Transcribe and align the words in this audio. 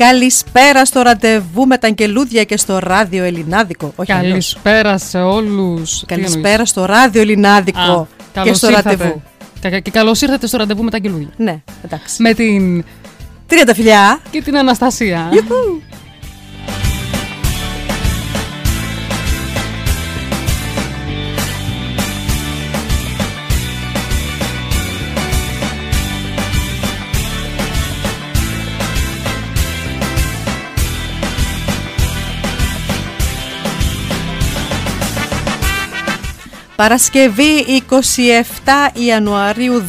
Καλησπέρα 0.00 0.84
στο 0.84 1.02
ραντεβού 1.02 1.66
με 1.66 1.78
τα 1.78 1.86
αγγελούδια 1.86 2.44
και 2.44 2.56
στο 2.56 2.78
ράδιο 2.78 3.24
Ελληνάδικο. 3.24 3.92
Όχι 3.96 4.12
αλλιώς. 4.12 4.58
Καλησπέρα 4.62 4.98
σε 4.98 5.18
όλους. 5.18 6.04
Καλησπέρα 6.06 6.64
στο 6.64 6.84
ράδιο 6.84 7.20
Ελληνάδικο 7.20 8.08
και 8.42 8.52
στο 8.52 8.68
ραντεβού. 8.68 9.22
Και 9.82 9.90
καλώς 9.90 10.22
ήρθατε 10.22 10.46
στο 10.46 10.56
ραντεβού 10.56 10.82
με 10.82 10.90
τα 10.90 10.96
αγγελούδια. 10.96 11.28
Ναι, 11.36 11.62
εντάξει. 11.84 12.22
Με 12.22 12.34
την. 12.34 12.84
Τρίτα 13.46 13.74
φιλιά. 13.74 14.20
και 14.30 14.42
την 14.42 14.56
Αναστασία. 14.56 15.30
Ιουχου. 15.32 15.80
Παρασκευή 36.80 37.82
27 37.90 37.94
Ιανουαρίου 39.06 39.82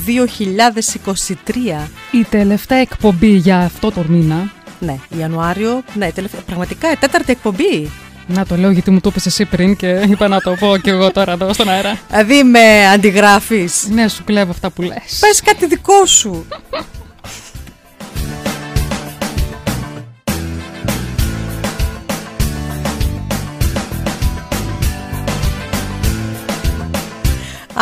2023. 1.23 1.87
Η 2.11 2.23
τελευταία 2.29 2.77
εκπομπή 2.77 3.27
για 3.27 3.57
αυτό 3.57 3.91
το 3.91 4.03
μήνα. 4.07 4.51
Ναι, 4.79 4.95
Ιανουάριο. 5.19 5.83
Ναι, 5.93 6.11
τελευταία, 6.11 6.41
πραγματικά 6.41 6.91
η 6.91 6.95
τέταρτη 6.95 7.31
εκπομπή. 7.31 7.91
Να 8.27 8.45
το 8.45 8.55
λέω 8.55 8.71
γιατί 8.71 8.91
μου 8.91 8.99
το 8.99 9.09
είπες 9.09 9.25
εσύ 9.25 9.45
πριν 9.45 9.75
και 9.75 10.05
είπα 10.09 10.27
να 10.27 10.41
το 10.41 10.55
πω 10.59 10.77
και 10.77 10.89
εγώ 10.89 11.11
τώρα 11.11 11.31
εδώ 11.31 11.53
στον 11.53 11.69
αέρα. 11.69 11.99
Δηλαδή 12.09 12.43
με 12.43 12.87
αντιγράφεις. 12.87 13.87
Ναι, 13.89 14.07
σου 14.07 14.23
κλέβω 14.23 14.51
αυτά 14.51 14.69
που 14.69 14.81
λες. 14.81 15.17
Πες 15.19 15.41
κάτι 15.41 15.65
δικό 15.65 16.05
σου. 16.05 16.45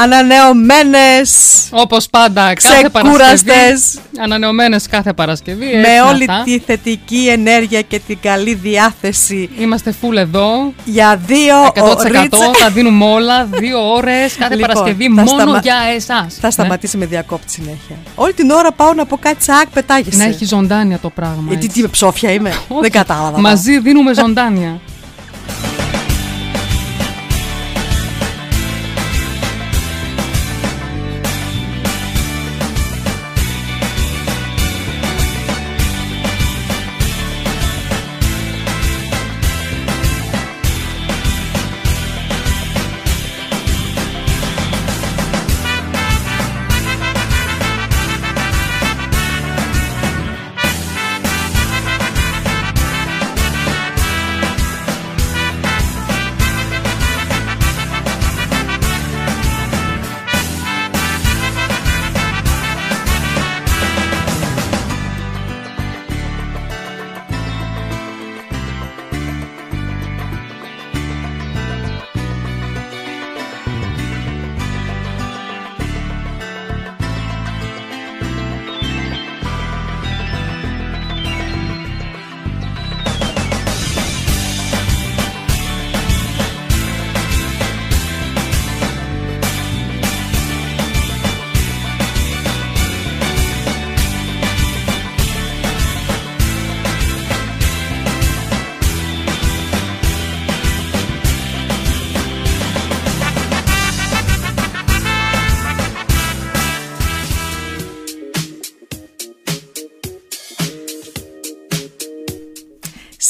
Ανανεωμένες 0.03 1.29
Όπως 1.71 2.07
πάντα, 2.09 2.53
κάθε 2.53 2.89
Παρασκευή. 2.89 3.17
Ξεκούραστες 3.17 3.99
Ανανεωμένες 4.19 4.87
κάθε 4.87 5.13
Παρασκευή. 5.13 5.65
Με 5.65 5.79
έτσι 5.87 5.99
όλη 6.13 6.25
αυτά. 6.29 6.41
τη 6.45 6.59
θετική 6.59 7.27
ενέργεια 7.31 7.81
και 7.81 7.99
την 8.07 8.17
καλή 8.21 8.53
διάθεση 8.53 9.49
Είμαστε 9.59 9.93
full 10.01 10.15
εδώ. 10.15 10.73
Για 10.85 11.19
δύο 11.25 11.55
100% 11.73 11.97
ωρίτσα- 11.97 12.51
τα 12.59 12.69
δίνουμε 12.69 13.05
όλα. 13.05 13.45
Δύο 13.45 13.93
ώρες 13.93 14.35
κάθε 14.35 14.55
Λοιπόν, 14.55 14.73
Παρασκευή 14.73 15.03
θα 15.05 15.11
μόνο 15.11 15.27
σταμα- 15.41 15.59
για 15.63 15.75
εσάς. 15.95 16.37
Θα 16.41 16.51
σταματήσει 16.51 16.97
με 16.97 17.05
διακόπτη 17.05 17.51
συνέχεια. 17.51 17.95
Όλη 18.15 18.33
την 18.33 18.49
ώρα 18.49 18.71
πάω 18.71 18.93
να 18.93 19.05
πω 19.05 19.17
κάτι 19.17 19.35
τσακ, 19.35 19.57
Ναι. 19.57 19.65
πετάγεσαι. 19.73 20.17
Να 20.17 20.23
έχει 20.23 20.45
ζωντάνια 20.45 20.97
το 20.97 21.09
πράγμα. 21.09 21.43
Γιατί 21.47 21.65
έτσι. 21.65 21.81
τι, 21.81 21.87
ψόφια 21.89 22.31
είμαι. 22.31 22.49
Όχι. 22.67 22.81
Δεν 22.81 22.91
κατάλαβα. 22.91 23.39
Μαζί 23.39 23.79
δίνουμε 23.79 24.13
ζωντάνια. 24.13 24.79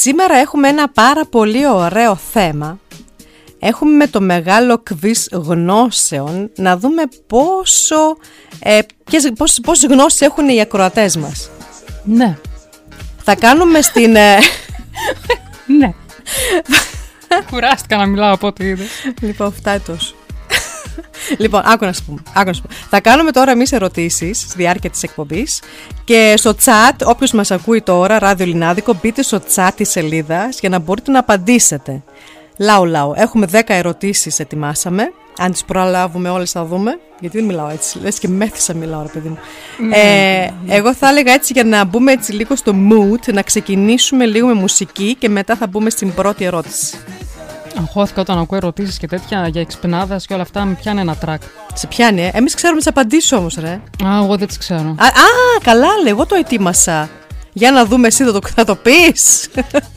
Σήμερα 0.02 0.34
έχουμε 0.34 0.68
ένα 0.68 0.88
πάρα 0.88 1.26
πολύ 1.26 1.66
ωραίο 1.66 2.16
θέμα. 2.16 2.78
Έχουμε 3.58 3.96
με 3.96 4.06
το 4.06 4.20
μεγάλο 4.20 4.78
κβις 4.78 5.28
γνώσεων 5.32 6.50
να 6.56 6.76
δούμε 6.76 7.02
πόσο, 7.26 8.16
ε, 8.58 8.78
ποιες, 9.04 9.32
πόσες, 9.36 9.60
πόσες 9.60 9.90
γνώσεις 9.90 10.20
έχουν 10.20 10.48
οι 10.48 10.60
ακροατές 10.60 11.16
μας. 11.16 11.50
Ναι. 12.04 12.38
Θα 13.22 13.34
κάνουμε 13.34 13.80
στην... 13.80 14.16
ε, 14.16 14.38
Ναι. 15.78 15.92
Κουράστηκα 17.50 17.96
να 17.96 18.06
μιλάω 18.06 18.32
από 18.34 18.46
ό,τι 18.46 18.64
είδες. 18.64 18.88
λοιπόν, 19.20 19.52
φτάει 19.52 19.78
τόσο. 19.78 20.14
Λοιπόν, 21.38 21.62
άκου 21.64 21.84
να 21.84 21.92
σου 21.92 22.04
πούμε. 22.04 22.22
Άκου 22.32 22.46
να 22.46 22.52
σου 22.52 22.62
πούμε. 22.62 22.74
Θα 22.90 23.00
κάνουμε 23.00 23.30
τώρα 23.30 23.50
εμείς 23.50 23.72
ερωτήσεις 23.72 24.38
στη 24.40 24.52
διάρκεια 24.56 24.90
της 24.90 25.02
εκπομπής 25.02 25.62
και 26.04 26.34
στο 26.36 26.54
chat, 26.64 26.96
όποιος 27.04 27.32
μας 27.32 27.50
ακούει 27.50 27.82
τώρα, 27.82 28.18
ράδιο 28.18 28.46
Λινάδικο, 28.46 28.98
μπείτε 29.02 29.22
στο 29.22 29.40
chat 29.54 29.70
της 29.76 29.90
σελίδας 29.90 30.60
για 30.60 30.68
να 30.68 30.78
μπορείτε 30.78 31.10
να 31.10 31.18
απαντήσετε. 31.18 32.02
Λαού, 32.58 32.84
λαού. 32.84 33.12
Έχουμε 33.16 33.46
10 33.52 33.60
ερωτήσεις, 33.66 34.38
ετοιμάσαμε. 34.38 35.12
Αν 35.38 35.52
τις 35.52 35.64
προλάβουμε 35.64 36.28
όλες, 36.28 36.50
θα 36.50 36.64
δούμε. 36.64 36.98
Γιατί 37.20 37.36
δεν 37.36 37.46
μιλάω 37.46 37.68
έτσι. 37.68 37.98
Λες 38.02 38.18
και 38.18 38.28
μέθησα 38.28 38.74
μιλάω, 38.74 39.02
ρε 39.02 39.08
παιδί 39.08 39.28
μου. 39.28 39.38
ε, 39.92 40.50
εγώ 40.68 40.94
θα 40.94 41.08
έλεγα 41.08 41.32
έτσι 41.32 41.52
για 41.52 41.64
να 41.64 41.84
μπούμε 41.84 42.12
έτσι 42.12 42.32
λίγο 42.32 42.56
στο 42.56 42.72
mood, 42.90 43.32
να 43.32 43.42
ξεκινήσουμε 43.42 44.26
λίγο 44.26 44.46
με 44.46 44.54
μουσική 44.54 45.16
και 45.18 45.28
μετά 45.28 45.56
θα 45.56 45.66
μπούμε 45.66 45.90
στην 45.90 46.14
πρώτη 46.14 46.44
ερώτηση. 46.44 46.96
Αγχώθηκα 47.80 48.20
όταν 48.20 48.38
ακούω 48.38 48.56
ερωτήσεις 48.56 48.98
και 48.98 49.06
τέτοια 49.06 49.48
για 49.48 49.60
εξπνάδας 49.60 50.26
και 50.26 50.32
όλα 50.32 50.42
αυτά. 50.42 50.64
Με 50.64 50.74
πιάνει 50.74 51.00
ένα 51.00 51.16
τρακ. 51.16 51.42
Σε 51.74 51.86
πιάνει, 51.86 52.22
ε; 52.22 52.30
Εμείς 52.32 52.54
ξέρουμε 52.54 52.78
τις 52.78 52.86
απαντήσεις 52.86 53.32
όμως, 53.32 53.56
ρε. 53.60 53.80
Α, 54.04 54.16
εγώ 54.22 54.36
δεν 54.36 54.46
τις 54.46 54.58
ξέρω. 54.58 54.94
Α, 54.98 55.06
α, 55.06 55.60
καλά, 55.62 55.88
λέει, 56.02 56.12
εγώ 56.12 56.26
το 56.26 56.34
ετοίμασα. 56.34 57.08
Για 57.52 57.70
να 57.70 57.84
δούμε, 57.84 58.06
εσύ 58.06 58.24
θα 58.24 58.32
το, 58.32 58.40
θα 58.54 58.64
το 58.64 58.76
πεις. 58.76 59.48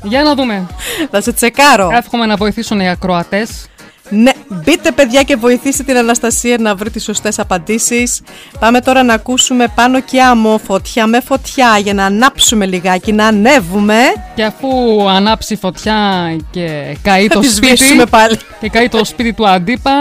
Για 0.04 0.24
να 0.24 0.36
δούμε. 0.36 0.68
θα 1.12 1.22
σε 1.22 1.34
τσεκάρω. 1.34 1.90
Εύχομαι 1.92 2.26
να 2.26 2.36
βοηθήσουν 2.36 2.80
οι 2.80 2.90
ακροατές. 2.90 3.66
Ναι, 4.16 4.32
μπείτε 4.48 4.92
παιδιά 4.92 5.24
και 5.24 5.36
βοηθήστε 5.36 5.84
την 5.84 5.98
Αναστασία 5.98 6.58
να 6.60 6.76
βρει 6.76 6.90
τις 6.90 7.04
σωστές 7.04 7.40
απαντήσεις. 7.40 8.22
Πάμε 8.60 8.80
τώρα 8.80 9.04
να 9.04 9.14
ακούσουμε 9.14 9.68
πάνω 9.76 10.02
και 10.02 10.22
άμμο 10.22 10.58
φωτιά 10.58 11.08
με 11.08 11.22
φωτιά 11.22 11.78
για 11.78 11.94
να 11.94 12.06
ανάψουμε 12.06 12.66
λιγάκι, 12.66 13.12
να 13.12 13.28
ανέβουμε. 13.28 13.98
Και 14.36 14.44
αφού 14.44 14.70
ανάψει 15.10 15.56
φωτιά 15.56 16.00
και 16.52 16.98
καεί 17.02 17.28
το 17.28 17.44
σπίτι, 17.44 17.84
και 18.60 18.70
καεί 18.70 18.90
το 18.90 19.06
σπίτι 19.06 19.34
του 19.34 19.48
αντίπα, 19.48 19.92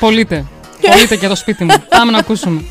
πωλείται. 0.00 0.44
Πωλείται 0.90 1.16
και 1.16 1.28
το 1.28 1.36
σπίτι 1.36 1.64
μου. 1.64 1.74
Πάμε 1.88 2.12
να 2.12 2.18
ακούσουμε. 2.18 2.62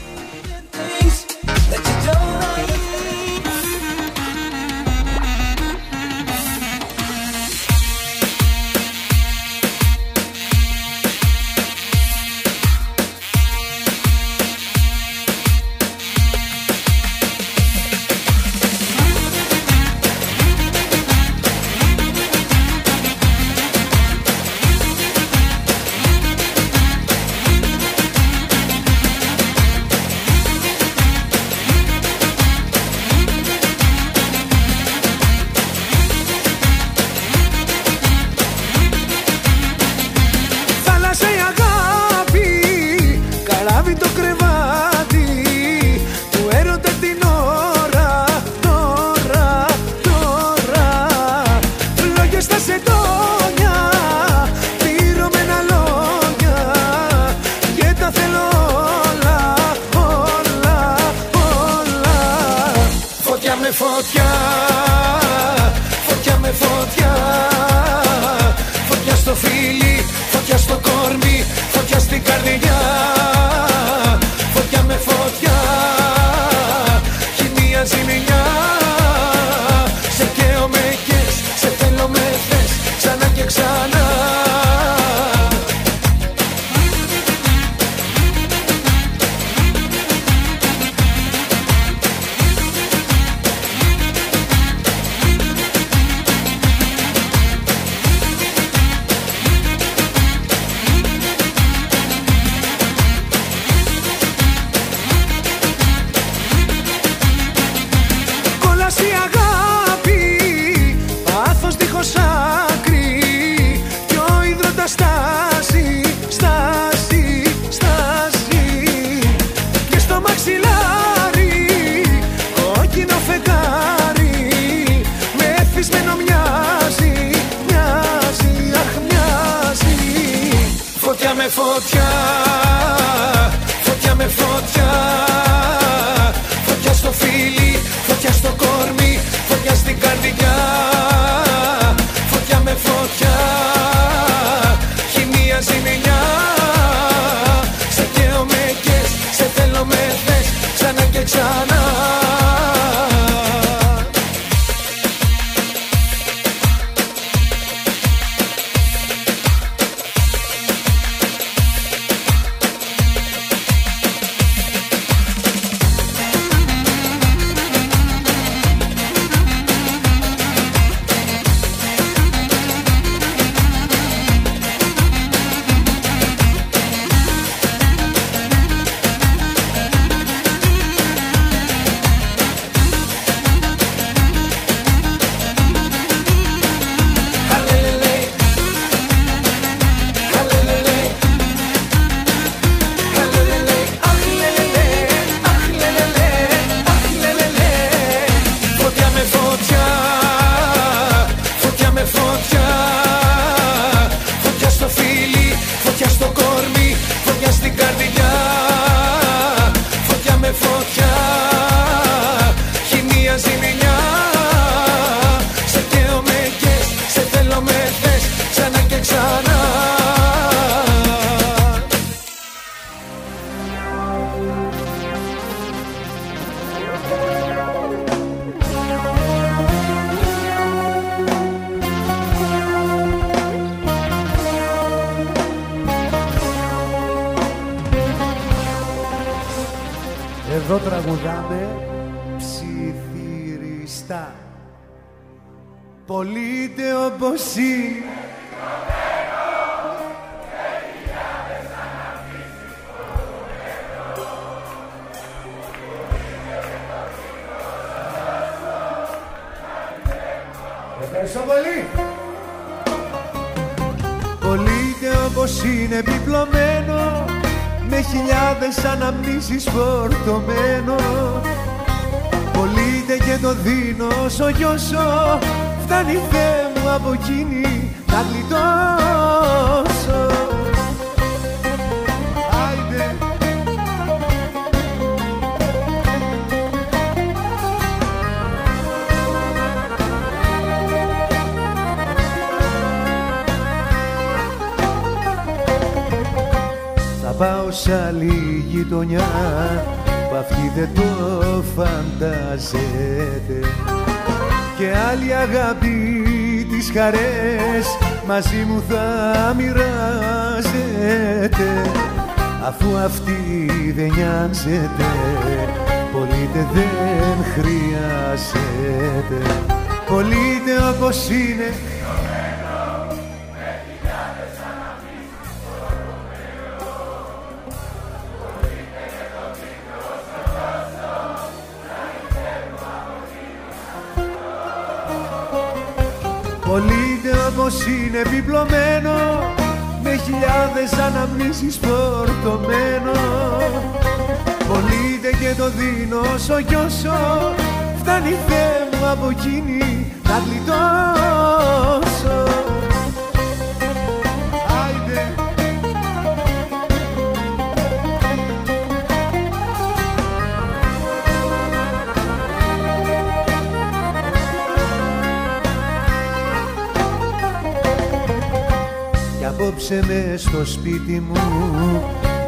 Απόψε 369.69 370.04
με 370.07 370.38
στο 370.38 370.66
σπίτι 370.66 371.23
μου 371.28 371.33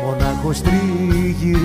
μονάχος 0.05 0.61
τριγυρίζω. 0.61 1.59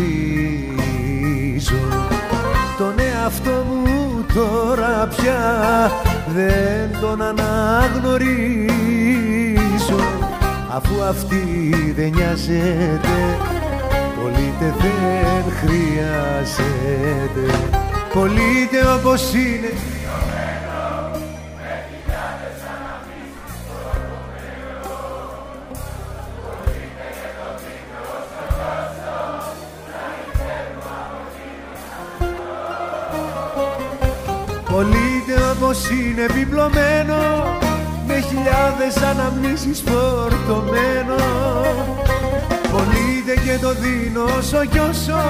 Τον 2.79 2.95
εαυτό 2.99 3.65
μου 3.69 4.25
τώρα 4.35 5.09
πια 5.17 5.91
δεν 6.35 7.01
τον 7.01 7.23
αναγνωρίζω. 7.23 8.37
Αφού 10.71 11.03
αυτή 11.03 11.75
δεν 11.97 12.13
νοιάζεται 12.15 13.37
πολύτε 14.23 14.75
δεν 14.79 15.45
χρειάζεται. 15.61 17.45
Πολύτε 18.13 18.81
όπως 18.99 19.33
είναι 19.33 19.73
αναμνήσεις 39.19 39.83
φορτωμένο. 39.87 41.17
Πολύτε 42.73 43.35
και 43.45 43.59
το 43.61 43.75
δίνω 43.75 44.25
όσο 44.39 44.65
κι 44.65 44.79
όσο 44.79 45.21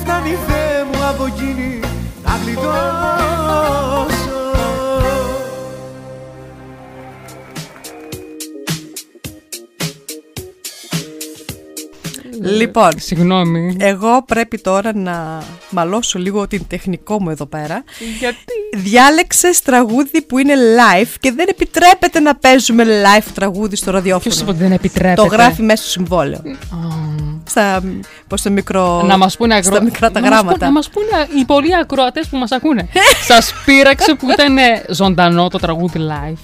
φτάνει 0.00 0.38
Θεέ 0.46 0.84
μου 0.92 0.98
από 1.10 1.24
εκείνη 1.24 1.80
να 2.24 2.36
γλιτώσω 2.42 2.74
Λοιπόν, 12.56 12.90
Συγγνώμη. 12.96 13.76
εγώ 13.80 14.22
πρέπει 14.26 14.60
τώρα 14.60 14.90
να 14.96 15.42
μαλώσω 15.70 16.18
λίγο 16.18 16.46
την 16.46 16.62
τεχνικό 16.68 17.22
μου 17.22 17.30
εδώ 17.30 17.46
πέρα. 17.46 17.84
Γιατί; 18.18 18.36
Διάλεξε 18.76 19.50
τραγούδι 19.64 20.22
που 20.22 20.38
είναι 20.38 20.54
live 20.54 21.08
και 21.20 21.32
δεν 21.32 21.46
επιτρέπεται 21.48 22.20
να 22.20 22.34
παίζουμε 22.36 22.84
live 22.84 23.26
τραγούδι 23.34 23.76
στο 23.76 23.90
Ποιος 23.90 24.04
είπε 24.06 24.12
ραδιόφωνο. 24.12 24.50
ότι 24.50 24.58
δεν 24.58 24.72
επιτρέπεται; 24.72 25.14
Το 25.14 25.26
γράφει 25.26 25.62
μέσα 25.62 25.82
στο 25.82 25.90
συμβόλαιο. 25.90 26.38
Α, 26.38 27.03
Στα, 27.48 27.82
πώς 28.28 28.42
το 28.42 28.50
μικρό, 28.50 29.02
Να 29.06 29.16
μας 29.16 29.36
πούνε 29.36 29.54
ακρο... 29.54 29.74
στα 29.74 29.82
μικρά 29.84 30.10
τα 30.10 30.20
να 30.20 30.26
μας 30.28 30.34
γράμματα. 30.34 30.52
πούνε- 30.58 30.68
Να 30.68 30.72
μας 30.72 30.88
πούνε 30.88 31.40
οι 31.40 31.44
πολλοί 31.44 31.76
ακροατές 31.76 32.26
που 32.26 32.36
μας 32.36 32.52
ακούνε. 32.52 32.88
Σας 33.28 33.52
πείραξε 33.64 34.14
που 34.14 34.30
ήταν 34.30 34.56
ζωντανό 34.88 35.48
το 35.48 35.58
τραγούδι 35.58 35.98
live. 36.00 36.36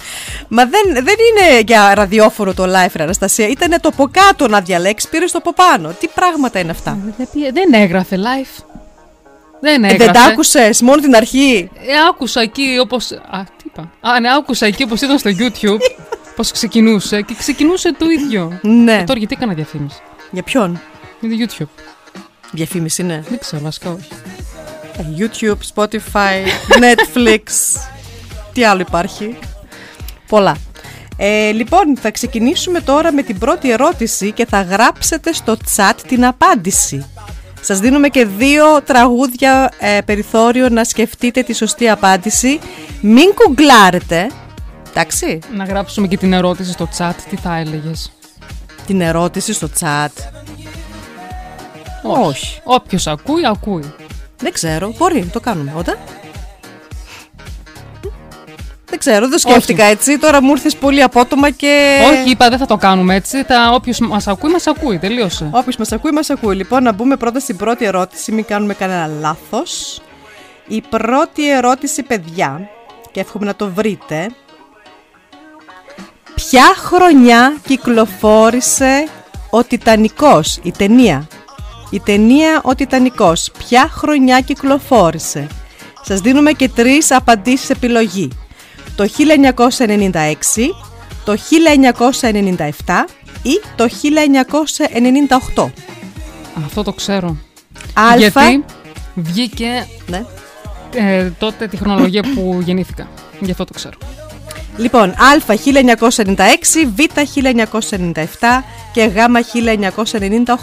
Μα 0.48 0.64
δεν, 0.64 0.82
δεν 0.92 1.14
είναι 1.30 1.60
για 1.66 1.94
ραδιόφωνο 1.94 2.54
το 2.54 2.62
live, 2.64 2.90
ρε 2.94 3.02
Αναστασία. 3.02 3.48
Ήταν 3.48 3.80
το 3.80 3.88
από 3.88 4.08
κάτω 4.10 4.48
να 4.48 4.60
διαλέξει, 4.60 5.08
πήρες 5.08 5.32
το 5.32 5.38
από 5.38 5.52
πάνω. 5.52 5.88
Τι 5.88 6.08
πράγματα 6.14 6.58
είναι 6.58 6.70
αυτά; 6.70 6.98
Δεν, 7.16 7.28
πήρε- 7.32 7.52
δεν 7.52 7.72
έγραφε 7.72 8.16
live. 8.16 8.64
Δεν 9.60 9.84
Ε, 9.84 9.86
έγραφε. 9.86 10.04
δεν 10.12 10.22
τα 10.22 10.28
άκουσες 10.28 10.82
μόνο 10.82 11.00
την 11.00 11.14
αρχή; 11.16 11.70
Ε, 11.74 11.92
άκουσα 12.10 12.40
εκεί 12.40 12.78
όπω. 12.80 12.96
Α, 12.96 13.42
τι 13.56 13.64
είπα; 13.66 13.90
Α, 14.00 14.20
ναι, 14.20 14.28
άκουσα 14.38 14.66
εκεί 14.66 14.82
όπως 14.82 15.00
ήταν 15.00 15.18
στο 15.18 15.30
YouTube. 15.38 15.78
Πώς 16.36 16.50
ξεκινούσε 16.52 17.20
και 17.22 17.34
ξεκινούσε 17.38 17.92
το 17.94 18.06
ίδιο. 18.10 18.58
Ναι. 18.62 18.92
Ε, 18.94 19.02
τώρα 19.04 19.18
γιατί 19.18 19.34
έκανα 19.38 19.52
διαφήμιση; 19.54 19.96
Για 20.30 20.42
ποιον; 20.42 20.80
Είναι 21.20 21.46
το 21.46 21.54
YouTube. 21.58 21.82
Διαφήμιση 22.52 23.02
είναι. 23.02 23.24
Δεν 23.28 23.38
ξέρω, 23.38 23.62
βασικά 23.62 23.90
όχι. 23.90 24.08
Ε, 24.96 25.04
YouTube, 25.18 25.58
Spotify, 25.74 26.46
Netflix. 26.84 27.42
Τι 28.52 28.64
άλλο 28.64 28.80
υπάρχει; 28.80 29.38
Πολλά. 30.28 30.56
Ε, 31.16 31.50
λοιπόν, 31.50 31.96
θα 31.96 32.10
ξεκινήσουμε 32.10 32.80
τώρα 32.80 33.12
με 33.12 33.22
την 33.22 33.38
πρώτη 33.38 33.70
ερώτηση 33.70 34.32
και 34.32 34.46
θα 34.46 34.62
γράψετε 34.62 35.32
στο 35.32 35.56
chat 35.76 35.94
την 36.06 36.24
απάντηση. 36.26 37.06
Σας 37.60 37.78
δίνουμε 37.78 38.08
και 38.08 38.26
δύο 38.26 38.82
τραγούδια 38.82 39.72
ε, 39.78 39.98
περιθώριο 40.04 40.68
να 40.68 40.84
σκεφτείτε 40.84 41.42
τη 41.42 41.52
σωστή 41.52 41.88
απάντηση. 41.88 42.58
Μην 43.00 43.34
κουγκλάρετε. 43.34 44.30
Εντάξει, 44.90 45.38
Να 45.54 45.64
γράψουμε 45.64 46.06
και 46.06 46.16
την 46.16 46.32
ερώτηση 46.32 46.72
στο 46.72 46.88
chat. 46.98 47.14
Τι 47.30 47.36
θα 47.36 47.56
έλεγες. 47.56 48.12
Την 48.90 49.00
ερώτηση 49.00 49.52
στο 49.52 49.68
chat. 49.80 50.08
Όχι. 52.02 52.60
Όποιος 52.64 53.06
ακούει, 53.06 53.46
ακούει. 53.46 53.94
Δεν 54.36 54.52
ξέρω, 54.52 54.94
μπορεί, 54.96 55.24
το 55.32 55.40
κάνουμε. 55.40 55.72
Όταν. 55.76 55.98
Δεν 58.84 58.98
ξέρω, 58.98 59.28
δεν 59.28 59.38
σκέφτηκα 59.38 59.84
έτσι. 59.84 60.18
Τώρα 60.18 60.42
μου 60.42 60.50
ήρθες 60.50 60.76
πολύ 60.76 61.02
απότομα 61.02 61.50
και. 61.50 62.00
Όχι, 62.10 62.30
είπα 62.30 62.48
δεν 62.48 62.58
θα 62.58 62.66
το 62.66 62.76
κάνουμε 62.76 63.14
έτσι. 63.14 63.44
Όποιος 63.72 63.98
μας 63.98 64.26
ακούει, 64.26 64.50
μας 64.50 64.66
ακούει. 64.66 64.98
Τελείωσε. 64.98 65.48
Όποιος 65.52 65.76
μας 65.76 65.92
ακούει, 65.92 66.10
μας 66.10 66.30
ακούει. 66.30 66.56
Λοιπόν, 66.56 66.82
να 66.82 66.92
μπούμε 66.92 67.16
πρώτα 67.16 67.40
στην 67.40 67.56
πρώτη 67.56 67.84
ερώτηση, 67.84 68.32
μην 68.32 68.44
κάνουμε 68.44 68.74
κανένα 68.74 69.06
λάθος. 69.06 70.00
Η 70.66 70.82
πρώτη 70.90 71.50
ερώτηση, 71.50 72.02
παιδιά, 72.02 72.68
και 73.12 73.20
εύχομαι 73.20 73.44
να 73.44 73.54
το 73.54 73.70
βρείτε. 73.70 74.30
Ποια 76.48 76.74
χρονιά 76.76 77.56
κυκλοφόρησε 77.66 79.08
ο 79.50 79.64
Τιτανικός, 79.64 80.58
η 80.62 80.70
ταινία; 80.70 81.28
Η 81.90 82.00
ταινία 82.00 82.60
ο 82.64 82.74
Τιτανικός. 82.74 83.50
Ποια 83.58 83.88
χρονιά 83.90 84.40
κυκλοφόρησε; 84.40 85.46
Σας 86.02 86.20
δίνουμε 86.20 86.52
και 86.52 86.68
τρεις 86.68 87.10
απαντήσεις 87.10 87.70
επιλογή. 87.70 88.28
Το 88.96 89.04
1996, 89.04 90.74
το 91.24 91.36
1997 91.36 93.04
ή 93.42 93.60
το 93.76 93.88
1998. 95.56 95.70
Αυτό 96.64 96.82
το 96.82 96.92
ξέρω. 96.92 97.36
Α, 98.00 98.16
Γιατί 98.16 98.64
βγήκε 99.14 99.86
ναι. 100.06 100.24
ε, 100.94 101.30
τότε 101.38 101.66
τη 101.66 101.76
χρονολογία 101.76 102.22
που 102.34 102.60
γεννήθηκα. 102.64 103.08
Γι' 103.40 103.50
αυτό 103.50 103.64
το 103.64 103.72
ξέρω. 103.72 103.98
Λοιπόν, 104.80 105.08
Α 105.10 105.16
1996, 105.46 106.86
Β 106.94 106.98
1997 107.80 108.24
και 108.92 109.02
Γ 109.04 109.16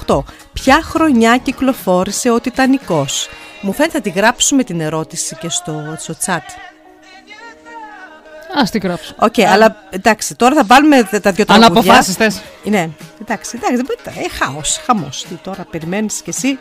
1998. 0.06 0.24
Ποια 0.54 0.82
χρονιά 0.84 1.38
κυκλοφόρησε 1.38 2.30
ο 2.30 2.40
Τιτανικός; 2.40 3.30
Μου 3.62 3.74
φαίνεται 3.74 3.98
να 3.98 4.04
τη 4.04 4.10
γράψουμε 4.10 4.64
την 4.64 4.82
ερώτηση 4.82 5.36
και 5.36 5.50
στο, 5.50 5.96
στο 5.98 6.14
chat. 6.26 6.40
Α 8.60 8.64
την 8.72 8.82
γράψω. 8.84 9.14
Οκ, 9.20 9.40
αλλά 9.40 9.76
εντάξει, 9.90 10.36
τώρα 10.36 10.56
θα 10.56 10.64
βάλουμε 10.64 11.04
τε- 11.04 11.22
τα 11.24 11.32
δύο 11.32 11.46
Αν 11.48 11.60
τραγούδια. 11.60 11.92
αποφάσει 11.92 12.12
θε. 12.12 12.30
Ναι, 12.64 12.90
εντάξει, 13.22 13.52
εντάξει, 13.56 13.76
δεν 13.76 13.86
μπορεί. 13.86 14.26
Ε, 14.26 14.30
χάος, 14.30 14.82
χαμός. 14.86 15.26
Τι 15.30 15.36
τώρα 15.36 15.68
περιμένεις 15.72 16.22
κι 16.22 16.30
εσύ. 16.30 16.60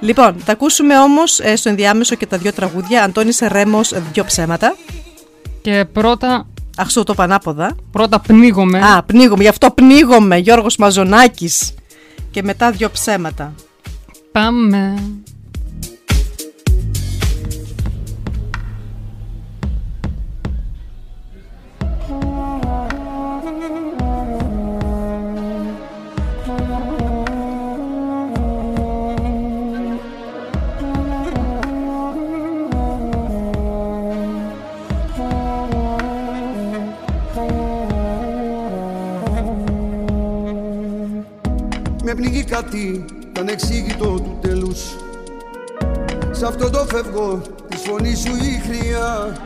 Λοιπόν, 0.00 0.42
θα 0.44 0.52
ακούσουμε 0.52 0.98
όμως 0.98 1.40
ε, 1.40 1.56
στο 1.56 1.68
ενδιάμεσο 1.68 2.14
και 2.14 2.26
τα 2.26 2.36
δύο 2.38 2.52
τραγούδια. 2.52 3.02
Αντώνης 3.02 3.38
Ρέμος, 3.40 3.92
δύο 4.12 4.24
ψέματα. 4.24 4.76
Και 5.62 5.84
πρώτα, 5.92 6.46
Αχ, 6.80 6.90
σου 6.90 7.02
το 7.02 7.14
πανάποδα. 7.14 7.76
πρώτα 7.90 8.20
πνίγομαι. 8.20 8.78
Α, 8.78 9.02
πνίγομαι, 9.02 9.42
γι' 9.42 9.48
αυτό 9.48 9.70
πνίγομαι, 9.70 10.36
Γιώργος 10.36 10.76
Μαζονάκης. 10.76 11.74
Και 12.30 12.38
και 12.38 12.42
μετά 12.42 12.70
δυο 12.70 12.90
ψέματα. 12.90 13.54
Πάμε. 14.32 14.94
Πνίγει 42.18 42.44
κάτι 42.44 43.04
ανεξήγητο 43.38 44.04
του 44.04 44.38
τέλους. 44.40 44.80
Σ' 46.30 46.42
αυτό 46.42 46.70
το 46.70 46.86
φεύγω 46.88 47.40
της 47.68 47.80
φωνής 47.80 48.18
σου 48.18 48.30
η 48.30 48.62
χρειά. 48.66 49.36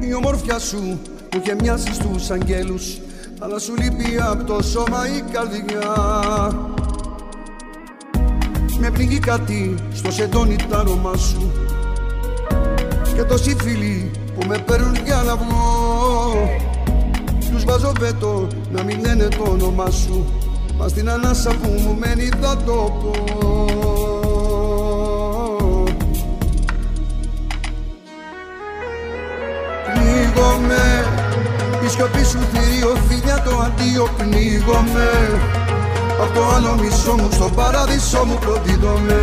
Η 0.00 0.14
ομορφιά 0.14 0.58
σου 0.58 1.00
που 1.28 1.40
είχε 1.42 1.54
μοιάσει 1.54 1.94
στους 1.94 2.30
αγγέλους 2.30 2.98
Αλλά 3.38 3.58
σου 3.58 3.74
λείπει 3.76 4.18
από 4.20 4.44
το 4.44 4.62
σώμα 4.62 5.08
η 5.16 5.20
καρδιά. 5.32 5.94
Με 8.78 8.90
πνίγει 8.90 9.18
κάτι 9.18 9.74
στο 9.92 10.10
σεντόνι 10.10 10.56
τα 10.68 10.78
αρώμα 10.78 11.16
σου. 11.16 11.52
Και 13.14 13.22
τόσοι 13.22 13.56
φίλοι 13.62 14.10
που 14.38 14.46
με 14.46 14.58
παίρνουν 14.58 14.94
για 15.04 15.22
να 15.26 15.36
βγω 15.36 16.58
Τους 17.52 17.64
βάζω 17.64 17.92
βέτο 17.98 18.46
να 18.70 18.82
μην 18.82 19.00
λένε 19.00 19.28
το 19.28 19.50
όνομά 19.50 19.90
σου 19.90 20.41
Μα 20.82 20.88
στην 20.88 21.10
ανάσα 21.10 21.50
που 21.50 21.68
μου 21.68 21.96
μένει 21.98 22.28
θα 22.40 22.56
το 22.56 22.72
πω. 22.72 23.10
Πνίγομαι 29.94 31.04
Η 31.84 31.88
σιωπή 31.88 32.24
σου 32.24 32.38
θηρίο 32.52 32.96
φίλια 33.08 33.42
το 33.42 33.58
αντίο 33.58 34.08
πνίγομαι. 34.18 35.10
Απ' 36.22 36.34
το 36.34 36.46
άλλο 36.54 36.74
μισό 36.80 37.12
μου 37.12 37.28
στο 37.32 37.50
παράδεισό 37.54 38.24
μου 38.24 38.38
προδίδομαι 38.40 39.20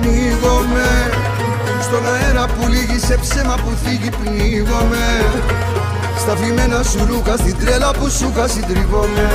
Πνίγομαι 0.00 1.10
Στον 1.82 2.02
αέρα 2.14 2.46
που 2.46 2.68
λύγει 2.68 2.98
σε 2.98 3.18
ψέμα 3.20 3.54
που 3.54 3.70
θίγει 3.84 4.10
πνίγομαι 4.10 5.06
στα 6.22 6.36
φημένα 6.36 6.82
σου 6.82 7.00
ρούχα, 7.08 7.36
στην 7.36 7.56
τρέλα 7.60 7.90
που 7.90 8.10
σου 8.10 8.32
είχα 8.32 8.48
συντριβόμαι 8.48 9.28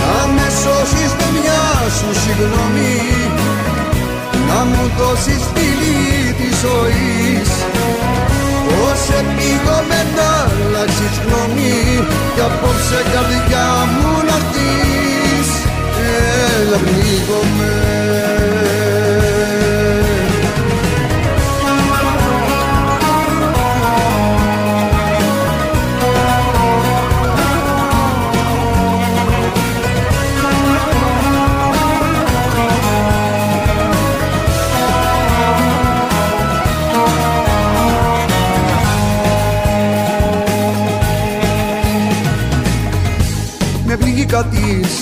Να 0.00 0.26
με 0.34 0.46
σώσεις 0.62 1.12
με 1.18 1.26
μια 1.36 1.62
σου 1.96 2.08
συγγνώμη 2.22 2.96
Να 4.48 4.58
μου 4.64 4.90
δώσεις 4.98 5.42
φίλη 5.54 6.32
της 6.38 6.54
ζωής. 6.64 7.50
Πώς 8.68 9.00
επίγομαι 9.20 10.00
να 10.16 10.30
αλλάξεις 10.50 11.14
γνώμη 11.24 11.78
Κι 12.34 12.40
απόψε 12.48 13.00
καρδιά 13.12 13.68
μου 13.92 14.10
να 14.28 14.36
έρθεις 14.40 15.48
Έλα 16.58 16.76
πνίγομαι 16.76 18.43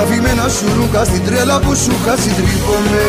Στα 0.00 0.08
φημένα 0.08 0.48
σου 0.48 0.66
ρούχα 0.76 1.04
στην 1.04 1.24
τρέλα 1.24 1.58
που 1.58 1.74
σου 1.74 1.92
είχα 2.00 2.14
συντρίβομαι 2.22 3.06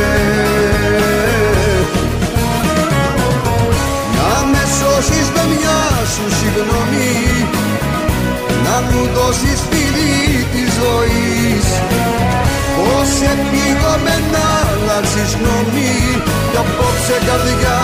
Να 4.18 4.32
με 4.52 4.64
σώσεις 4.78 5.28
με 5.36 5.44
μια 5.52 5.80
σου 6.14 6.26
συγγνώμη 6.38 7.14
Να 8.66 8.76
μου 8.88 9.02
δώσεις 9.16 9.60
φίλη 9.70 10.46
της 10.54 10.70
ζωής. 10.82 11.66
Πώς 12.76 13.12
επίγομαι 13.34 14.16
να 14.34 14.46
αλλάξεις 14.70 15.32
γνώμη 15.40 15.96
Κι 16.52 16.58
απόψε 16.64 17.18
καρδιά 17.28 17.81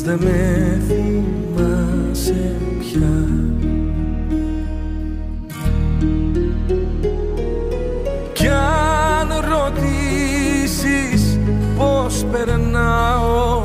πως 0.00 0.08
δεν 0.08 0.18
με 0.22 0.80
θυμάσαι 0.86 2.56
πια. 2.78 3.12
Κι 8.32 8.48
αν 8.48 9.28
ρωτήσεις 9.50 11.38
πως 11.78 12.24
περνάω 12.32 13.62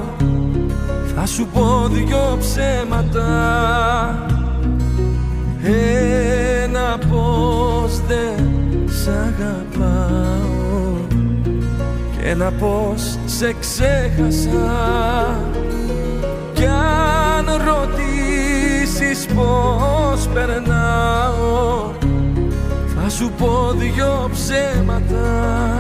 θα 1.16 1.26
σου 1.26 1.48
πω 1.54 1.88
δυο 1.92 2.38
ψέματα. 2.40 3.30
Ένα 6.64 6.98
πως 7.10 8.00
δεν 8.08 8.50
σ' 8.86 9.08
αγαπάω 9.08 10.56
και 12.18 12.30
ένα 12.30 12.52
πως 12.52 13.18
σε 13.26 13.56
ξέχασα 13.60 15.25
περνάω. 20.36 21.92
Θα 22.96 23.10
σου 23.10 23.32
πω 23.38 23.72
δυο 23.78 24.30
ψέματα. 24.32 25.78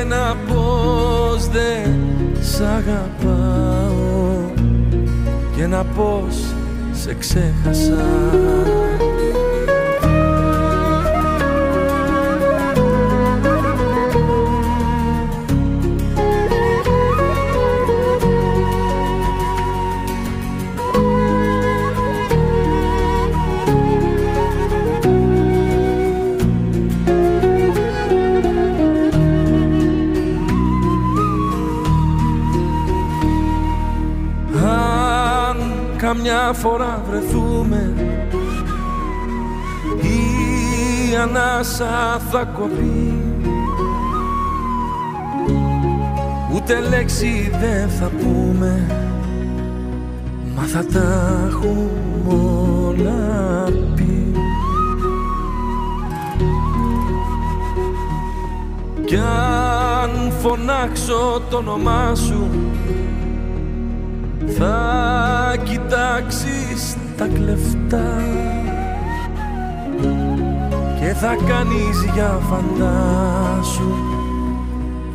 Ένα 0.00 0.36
πως 0.48 1.48
δεν 1.48 1.94
σ' 2.40 2.60
αγαπάω. 2.60 4.00
Και 5.56 5.62
ένα 5.62 5.84
πως 5.84 6.36
σε 6.92 7.14
ξέχασα 7.14 8.04
καμιά 36.50 36.68
φορά 36.68 37.02
βρεθούμε. 37.10 37.92
Η 40.02 41.16
ανάσα 41.16 42.20
θα 42.30 42.44
κοπεί. 42.44 43.14
Ούτε 46.54 46.80
λέξη 46.80 47.50
δεν 47.60 47.88
θα 47.88 48.10
πούμε. 48.20 48.86
Μα 50.54 50.62
θα 50.62 50.84
τα 50.84 51.38
έχουμε 51.48 52.34
όλα 52.86 53.64
πει. 53.94 54.32
Κι 59.04 59.16
αν 59.16 60.32
φωνάξω 60.40 61.42
το 61.50 61.56
όνομά 61.56 62.14
σου 62.14 62.48
θα 64.58 65.19
κοιτάξεις 65.90 66.96
τα 67.16 67.26
κλεφτά 67.26 68.22
και 71.00 71.14
θα 71.14 71.36
κάνεις 71.48 72.04
για 72.14 72.40
φαντάσου 72.50 73.92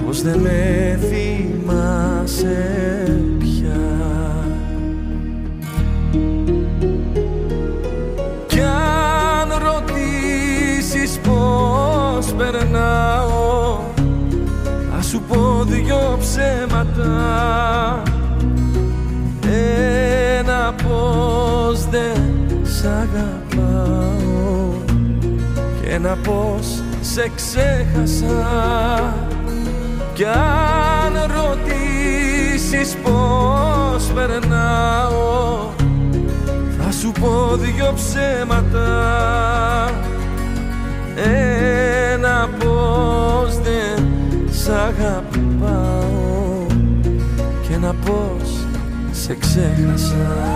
πως 0.05 0.21
δεν 0.21 0.39
με 0.39 0.99
θυμάσαι 1.01 2.57
πια. 3.39 3.81
Κι 8.47 8.61
αν 8.61 9.49
ρωτήσεις 9.49 11.19
πως 11.19 12.33
περνάω 12.33 13.79
θα 14.91 15.01
σου 15.01 15.21
πω 15.27 15.63
δυο 15.63 16.17
ψέματα. 16.19 17.63
Ένα 19.47 20.14
πως 20.87 21.85
δεν 21.89 22.21
σ' 22.63 22.83
αγαπάω 22.85 24.71
και 25.81 25.89
ένα 25.89 26.17
πως 26.23 26.83
σε 27.01 27.31
ξέχασα. 27.35 29.13
Κι 30.13 30.25
αν 30.25 31.13
ρωτήσεις 31.35 32.95
πως 33.03 34.11
περνάω 34.13 35.69
θα 36.77 36.91
σου 36.91 37.11
πω 37.11 37.55
δυο 37.55 37.93
ψέματα. 37.95 38.89
Ένα 42.13 42.49
πως 42.59 43.59
δεν 43.59 44.07
σ' 44.49 44.69
αγαπάω 44.69 46.65
και 47.67 47.73
ένα 47.73 47.95
πως 48.05 48.64
σε 49.25 49.35
ξέχασα 49.35 50.53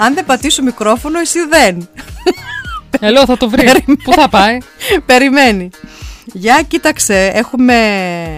Αν 0.00 0.14
δεν 0.14 0.24
πατήσω 0.24 0.62
μικρόφωνο, 0.62 1.18
εσύ 1.18 1.38
δεν. 1.46 1.88
Ελώ, 3.00 3.24
θα 3.26 3.36
το 3.36 3.48
βρει. 3.48 3.84
Πού 4.04 4.12
θα 4.12 4.28
πάει; 4.28 4.58
Περιμένει. 5.06 5.70
Για 6.32 6.62
κοίταξε, 6.68 7.26
έχουμε 7.34 7.76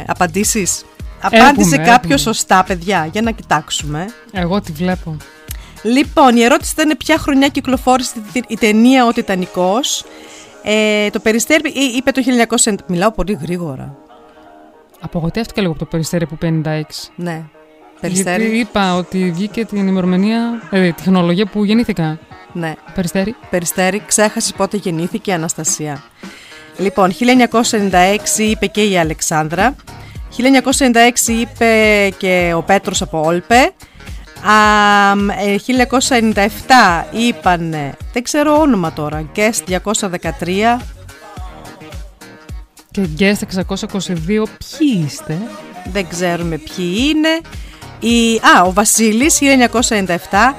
απαντήσεις. 0.07 0.85
Απάντησε 1.21 1.75
Έχουμε, 1.75 1.77
κάποιος 1.91 2.21
έχουμε. 2.21 2.35
σωστά, 2.35 2.65
παιδιά, 2.65 3.09
για 3.13 3.23
να 3.23 3.31
κοιτάξουμε. 3.31 4.07
Εγώ 4.33 4.61
τη 4.61 4.73
βλέπω. 4.73 5.17
Λοιπόν, 5.83 6.37
η 6.37 6.43
ερώτηση 6.43 6.73
ήταν 6.79 6.97
ποια 6.97 7.19
χρονιά 7.19 7.49
κυκλοφόρησε 7.49 8.13
η- 8.33 8.45
η 8.49 8.57
ταινία 8.57 9.07
Ο 9.07 9.13
Τιτανικός. 9.13 10.05
Ε, 10.63 11.11
το 11.11 11.19
Περιστέρι 11.21 11.69
εί- 11.71 11.97
είπε 11.97 12.11
το 12.11 12.21
1900. 12.23 12.75
Μιλάω 12.87 13.11
πολύ 13.13 13.39
γρήγορα. 13.43 13.95
Απογοητεύτηκα 15.01 15.61
λίγο 15.61 15.73
από 15.73 15.81
το 15.81 15.87
περιστέρι 15.91 16.27
που 16.27 16.37
56. 16.41 17.11
Ναι. 17.17 17.43
Περιστέρι. 18.01 18.43
Γιατί 18.43 18.59
είπα 18.59 18.97
ότι 18.97 19.31
βγήκε 19.31 19.65
την 19.65 19.89
ημερομηνία, 19.89 20.63
ε, 20.71 20.93
τη 20.93 21.03
χρονολογία 21.03 21.47
που 21.47 21.65
γεννήθηκα. 21.65 22.19
Ναι. 22.53 22.75
Περιστέρι. 22.95 23.37
Περιστέρι, 23.51 24.03
ξέχασες 24.07 24.53
πότε 24.53 24.77
γεννήθηκε 24.77 25.31
η 25.31 25.35
Αναστασία. 25.35 26.03
Λοιπόν, 26.79 27.11
1996 27.11 28.39
είπε 28.39 28.67
και 28.67 28.85
η 28.85 28.99
Αλεξάνδρα. 28.99 29.77
1996 30.37 31.33
είπε 31.33 32.09
και 32.19 32.53
ο 32.57 32.63
Πέτρος 32.63 33.03
από 33.03 33.21
Όλπε. 33.25 33.73
Αμ, 34.45 35.31
ε, 35.31 35.57
1997 35.59 37.07
είπαν, 37.11 37.71
δεν 38.13 38.23
ξέρω 38.23 38.61
όνομα 38.61 38.93
τώρα, 38.93 39.31
Guest 39.37 39.81
213. 39.81 40.81
Και 42.91 43.07
Guest 43.19 43.43
622. 43.47 44.47
Ποιοι 44.79 45.05
είστε; 45.07 45.39
Δεν 45.93 46.09
ξέρουμε 46.09 46.57
ποιοι 46.57 46.97
είναι. 47.09 47.41
Η, 48.01 48.35
α, 48.57 48.63
ο 48.67 48.73
Βασίλης 48.73 49.39
1997. 49.41 50.55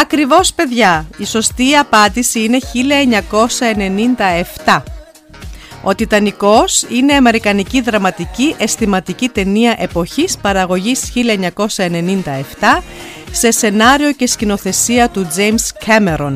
Ακριβώς 0.00 0.52
παιδιά, 0.52 1.06
η 1.16 1.24
σωστή 1.26 1.76
απάντηση 1.76 2.42
είναι 2.44 2.58
1997. 4.64 4.82
Ο 5.82 5.94
Τιτανικός 5.94 6.82
είναι 6.88 7.12
αμερικανική 7.12 7.80
δραματική 7.80 8.54
αισθηματική 8.58 9.28
ταινία 9.28 9.74
εποχής 9.78 10.38
παραγωγής 10.38 11.12
1997 11.14 12.82
σε 13.30 13.50
σενάριο 13.50 14.12
και 14.12 14.26
σκηνοθεσία 14.26 15.08
του 15.08 15.28
James 15.36 15.86
Cameron 15.86 16.34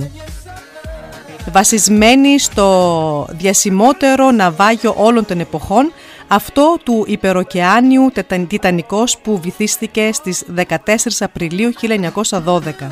βασισμένη 1.52 2.38
στο 2.38 3.26
διασημότερο 3.30 4.30
ναυάγιο 4.30 4.94
όλων 4.96 5.26
των 5.26 5.40
εποχών, 5.40 5.92
αυτό 6.28 6.76
του 6.84 7.04
υπεροκεάνιου 7.08 8.10
τετα- 8.12 8.46
Τιτανικός 8.46 9.18
που 9.18 9.40
βυθίστηκε 9.40 10.10
στις 10.12 10.44
14 10.54 11.20
Απριλίου 11.20 11.72
1912. 11.72 12.90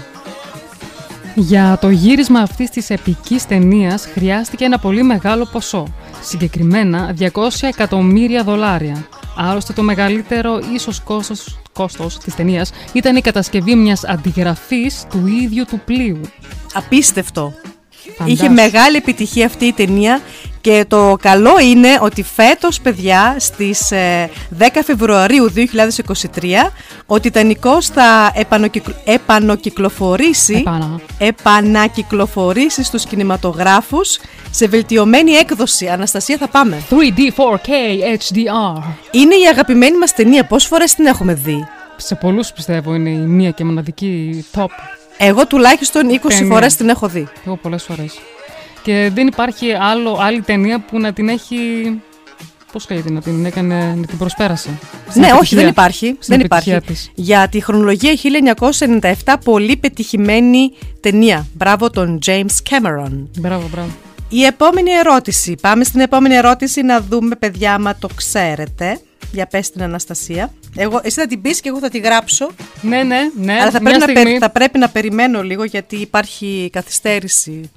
Για 1.35 1.79
το 1.81 1.88
γύρισμα 1.90 2.40
αυτής 2.40 2.70
της 2.70 2.90
επικής 2.90 3.47
ταινίας 3.47 4.07
χρειάστηκε 4.12 4.64
ένα 4.64 4.79
πολύ 4.79 5.03
μεγάλο 5.03 5.49
ποσό, 5.53 5.87
συγκεκριμένα 6.23 7.12
200 7.12 7.66
εκατομμύρια 7.66 8.42
δολάρια. 8.42 9.07
Άλλωστε 9.37 9.73
το 9.73 9.83
μεγαλύτερο 9.83 10.61
ίσως 10.75 11.01
κόστος, 11.01 11.59
κόστος 11.73 12.18
της 12.18 12.35
ταινίας 12.35 12.73
ήταν 12.92 13.16
η 13.16 13.20
κατασκευή 13.20 13.75
μιας 13.75 14.05
αντιγραφής 14.05 15.07
του 15.11 15.27
ίδιου 15.27 15.64
του 15.64 15.81
πλοίου. 15.85 16.20
Απίστευτο. 16.75 17.53
Φαντάσου. 18.16 18.33
Είχε 18.37 18.49
μεγάλη 18.49 18.97
επιτυχία 18.97 19.47
αυτή 19.47 19.64
η 19.64 19.73
ταινία 19.73 20.20
και 20.64 20.85
το 20.88 21.16
καλό 21.20 21.59
είναι 21.61 21.98
ότι 22.00 22.22
φέτος, 22.22 22.81
παιδιά, 22.81 23.37
στις 23.38 23.90
ε, 23.90 24.31
10 24.59 24.64
Φεβρουαρίου 24.85 25.53
2023, 25.53 26.72
ο 27.07 27.20
Τιτανικός 27.20 27.87
θα 27.88 28.33
επανοκυκλ- 28.35 28.96
επανοκυκλοφορήσει, 29.05 30.55
Επάνα. 30.55 31.00
επανακυκλοφορήσει 31.18 32.83
στους 32.85 33.05
κινηματογράφους 33.05 34.18
σε 34.50 34.66
βελτιωμένη 34.66 35.31
έκδοση. 35.33 35.88
Αναστασία, 35.88 36.37
θα 36.37 36.48
πάμε. 36.48 36.83
3D 36.90 37.31
4K 37.37 37.68
HDR. 38.18 38.83
Είναι 39.11 39.35
η 39.35 39.46
αγαπημένη 39.50 39.98
μας 39.98 40.12
ταινία. 40.14 40.44
Πόσες 40.46 40.68
φορές 40.68 40.94
την 40.94 41.07
έχουμε 41.07 41.35
δει; 41.35 41.66
Σε 41.96 42.14
πολλούς 42.14 42.53
πιστεύω 42.53 42.94
είναι 42.94 43.11
η 43.11 43.16
μία 43.16 43.50
και 43.50 43.64
μοναδική 43.64 44.44
top. 44.55 44.66
Εγώ 45.18 45.46
τουλάχιστον 45.46 46.09
20 46.09 46.18
Ταινία. 46.29 46.53
φορές 46.55 46.74
την 46.77 46.88
έχω 46.88 47.09
δει. 47.09 47.29
Εγώ 47.46 47.57
πολλές 47.57 47.83
φορές. 47.83 48.14
Και 48.85 49.11
δεν 49.14 49.27
υπάρχει 49.27 49.73
άλλο, 49.73 50.18
άλλη 50.20 50.40
ταινία 50.40 50.81
που 50.81 50.99
να 51.01 51.12
την 51.12 51.29
έχει... 51.29 51.57
Πώς 52.73 52.87
λέγεται, 52.90 53.11
να 53.11 53.20
την 53.20 53.44
έκανε, 53.44 53.94
να 53.94 54.07
την 54.07 54.18
προσπέρασε. 54.18 54.70
Στην 55.09 55.20
ναι, 55.23 55.27
όχι, 55.27 55.35
επιτυχία- 55.37 55.59
δεν 55.59 55.68
υπάρχει. 55.68 56.07
στην 56.07 56.37
Δεν 56.37 56.40
επιτυχία 56.40 56.77
υπάρχει. 56.77 56.92
της. 56.92 57.11
Για 57.14 57.49
τη 57.49 57.61
χρονολογία 57.61 58.12
1997, 59.25 59.35
πολύ 59.44 59.77
πετυχημένη 59.77 60.73
ταινία. 61.01 61.47
Μπράβο 61.55 61.90
τον 61.90 62.18
James 62.27 62.57
Cameron. 62.70 63.27
Μπράβο, 63.38 63.68
μπράβο. 63.70 63.88
Η 64.29 64.44
επόμενη 64.44 64.90
ερώτηση. 64.90 65.55
Πάμε 65.61 65.85
στην 65.85 66.01
επόμενη 66.01 66.35
ερώτηση 66.35 66.83
να 66.83 67.01
δούμε, 67.01 67.35
παιδιά, 67.37 67.75
άμα 67.75 67.97
το 67.97 68.09
ξέρετε. 68.14 69.01
Για 69.33 69.47
πες 69.47 69.70
την 69.70 69.83
Αναστασία. 69.83 70.53
Εγώ, 70.77 71.01
εσύ 71.03 71.20
θα 71.20 71.27
την 71.27 71.40
πεις 71.42 71.61
και 71.61 71.68
εγώ 71.68 71.79
θα 71.79 71.88
τη 71.88 71.99
γράψω. 71.99 72.51
Ναι, 72.83 73.03
ναι, 73.03 73.18
ναι. 73.40 73.53
αλλά 73.53 73.70
θα 73.70 73.81
μια 73.81 73.90
πρέπει, 73.90 73.99
να, 73.99 74.03
στιγμή... 74.05 74.23
περι- 74.23 74.38
θα 74.40 74.51
πρέπει 74.51 74.79
να 74.79 74.88
περιμένω 74.88 75.42
λίγο 75.42 75.64
γιατί 75.64 75.97
υπάρχει 75.97 76.68
καθυστέρηση. 76.73 77.70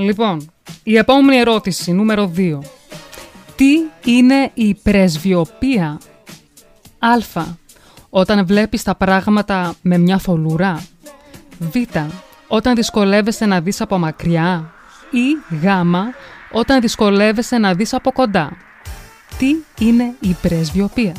Λοιπόν, 0.00 0.50
η 0.82 0.96
επόμενη 0.96 1.38
ερώτηση, 1.38 1.92
νούμερο 1.92 2.32
2. 2.36 2.58
Τι 3.56 3.68
είναι 4.04 4.50
η 4.54 4.74
πρεσβειοπία 4.74 6.00
Α. 6.98 7.44
Όταν 8.10 8.46
βλέπεις 8.46 8.82
τα 8.82 8.94
πράγματα 8.94 9.74
με 9.82 9.98
μια 9.98 10.18
φωλουρά 10.18 10.84
Β. 11.58 11.76
Όταν 12.48 12.74
δυσκολεύεσαι 12.74 13.46
να 13.46 13.60
δεις 13.60 13.80
από 13.80 13.98
μακριά; 13.98 14.72
Ή 15.10 15.54
Γ. 15.56 15.66
Όταν 16.52 16.80
δυσκολεύεσαι 16.80 17.58
να 17.58 17.74
δεις 17.74 17.94
από 17.94 18.12
κοντά; 18.12 18.56
Τι 19.38 19.54
είναι 19.84 20.14
η 20.20 20.36
πρεσβειοπία 20.42 21.14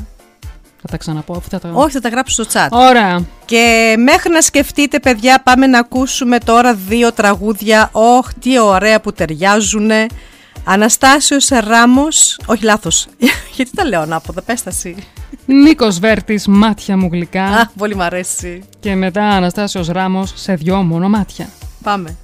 Θα 0.82 0.88
τα 0.92 0.98
ξαναπώ 0.98 1.34
αυτά 1.38 1.60
τα... 1.60 1.70
Όχι, 1.74 1.92
θα 1.92 2.00
τα 2.00 2.10
γράψω 2.10 2.44
στο 2.44 2.60
chat. 2.60 2.68
Ωραία. 2.72 3.26
Και 3.46 3.96
μέχρι 3.98 4.32
να 4.32 4.42
σκεφτείτε, 4.42 5.00
παιδιά, 5.00 5.42
πάμε 5.44 5.68
να 5.68 5.80
ακούσουμε 5.80 6.38
τώρα 6.38 6.74
δύο 6.74 7.12
τραγούδια. 7.12 7.90
Όχ, 7.92 8.34
τι 8.34 8.60
ωραία 8.60 9.02
που 9.02 9.14
ταιριάζουν. 9.14 9.92
Αναστάσιος 10.64 11.48
Ράμος, 11.48 12.40
όχι 12.46 12.64
λάθος, 12.64 13.08
γιατί 13.56 13.72
τα 13.76 13.86
λέω 13.86 14.02
ανάποδα, 14.02 14.42
πες 14.42 14.64
τα 14.64 14.70
εσύ. 14.70 14.96
Νίκος 15.46 16.00
Βέρτης, 16.00 16.48
μάτια 16.48 16.98
μου 16.98 17.10
γλυκά. 17.12 17.44
Α, 17.44 17.70
πολύ 17.78 17.96
μ' 17.96 18.02
αρέσει. 18.02 18.64
Και 18.80 18.96
μετά 18.96 19.24
Αναστάσιος 19.24 19.88
Ράμος 19.88 20.34
σε 20.36 20.54
δυο 20.54 20.82
μόνο 20.84 21.10
μάτια. 21.10 21.50
Πάμε. 21.84 22.16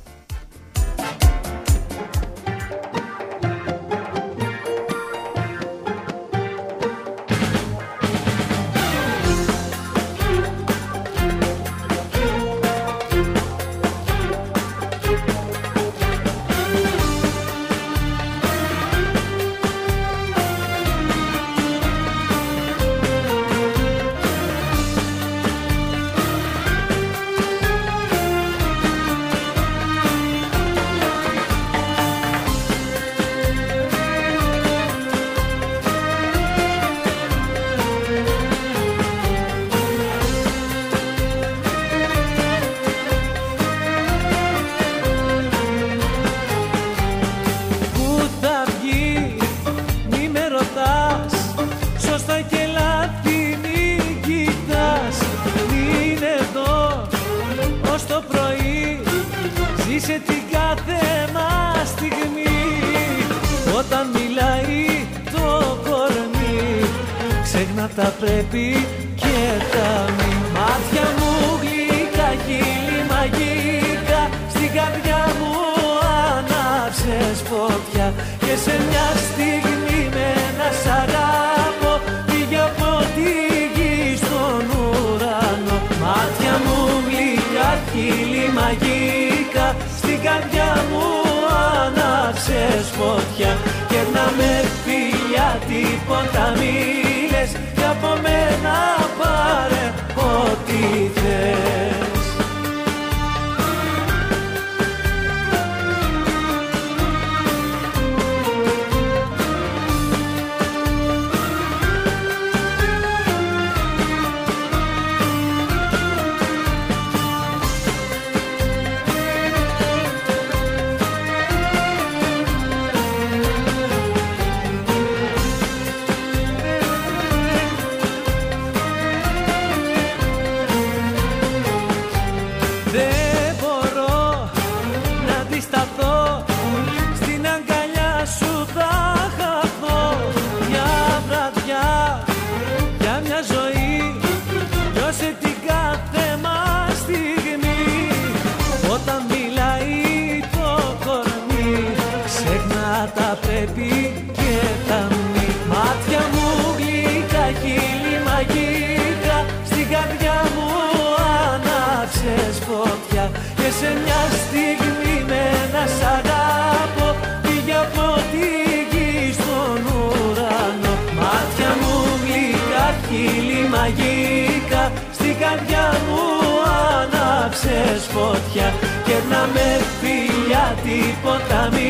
μάτια 178.58 178.74
και 179.06 179.14
να 179.30 179.48
με 179.54 179.82
φιλιά 180.02 180.76
τίποτα 180.84 181.70
μη 181.72 181.90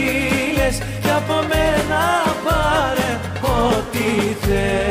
λες. 0.58 0.78
Και 1.02 1.10
από 1.10 1.34
μένα 1.34 2.02
πάρε 2.44 3.20
ό,τι 3.42 4.46
θες. 4.46 4.87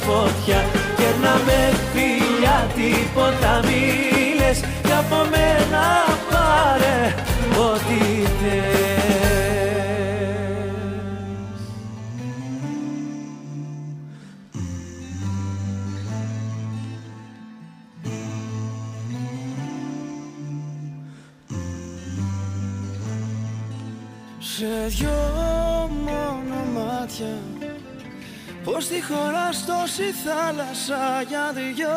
φωτιά 0.00 0.64
και 0.96 1.08
να 1.22 1.34
με 1.46 1.72
φιλιά 1.92 2.68
τίποτα 2.74 3.60
μην 3.64 4.13
Στη 28.84 28.94
τη 28.94 29.02
χώρα 29.02 29.52
στο 29.52 29.74
θάλασσα 30.24 31.22
για 31.28 31.52
δυο 31.54 31.88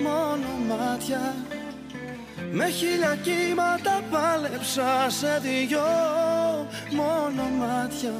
μόνο 0.00 0.48
μάτια. 0.68 1.34
Με 2.52 2.68
χίλια 2.68 3.18
κύματα 3.22 4.02
πάλεψα 4.10 5.10
σε 5.10 5.40
δυο 5.42 5.80
μόνο 6.90 7.42
μάτια. 7.42 8.12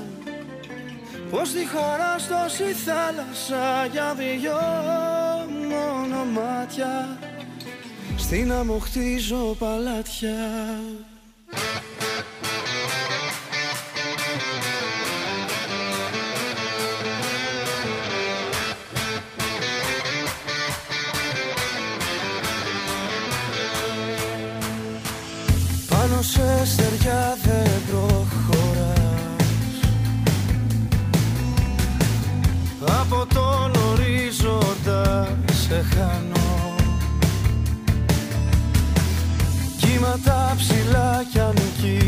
Πως 1.30 1.50
τη 1.50 1.66
χώρα 1.66 2.18
στο 2.18 2.64
θάλασσα 2.84 3.86
για 3.92 4.14
δυο 4.14 4.60
μόνο 5.68 6.24
μάτια. 6.24 7.18
Στην 8.16 8.52
αμοχτίζω 8.52 9.56
παλάτια. 9.58 10.36
la 40.92 41.22
canne 41.32 41.54
qui 41.80 42.07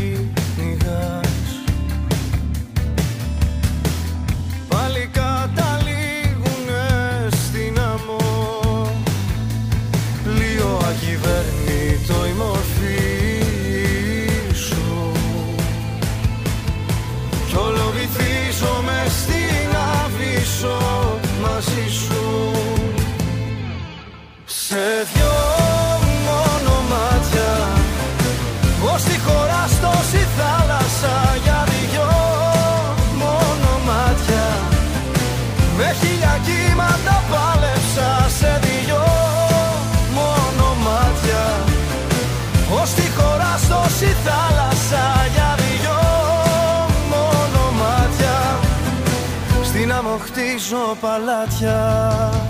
παλάτια. 50.95 52.40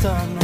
stop 0.00 0.37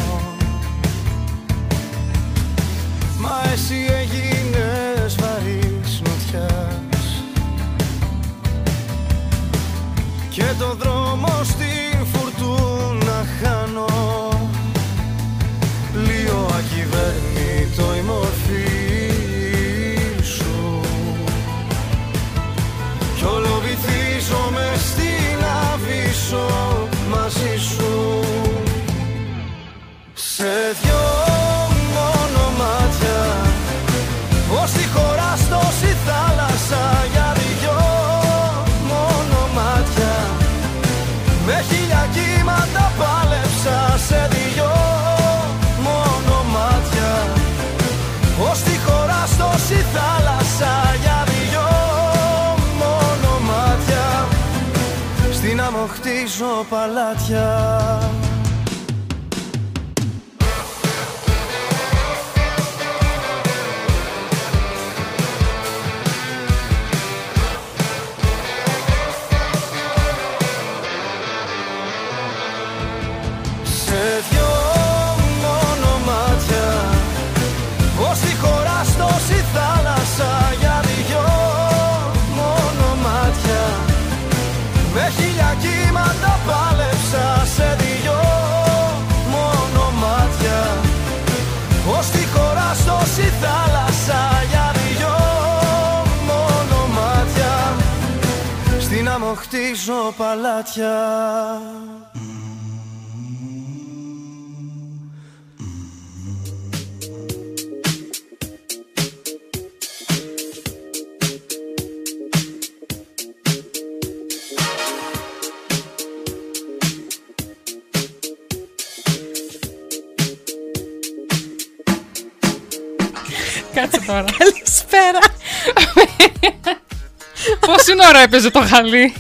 έπαιζε 128.35 128.51
το 128.51 128.61
χαλί, 128.61 129.15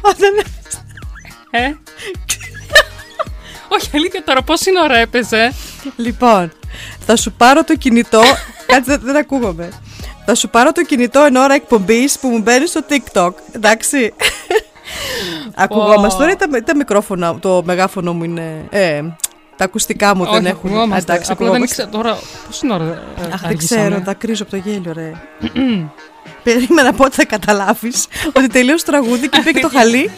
Όταν 0.00 0.30
ε; 1.50 1.72
Όχι, 3.68 3.90
αλήθεια 3.94 4.22
τώρα, 4.24 4.42
πόση 4.42 4.70
ώρα 4.84 4.96
έπαιζε; 4.96 5.52
Λοιπόν, 5.96 6.52
θα 7.06 7.16
σου 7.16 7.32
πάρω 7.32 7.64
το 7.64 7.76
κινητό. 7.76 8.22
Κάτσε, 8.66 8.90
δεν, 8.90 9.00
δεν 9.02 9.16
ακούγομαι. 9.16 9.68
Θα 10.26 10.34
σου 10.34 10.48
πάρω 10.48 10.72
το 10.72 10.84
κινητό 10.84 11.20
εν 11.20 11.36
ώρα 11.36 11.54
εκπομπής 11.54 12.18
που 12.18 12.28
μου 12.28 12.38
μπαίνει 12.38 12.66
στο 12.66 12.80
TikTok. 12.88 13.30
Εντάξει. 13.52 14.14
Ακουγόμαστε. 15.54 16.18
Τώρα 16.18 16.32
ή 16.32 16.36
τα, 16.36 16.46
τα 16.64 16.76
μικρόφωνα, 16.76 17.38
το 17.38 17.62
μεγάφωνο 17.64 18.12
μου 18.12 18.24
είναι. 18.24 18.66
Ε, 18.70 19.02
τα 19.56 19.64
ακουστικά 19.64 20.14
μου 20.16 20.24
δεν 20.24 20.32
Όχι, 20.34 20.46
έχουν. 20.46 20.68
ακουγόμαστε. 20.70 21.12
Εντάξει, 21.12 21.32
Απλά 21.32 21.46
δεν 21.46 21.54
ακουγόμαστε. 21.56 21.82
ήξερα 21.82 21.88
τώρα. 21.88 22.18
Πόση 22.46 22.66
ώρα. 22.72 22.84
ε, 22.84 23.22
Αχ, 23.32 23.40
δεν 23.40 23.48
αργήσαμε; 23.50 23.88
ξέρω, 23.88 24.00
τα 24.00 24.14
κρίζω 24.14 24.42
από 24.42 24.50
το 24.50 24.56
γέλιο, 24.56 24.92
ρε. 24.92 25.12
Περίμενα 26.42 26.92
πότε 26.92 27.10
θα 27.14 27.24
καταλάβεις 27.24 28.06
ότι 28.32 28.46
τελείωσε 28.46 28.84
το 28.84 28.90
τραγούδι 28.90 29.28
και 29.28 29.40
πήγε 29.44 29.60
το 29.60 29.68
χαλί 29.68 30.10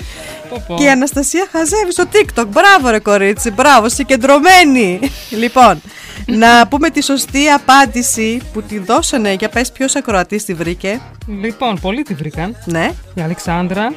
Πω, 0.51 0.65
πω. 0.67 0.75
και 0.75 0.85
η 0.85 0.89
Αναστασία 0.89 1.49
χαζεύει 1.53 1.93
στο 1.93 2.05
TikTok. 2.13 2.45
Μπράβο, 2.49 2.89
ρε 2.91 2.99
κορίτσι, 2.99 3.51
μπράβο, 3.51 3.89
συγκεντρωμένη. 3.89 5.01
λοιπόν, 5.31 5.81
να 6.27 6.67
πούμε 6.69 6.91
τη 6.91 7.03
σωστή 7.03 7.49
απάντηση 7.49 8.41
που 8.53 8.63
τη 8.63 8.79
δώσανε. 8.79 9.33
Για 9.33 9.49
πες 9.49 9.73
ποιος 9.73 9.97
ακροατής 9.97 10.45
τη 10.45 10.55
βρήκε. 10.55 11.01
Λοιπόν, 11.41 11.81
πολλοί 11.81 12.03
τη 12.03 12.15
βρήκαν. 12.15 12.57
Ναι. 12.65 12.91
Η 13.15 13.21
αλεξανδρα 13.21 13.95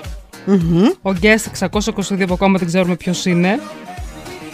Ο 1.02 1.12
Guest 1.22 1.68
622 1.70 2.28
που 2.28 2.34
ακόμα 2.34 2.58
δεν 2.58 2.68
ξέρουμε 2.68 2.96
ποιος 2.96 3.26
είναι. 3.26 3.60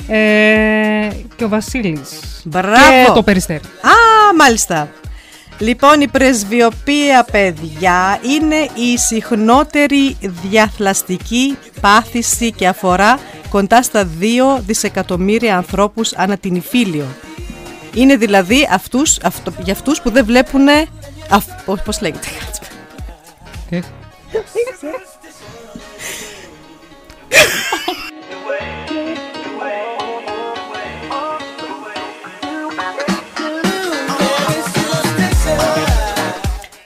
Ε, 0.07 1.09
και 1.35 1.43
ο 1.43 1.49
Βασίλης. 1.49 2.09
Μπράβο. 2.43 3.05
Και 3.05 3.11
το 3.13 3.23
Περιστέρι. 3.23 3.59
Α, 3.81 4.33
μάλιστα. 4.37 4.87
Λοιπόν, 5.63 6.01
η 6.01 6.07
πρεσβειοποία, 6.07 7.25
παιδιά, 7.31 8.19
είναι 8.21 8.55
η 8.55 8.97
συχνότερη 8.97 10.17
διαθλαστική 10.19 11.57
πάθηση 11.81 12.51
και 12.51 12.67
αφορά 12.67 13.19
κοντά 13.49 13.83
στα 13.83 14.09
2 14.57 14.59
δισεκατομμύρια 14.59 15.57
ανθρώπους 15.57 16.13
ανά 16.13 16.37
την 16.37 16.55
υφήλιο. 16.55 17.05
Είναι 17.93 18.15
δηλαδή 18.15 18.67
αυτούς, 18.71 19.19
αυτό, 19.23 19.53
για 19.63 19.73
αυτούς 19.73 20.01
που 20.01 20.11
δεν 20.11 20.25
βλέπουν... 20.25 20.67
Αυ, 21.29 21.45
πώς, 21.65 21.81
πώς 21.81 22.01
λέγεται, 22.01 22.27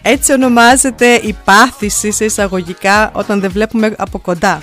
Έτσι 0.09 0.33
ονομάζεται 0.33 1.13
η 1.13 1.35
πάθηση 1.43 2.11
σε 2.11 2.25
εισαγωγικά 2.25 3.11
όταν 3.13 3.39
δεν 3.39 3.51
βλέπουμε 3.51 3.93
από 3.97 4.19
κοντά. 4.19 4.61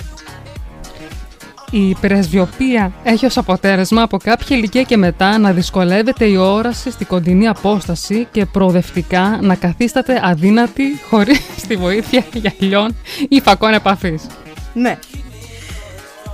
Η 1.70 1.94
πρεσβειοποία 2.00 2.92
έχει 3.02 3.26
ως 3.26 3.36
αποτέλεσμα 3.36 4.02
από 4.02 4.18
κάποια 4.18 4.56
ηλικία 4.56 4.82
και 4.82 4.96
μετά 4.96 5.38
να 5.38 5.52
δυσκολεύεται 5.52 6.24
η 6.24 6.36
όραση 6.36 6.90
στη 6.90 7.04
κοντινή 7.04 7.48
απόσταση 7.48 8.26
και 8.30 8.46
προοδευτικά 8.46 9.38
να 9.42 9.54
καθίσταται 9.54 10.20
αδύνατη 10.22 11.00
χωρίς 11.10 11.40
τη 11.68 11.76
βοήθεια 11.76 12.24
γυαλιών 12.32 12.96
ή 13.28 13.40
φακών 13.40 13.72
επαφής. 13.72 14.26
Ναι. 14.72 14.98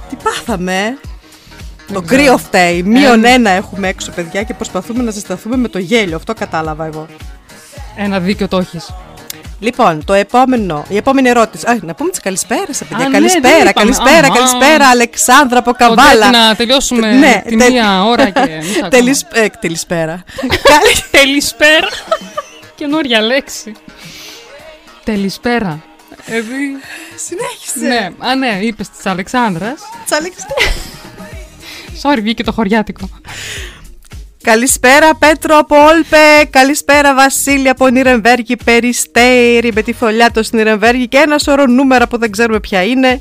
Τι 0.09 0.17
πάθαμε, 0.23 0.73
ε; 0.73 0.97
Το 1.93 2.03
κρύο 2.03 2.39
φταίει. 2.39 2.83
Μείον 2.83 3.25
Ε, 3.25 3.33
ένα 3.33 3.51
έχουμε 3.51 3.89
έξω, 3.89 4.13
παιδιά, 4.13 4.43
και 4.43 4.55
προσπαθούμε 4.55 5.03
να 5.03 5.11
ζεσταθούμε 5.11 5.57
με 5.57 5.69
το 5.69 5.79
γέλιο. 5.79 6.17
Αυτό 6.17 6.35
κατάλαβα 6.35 6.85
εγώ. 6.85 7.07
Ένα 7.97 8.21
δίκιο 8.21 8.49
το 8.49 8.59
έχεις. 8.59 8.91
Λοιπόν, 9.61 10.05
το 10.05 10.13
επόμενο, 10.13 10.85
η 10.89 10.97
επόμενη 10.97 11.29
ερώτηση. 11.29 11.67
Α, 11.67 11.79
να 11.83 11.95
πούμε 11.95 12.11
τις 12.11 12.21
καλησπέρα, 12.21 12.65
παιδιά. 12.79 12.97
Α, 12.97 13.09
ναι, 13.09 13.11
καλησπέρα, 13.11 13.49
δεν 13.49 13.61
είπαμε. 13.61 13.73
καλησπέρα, 13.73 14.27
Αμά. 14.27 14.35
καλησπέρα, 14.37 14.89
Αλεξάνδρα 14.89 15.59
από 15.59 15.73
Καβάλα. 15.73 16.27
Ότι 16.29 16.37
να 16.37 16.55
τελειώσουμε 16.55 17.13
Ναι, 17.13 17.43
τη 17.47 17.57
τε- 17.57 17.71
μία 17.71 18.05
ώρα 18.05 18.31
και 18.31 18.41
μισά 18.41 18.71
ακόμα. 18.77 18.89
Τελισ... 18.89 19.23
ε, 19.33 19.47
τελισπέρα. 19.61 20.25
Καλη- 20.41 21.05
Τελισπέρα. 21.21 21.89
Καινούργια 22.79 23.21
λέξη. 23.21 23.73
Τελισπέρα. 25.05 25.81
Δηλαδή, 26.25 26.47
Συνέχισε. 27.27 27.79
ναι, 27.87 28.29
α, 28.29 28.35
ναι, 28.35 28.59
είπες 28.61 28.89
της 28.89 29.07
Αλεξάνδρας. 29.07 29.81
Τσάλεξε. 30.05 30.47
Sorry, 32.03 32.19
βγήκε 32.23 32.43
το 32.45 32.53
χωριάτικο. 32.53 33.09
Καλησπέρα 34.43 35.15
Πέτρο 35.15 35.59
από 35.59 35.77
Όλπε, 35.77 36.45
καλησπέρα 36.51 37.15
Βασίλη 37.15 37.69
από 37.69 37.89
Νιρεμβέργη, 37.89 38.57
Περιστέρη 38.65 39.73
με 39.75 39.83
τη 39.83 39.93
φωλιά 39.93 40.31
του 40.31 40.45
στην 40.45 40.59
Νιρεμβέργη 40.59 41.09
και 41.09 41.17
ένα 41.17 41.39
σωρό 41.39 41.67
νούμερα 41.67 42.09
που 42.09 42.19
δεν 42.19 42.31
ξέρουμε 42.31 42.61
ποια 42.61 42.83
είναι. 42.83 43.21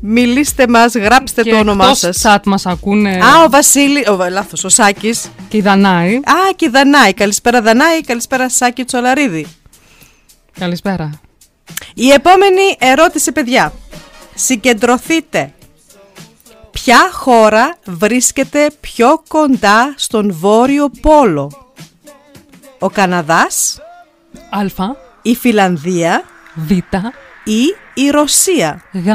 Μιλήστε 0.00 0.66
μας, 0.68 0.94
γράψτε 0.94 1.42
και 1.42 1.50
το 1.50 1.58
όνομά 1.58 1.84
εκτός 1.84 1.98
σας. 1.98 2.22
chat 2.22 2.38
μας 2.44 2.66
ακούνε 2.66 3.10
Α, 3.10 3.44
ο 3.44 3.50
Βασίλη, 3.50 4.08
ο, 4.08 4.28
λάθος, 4.30 4.64
ο 4.64 4.68
Σάκης. 4.68 5.30
και 5.48 5.56
η 5.56 5.60
Δανάη. 5.60 6.16
Α, 6.16 6.52
και 6.56 6.64
η 6.64 6.68
Δανάη. 6.68 7.14
Καλησπέρα 7.14 7.60
Δανάη, 7.62 8.00
καλησπέρα 8.00 8.48
Σάκη 8.48 8.84
Τσολαρίδη. 8.84 9.46
Καλησπέρα. 10.58 11.10
Η 11.94 12.10
επόμενη 12.10 12.76
ερώτηση, 12.78 13.32
παιδιά. 13.32 13.72
Συγκεντρωθείτε. 14.34 15.52
Ποια 16.84 17.10
χώρα 17.12 17.76
βρίσκεται 17.84 18.70
πιο 18.80 19.22
κοντά 19.28 19.94
στον 19.96 20.32
Βόρειο 20.32 20.90
Πόλο; 21.00 21.50
Ο 22.78 22.88
Καναδάς, 22.88 23.78
Α, 24.50 24.86
η 25.22 25.34
Φιλανδία 25.34 26.24
Β, 26.54 26.70
ή 27.44 27.74
η 27.94 28.10
Ρωσία; 28.10 28.82
Γ. 28.92 29.06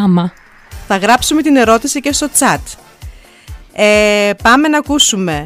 Θα 0.88 0.98
γράψουμε 0.98 1.42
την 1.42 1.56
ερώτηση 1.56 2.00
και 2.00 2.14
στο 2.14 2.28
chat. 2.40 2.60
Ε, 3.74 4.32
πάμε 4.44 4.68
να 4.68 4.78
ακούσουμε. 4.78 5.46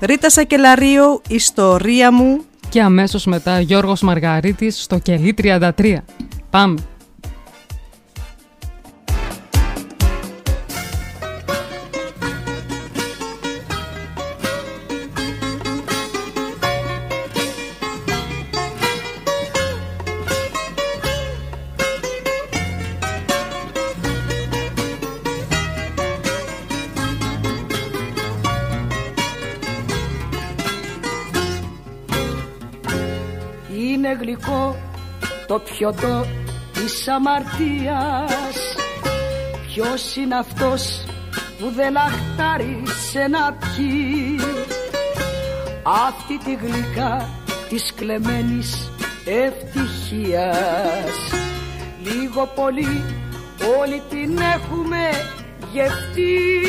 Ρίτα 0.00 0.30
Σακελαρίου, 0.30 1.22
ιστορία 1.28 2.12
μου. 2.12 2.44
Και 2.68 2.82
αμέσως 2.82 3.24
μετά 3.24 3.60
Γιώργος 3.60 4.00
Μαργαρίτης 4.00 4.82
στο 4.82 4.98
κελί 4.98 5.34
33. 5.38 5.96
Πάμε. 6.50 6.78
Πιωτό 35.78 36.26
της 36.72 37.08
αμαρτίας 37.08 38.74
Ποιος 39.74 40.16
είναι 40.16 40.36
αυτός 40.36 41.04
που 41.58 41.70
δεν 41.74 41.92
λαχτάρισε 41.92 43.26
να 43.30 43.52
πιει. 43.52 44.40
Αυτή 46.06 46.38
τη 46.38 46.54
γλυκά 46.54 47.28
της 47.68 47.92
κλεμμένης 47.94 48.90
ευτυχίας. 49.24 51.16
Λίγο 52.02 52.52
πολύ 52.54 53.04
όλοι 53.80 54.02
την 54.10 54.38
έχουμε 54.38 55.08
γευτεί 55.72 56.64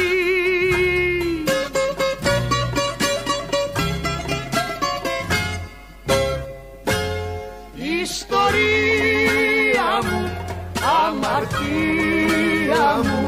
αμαρτία 11.16 12.88
μου. 13.03 13.24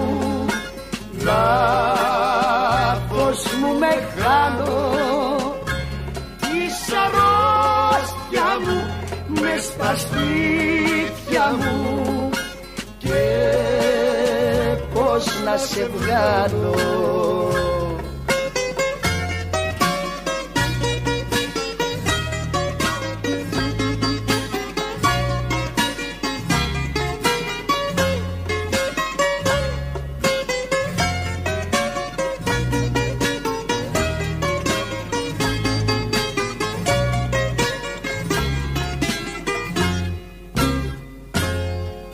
Λάθος 1.23 2.59
μου 3.59 3.71
μεγάλο 3.79 4.75
Της 6.39 6.77
αρρώστια 7.05 8.49
μου 8.65 8.77
μες 9.41 9.63
στα 9.63 9.91
σπίτια 9.97 11.45
μου. 11.59 12.29
Και 12.97 13.25
πως 14.93 15.25
να 15.45 15.57
σε 15.57 15.89
βγάλω 15.95 16.75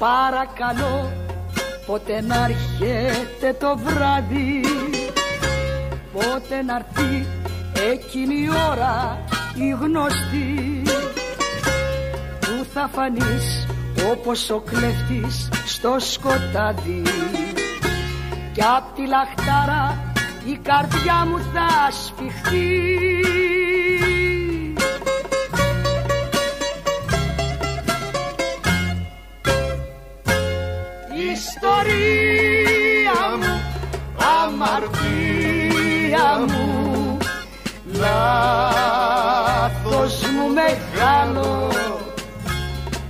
Παρακαλώ 0.03 1.11
πότε 1.85 2.21
να 2.21 2.35
έρχεται 2.35 3.53
το 3.59 3.77
βράδυ. 3.77 4.61
Πότε 6.13 6.61
να 6.61 6.75
έρθει 6.75 7.27
εκείνη 7.91 8.35
η 8.35 8.49
ώρα 8.71 9.23
η 9.55 9.69
γνωστή 9.69 10.81
Που 12.39 12.65
θα 12.73 12.89
φανείς 12.93 13.67
όπως 14.11 14.49
ο 14.49 14.59
κλέφτης 14.59 15.49
στο 15.65 15.95
σκοτάδι. 15.99 17.01
Κι 18.53 18.63
απ' 18.77 18.95
τη 18.95 19.07
λαχτάρα 19.07 20.13
η 20.45 20.59
καρδιά 20.63 21.25
μου 21.25 21.37
θα 21.37 21.91
σφιχτεί 21.91 23.13
ιστορία 31.53 33.21
μου, 33.39 33.53
αμαρτία 34.37 36.29
μου. 36.47 36.65
Λάθος 38.01 38.95
μου 40.33 40.45
μεγάλο 40.53 41.51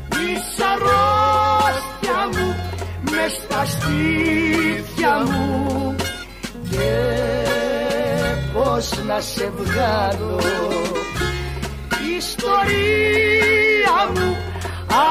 η 0.10 0.32
σαρόστια 0.56 2.20
μου 2.34 2.48
μες 3.12 3.32
στα 3.32 3.62
στήθια 3.66 5.14
μου. 5.26 5.46
Και 6.70 6.94
πως 8.54 8.86
να 9.08 9.20
σε 9.20 9.52
βγάλω. 9.58 10.40
Ιστορία 12.18 13.98
μου, 14.16 14.30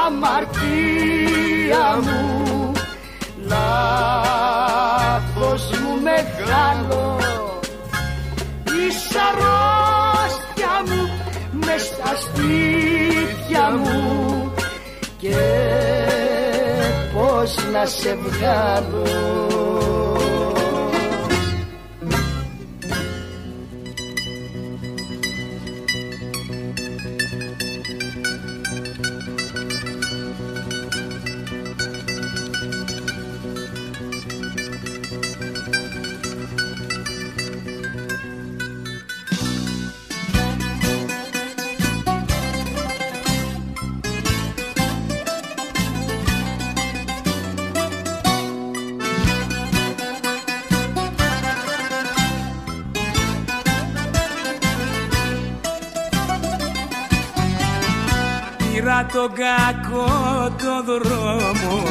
αμαρτία 0.05 1.85
μου 2.01 2.62
λάθος 3.47 4.83
μου 5.81 5.93
μεγάλο. 6.01 7.17
Η 8.65 8.85
σαρόστια 9.09 10.73
μου 10.87 11.01
μες 11.51 11.81
στα 11.81 12.11
στήθια 12.15 13.65
μου 13.71 14.01
και 15.17 15.41
πως 17.13 17.51
να 17.71 17.85
σε 17.85 18.15
βγάλω 18.15 19.03
τον 59.13 59.31
κακό 59.33 60.49
το 60.57 60.83
δρόμο 60.83 61.83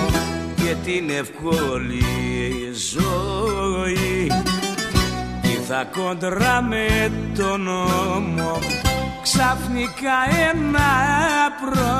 και 0.56 0.74
την 0.84 1.10
ευκολή 1.10 2.72
ζωή. 2.92 4.30
Ήρθα 5.42 5.84
κοντρά 5.84 6.62
με 6.62 7.12
τον 7.36 7.60
νόμο 7.60 8.58
ξαφνικά 9.22 10.18
ένα 10.50 10.90
πρωί. 11.60 11.90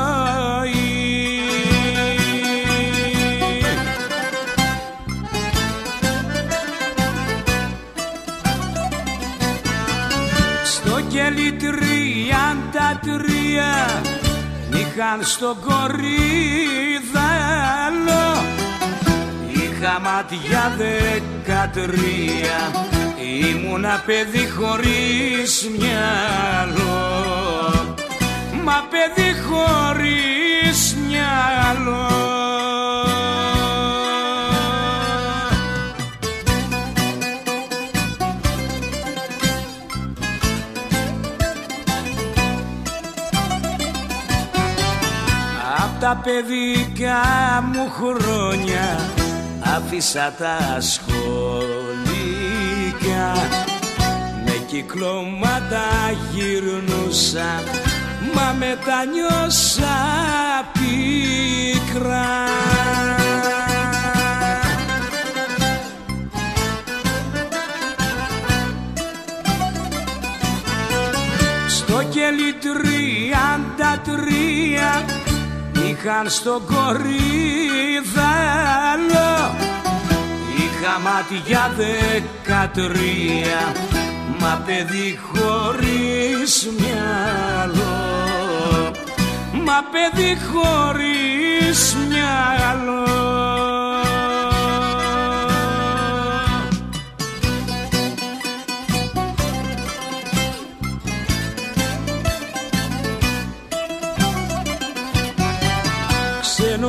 Στο 10.64 11.00
κελί 11.08 11.52
τριάντα 11.52 13.00
τρία 13.00 14.02
είχαν 14.82 15.22
στο 15.22 15.56
κορίδαλο 15.60 15.92
Είχα 19.52 20.00
ματιά 20.00 20.72
δεκατρία. 20.76 22.60
Ήμουνα 23.50 24.02
παιδί 24.06 24.48
χωρίς 24.48 25.68
μυαλό. 25.78 27.24
Μα 28.64 28.86
παιδί 28.90 29.34
χωρίς 29.48 30.96
μυαλό 31.08 32.31
τα 46.02 46.20
παιδικά 46.24 47.22
μου 47.72 47.90
χρόνια 47.90 49.10
άφησα 49.76 50.34
τα 50.38 50.80
σχολικά 50.80 51.12
Με 54.44 54.64
κυκλώματα 54.66 55.86
γυρνούσα 56.32 57.62
μα 58.34 58.54
μετανιώσα 58.58 59.96
πίκρα. 60.72 62.30
Στο 71.68 72.02
κελί 72.02 72.52
τριάντα 72.60 74.00
τρία 74.04 75.20
είχαν 75.88 76.28
στο 76.28 76.62
κορίδαλο 76.66 77.02
Είχα 80.56 80.98
μάτια 81.00 81.72
δεκατρία 81.76 83.62
μα 84.42 84.62
παιδί 84.66 85.18
χωρίς 85.32 86.68
μυαλό. 86.78 88.00
Μα 89.64 89.84
παιδί 89.92 90.38
χωρίς 90.52 91.96
μυαλό 92.08 93.51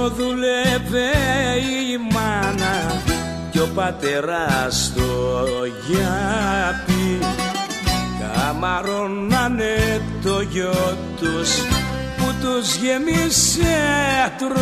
δούλευε 0.10 1.12
η 1.60 1.97
μάνα 2.14 3.01
κι 3.51 3.60
ο 3.60 3.70
πατέρας 3.76 4.84
στο 4.84 5.45
γιάπι. 5.88 7.20
Καμαρώνανε 8.20 10.01
το 10.24 10.41
γιο 10.41 10.97
τους 11.20 11.49
που 12.18 12.34
τους 12.41 12.76
γεμίσε 12.76 13.78
τρόπι. 14.38 14.62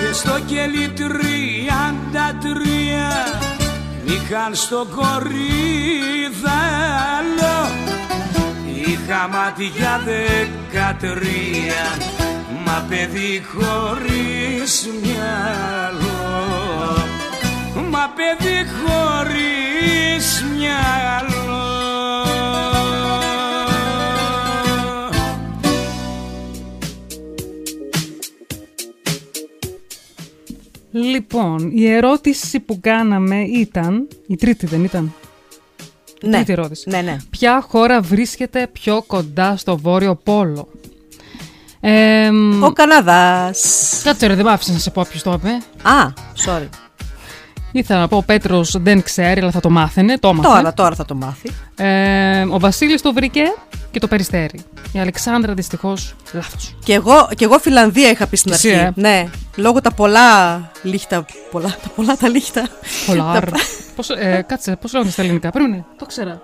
Και 0.00 0.12
στο 0.12 0.40
κελί 0.46 0.88
τριάντα 0.88 2.38
τρία 2.40 3.43
είχαν 4.04 4.54
στο 4.54 4.86
κορίδαλο 4.96 5.14
Στα 9.14 9.28
μάτια 9.28 10.00
δεκατρία 10.04 11.84
Μα 12.64 12.86
παιδί 12.88 13.44
χωρίς 13.52 14.88
μυαλό. 15.02 16.14
Μα 17.90 18.10
παιδί 18.16 18.66
χωρίς 18.78 20.44
μυαλό 20.56 21.33
Λοιπόν, 30.96 31.70
η 31.74 31.86
ερώτηση 31.90 32.60
που 32.60 32.78
κάναμε 32.80 33.42
ήταν. 33.42 34.08
Η 34.26 34.36
τρίτη 34.36 34.66
δεν 34.66 34.84
ήταν; 34.84 35.12
Η 36.22 36.28
Ναι. 36.28 36.36
Τρίτη 36.36 36.52
ερώτηση. 36.52 36.90
Ναι, 36.90 37.00
ναι. 37.00 37.16
Ποια 37.30 37.64
χώρα 37.68 38.00
βρίσκεται 38.00 38.66
πιο 38.72 39.02
κοντά 39.06 39.56
στο 39.56 39.76
Βόρειο 39.76 40.14
Πόλο; 40.14 40.68
Ε, 41.80 42.28
Ο 42.62 42.72
Καναδάς. 42.72 44.00
Κάτσε 44.04 44.26
ρε, 44.26 44.34
δεν 44.34 44.44
μ' 44.44 44.48
άφησες 44.48 44.74
να 44.74 44.80
σε 44.80 44.90
πω 44.90 45.06
ποιος 45.08 45.22
το 45.22 45.32
είπε. 45.32 45.48
Α, 45.88 46.12
sorry. 46.46 46.68
Ήθελα 47.76 48.00
να 48.00 48.08
πω 48.08 48.16
ο 48.16 48.22
Πέτρος 48.22 48.76
δεν 48.80 49.02
ξέρει, 49.02 49.40
αλλά 49.40 49.50
θα 49.50 49.60
το 49.60 49.70
μάθαινε. 49.70 50.18
Το 50.18 50.28
έμαθε. 50.28 50.48
Τώρα, 50.48 50.74
τώρα 50.74 50.94
θα 50.94 51.04
το 51.04 51.14
μάθει. 51.14 51.50
Ε, 51.76 52.42
ο 52.50 52.58
Βασίλης 52.58 53.02
το 53.02 53.12
βρήκε 53.12 53.42
και 53.90 53.98
το 53.98 54.08
περιστέρι. 54.08 54.60
Η 54.92 54.98
Αλεξάνδρα 55.00 55.54
δυστυχώς 55.54 56.14
λάθος. 56.32 56.76
Και 56.84 56.92
εγώ, 56.94 57.28
και 57.36 57.44
εγώ 57.44 57.58
Φιλανδία 57.58 58.10
είχα 58.10 58.26
πει 58.26 58.36
στην 58.36 58.52
Εσύ, 58.52 58.70
αρχή. 58.74 58.84
ε. 58.84 58.92
Ναι, 58.94 59.28
λόγω 59.56 59.80
τα 59.80 59.90
πολλά 59.92 60.58
λίχτα. 60.82 61.24
Πολλά, 61.50 61.68
τα 61.82 61.88
πολλά 61.96 62.16
τα 62.16 62.28
λίχτα. 62.28 62.68
Πολάρ. 63.06 63.44
τα, 63.50 63.56
πώς, 63.96 64.10
ε, 64.10 64.44
κάτσε, 64.48 64.76
πώς 64.76 64.92
λέγονται 64.92 65.10
στα 65.10 65.22
ελληνικά. 65.22 65.50
Πρέπει 65.50 65.68
να 65.70 65.74
είναι. 65.76 65.84
Το 65.98 66.06
ξέρα. 66.06 66.42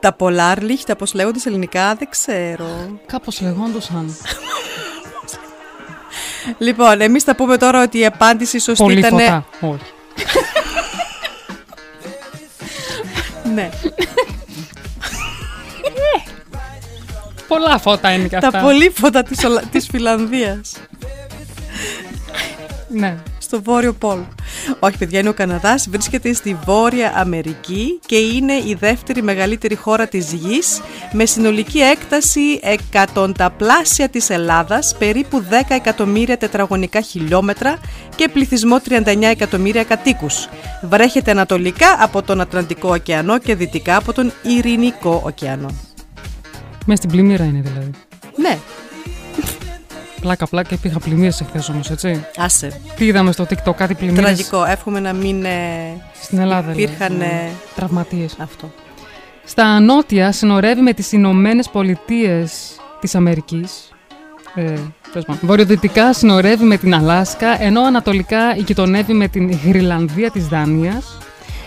τα 0.00 0.12
πολλάρ 0.12 0.62
λίχτα, 0.62 0.96
πώς 0.96 1.14
λέγονται 1.14 1.38
σε 1.38 1.48
ελληνικά, 1.48 1.94
δεν 1.94 2.08
ξέρω. 2.10 2.66
Κάπως 3.06 3.40
λεγόντουσαν. 3.40 4.16
Λοιπόν, 6.58 7.00
εμείς 7.00 7.22
θα 7.22 7.34
πούμε 7.34 7.56
τώρα 7.56 7.82
ότι 7.82 7.98
η 7.98 8.06
απάντηση 8.06 8.58
σωστή 8.58 8.82
Πολύ 8.82 8.98
ήταν. 8.98 9.10
φωτά. 9.10 9.44
Όχι. 9.60 9.92
Ναι. 13.54 13.70
Πολλά 17.48 17.78
φώτα 17.78 18.12
είναι 18.12 18.28
και 18.28 18.36
αυτά. 18.36 18.50
τα 18.50 18.58
πολύφωτα 18.60 19.22
της, 19.22 19.44
Ολα... 19.44 19.62
της 19.70 19.86
Φιλανδίας. 19.86 20.72
Ναι. 22.88 23.16
Στο 23.52 23.62
Βόρειο 23.62 23.92
Πόλο. 23.92 24.28
Όχι, 24.78 24.98
παιδιά, 24.98 25.18
είναι 25.18 25.28
ο 25.28 25.32
Καναδάς, 25.32 25.88
βρίσκεται 25.88 26.32
στη 26.32 26.56
Βόρεια 26.64 27.12
Αμερική 27.16 28.00
και 28.06 28.16
είναι 28.16 28.52
η 28.52 28.76
δεύτερη 28.80 29.22
μεγαλύτερη 29.22 29.74
χώρα 29.74 30.06
της 30.06 30.32
γης 30.32 30.80
με 31.12 31.26
συνολική 31.26 31.78
έκταση 31.78 32.60
εκατονταπλάσια 32.62 34.08
της 34.08 34.30
Ελλάδας, 34.30 34.96
περίπου 34.98 35.44
10 35.50 35.74
εκατομμύρια 35.74 36.36
τετραγωνικά 36.36 37.00
χιλιόμετρα 37.00 37.78
και 38.14 38.28
πληθυσμό 38.28 38.80
39 38.88 39.22
εκατομμύρια 39.22 39.84
κατοίκους. 39.84 40.48
Βρέχεται 40.82 41.30
ανατολικά 41.30 41.96
από 41.98 42.22
τον 42.22 42.40
Ατλαντικό 42.40 42.88
ωκεανό 42.88 43.38
και 43.38 43.54
δυτικά 43.54 43.96
από 43.96 44.12
τον 44.12 44.32
Ειρηνικό 44.42 45.22
ωκεανό. 45.24 45.70
Μέσα 46.86 46.96
στην 46.96 47.10
πλημμύρα 47.10 47.44
είναι 47.44 47.60
δηλαδή. 47.60 47.90
Ναι, 48.36 48.58
Πλάκα, 50.22 50.46
πλάκα, 50.46 50.74
υπήρχαν 50.74 51.00
πλημμύρες 51.00 51.40
εχθές 51.40 51.68
όμως, 51.68 51.90
έτσι. 51.90 52.24
άσε. 52.36 52.80
Τι 52.96 53.04
είδαμε 53.06 53.32
στο 53.32 53.46
TikTok, 53.48 53.74
κάτι 53.76 53.94
πλημμύρες; 53.94 54.24
Τραγικό. 54.24 54.64
Εύχομαι 54.64 55.00
να 55.00 55.12
μην 55.12 55.44
ε, 55.44 55.50
Στην 56.22 56.38
Ελλάδα. 56.38 56.72
υπήρχαν 56.72 57.12
δηλαδή, 57.12 57.30
ε, 57.30 57.50
Τραυματίες. 57.74 58.36
αυτό. 58.38 58.72
Στα 59.44 59.80
νότια 59.80 60.32
συνορεύει 60.32 60.80
με 60.80 60.92
τις 60.92 61.12
Ηνωμένες 61.12 61.68
Πολιτείες 61.68 62.76
της 63.00 63.14
Αμερικής. 63.14 63.88
Ε, 64.54 64.62
τέλος 65.12 65.24
πάντων. 65.26 65.38
Βορειοδυτικά 65.42 66.12
συνορεύει 66.14 66.64
με 66.64 66.76
την 66.76 66.94
Αλάσκα, 66.94 67.62
ενώ 67.62 67.82
ανατολικά 67.82 68.54
γειτονεύει 68.56 69.12
με 69.12 69.28
την 69.28 69.52
Γρυλανδία 69.52 70.30
της 70.30 70.46
Δανίας. 70.48 71.18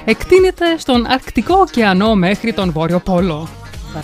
Εκτείνεται 0.05 0.65
στον 0.77 1.05
Αρκτικό 1.09 1.55
ωκεανό 1.55 2.15
μέχρι 2.15 2.53
τον 2.53 2.71
Βόρειο 2.71 2.99
Πόλο. 2.99 3.47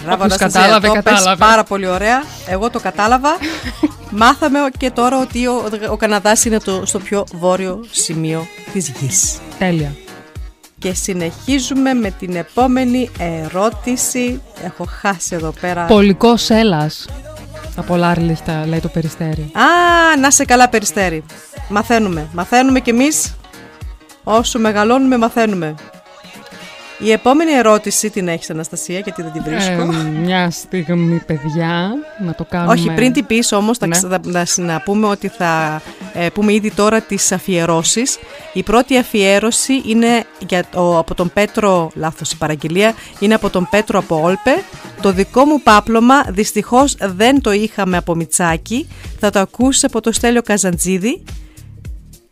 Μπράβο, 0.04 0.24
Όποιος 0.24 0.40
Αναστασία, 0.40 0.60
κατάλαβε, 0.60 0.88
το 0.88 0.94
πες 0.94 1.04
κατάλαβε. 1.04 1.46
πάρα 1.46 1.64
πολύ 1.64 1.88
ωραία. 1.88 2.24
Εγώ 2.48 2.70
το 2.70 2.80
κατάλαβα. 2.80 3.30
Μάθαμε 4.22 4.60
και 4.78 4.92
τώρα 4.92 5.22
ότι 5.22 5.48
ο, 5.48 5.70
ο 5.92 5.98
Καναδάς 5.98 6.46
είναι 6.46 6.60
το, 6.60 6.82
στο 6.86 7.00
πιο 7.00 7.24
βόρειο 7.34 7.86
σημείο 7.92 8.48
της 8.74 8.90
γης. 8.90 9.38
Τέλεια. 9.60 9.96
Και 10.80 10.94
συνεχίζουμε 10.94 11.94
με 11.94 12.12
την 12.20 12.36
επόμενη 12.36 13.10
ερώτηση. 13.20 14.42
Έχω 14.64 14.86
χάσει 15.02 15.36
εδώ 15.36 15.54
πέρα. 15.62 15.86
Πολικός 15.86 16.50
έλας. 16.50 17.06
Τα 17.76 17.82
πολλάρλιστα, 17.82 18.66
λέει 18.68 18.80
το 18.80 18.88
περιστέρι. 18.88 19.52
Α, 19.54 19.64
να 20.20 20.32
σε 20.32 20.46
καλά 20.46 20.70
περιστέρι. 20.70 21.24
Μαθαίνουμε. 21.70 22.28
Μαθαίνουμε 22.34 22.80
κι 22.80 22.90
εμείς. 22.90 23.36
Όσο 24.24 24.60
μεγαλώνουμε 24.60 25.18
μαθαίνουμε. 25.18 25.76
Η 27.04 27.12
επόμενη 27.12 27.52
ερώτηση 27.52 28.10
την 28.10 28.28
έχεις 28.28 28.50
Αναστασία 28.50 29.00
γιατί 29.00 29.22
δεν 29.22 29.32
την 29.32 29.44
βρίσκω. 29.44 29.72
Ε, 29.72 30.10
μια 30.24 30.50
στιγμή, 30.52 31.22
παιδιά, 31.26 31.90
να 32.26 32.34
το 32.36 32.46
κάνουμε. 32.50 32.72
Όχι, 32.74 32.92
πριν 32.96 33.14
την 33.14 33.26
πεις 33.26 33.52
όμως, 33.52 33.78
θα 33.78 33.88
Ναι. 33.88 33.96
ξα- 33.96 34.10
θα- 34.10 34.20
να, 34.24 34.46
να 34.56 34.82
πούμε 34.82 35.08
ότι 35.08 35.28
θα 35.28 35.82
ε, 36.14 36.30
πούμε 36.30 36.54
ήδη 36.54 36.72
τώρα 36.72 37.02
τις 37.02 37.32
αφιερώσεις. 37.32 38.18
Η 38.54 38.64
πρώτη 38.64 38.98
αφιέρωση 38.98 39.82
είναι 39.86 40.24
για 40.48 40.64
το, 40.72 40.98
από 40.98 41.16
τον 41.16 41.32
Πέτρο, 41.34 41.92
λάθος 41.96 42.32
η 42.32 42.38
παραγγελία, 42.38 42.94
είναι 43.20 43.34
από 43.34 43.50
τον 43.50 43.68
Πέτρο 43.72 44.00
από 44.00 44.22
Όλπε. 44.24 44.64
Το 45.02 45.12
δικό 45.12 45.46
μου 45.46 45.62
πάπλωμα 45.62 46.22
δυστυχώς 46.30 46.96
δεν 47.00 47.42
το 47.42 47.52
είχαμε 47.52 47.98
από 47.98 48.16
Μιτσάκι. 48.16 48.88
Θα 49.20 49.30
το 49.30 49.40
ακούσεις 49.40 49.84
από 49.84 50.02
το 50.02 50.12
Στέλιο 50.12 50.42
Καζαντζίδη. 50.42 51.24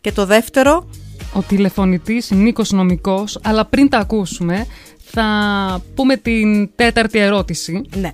Και 0.02 0.12
το 0.12 0.26
δεύτερο, 0.26 0.90
ο 1.34 1.42
τηλεφωνητής 1.42 2.32
Νίκος 2.32 2.72
Νομικός, 2.72 3.40
αλλά 3.44 3.66
πριν 3.66 3.90
τα 3.90 3.98
ακούσουμε 3.98 4.66
θα 4.98 5.82
πούμε 5.96 6.18
την 6.18 6.70
τέταρτη 6.76 7.20
ερώτηση. 7.20 7.82
ναι, 7.96 8.12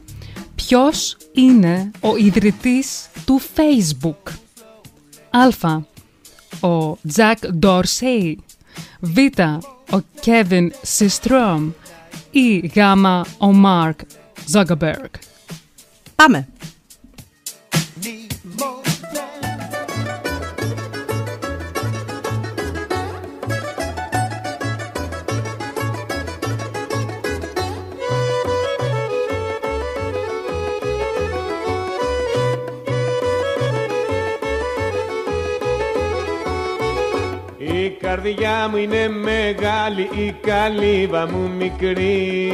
Ποιος 0.56 1.18
είναι 1.34 1.92
ο 2.00 2.18
ιδρυτής 2.18 3.10
του 3.26 3.42
Facebook? 3.42 4.32
Α. 5.30 5.76
Ο 6.70 6.98
Jack 7.16 7.36
Dorsey 7.64 8.36
Β. 9.00 9.18
Ο 9.94 9.98
Kevin 10.26 10.68
Systrom 10.98 11.72
ή 12.32 12.58
Γ. 12.58 12.78
Ο 13.38 13.52
Mark 13.66 13.96
Zuckerberg 14.54 15.10
πάμε. 16.16 16.48
Καρδιά 38.16 38.68
μου 38.70 38.78
είναι 38.78 39.08
μεγάλη, 39.08 40.10
η 40.14 40.36
καλύβα 40.42 41.28
μου 41.28 41.52
μικρή. 41.58 42.54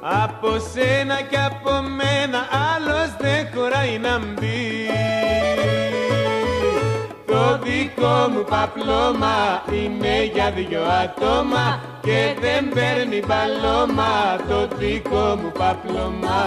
Από 0.00 0.48
σένα 0.72 1.20
και 1.30 1.36
από 1.36 1.70
μένα 1.70 2.38
άλλος 2.74 3.16
δεν 3.18 3.48
χωράει 3.54 3.98
να 3.98 4.18
μπει. 4.18 4.88
Το 7.26 7.58
δικό 7.62 8.28
μου 8.32 8.44
παπλώμα 8.48 9.62
είναι 9.72 10.24
για 10.34 10.50
δυο 10.50 10.82
άτομα 10.82 11.80
Και 12.02 12.34
δεν 12.40 12.68
παίρνει 12.68 13.22
μπαλώμα 13.26 14.36
το 14.48 14.76
δικό 14.76 15.38
μου 15.42 15.52
παπλώμα 15.58 16.42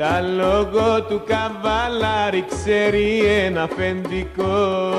Τα 0.00 0.20
λόγω 0.20 1.02
του 1.02 1.22
καβάλαρη 1.26 2.44
ξέρει 2.48 3.24
ένα 3.24 3.62
αφεντικό. 3.62 4.92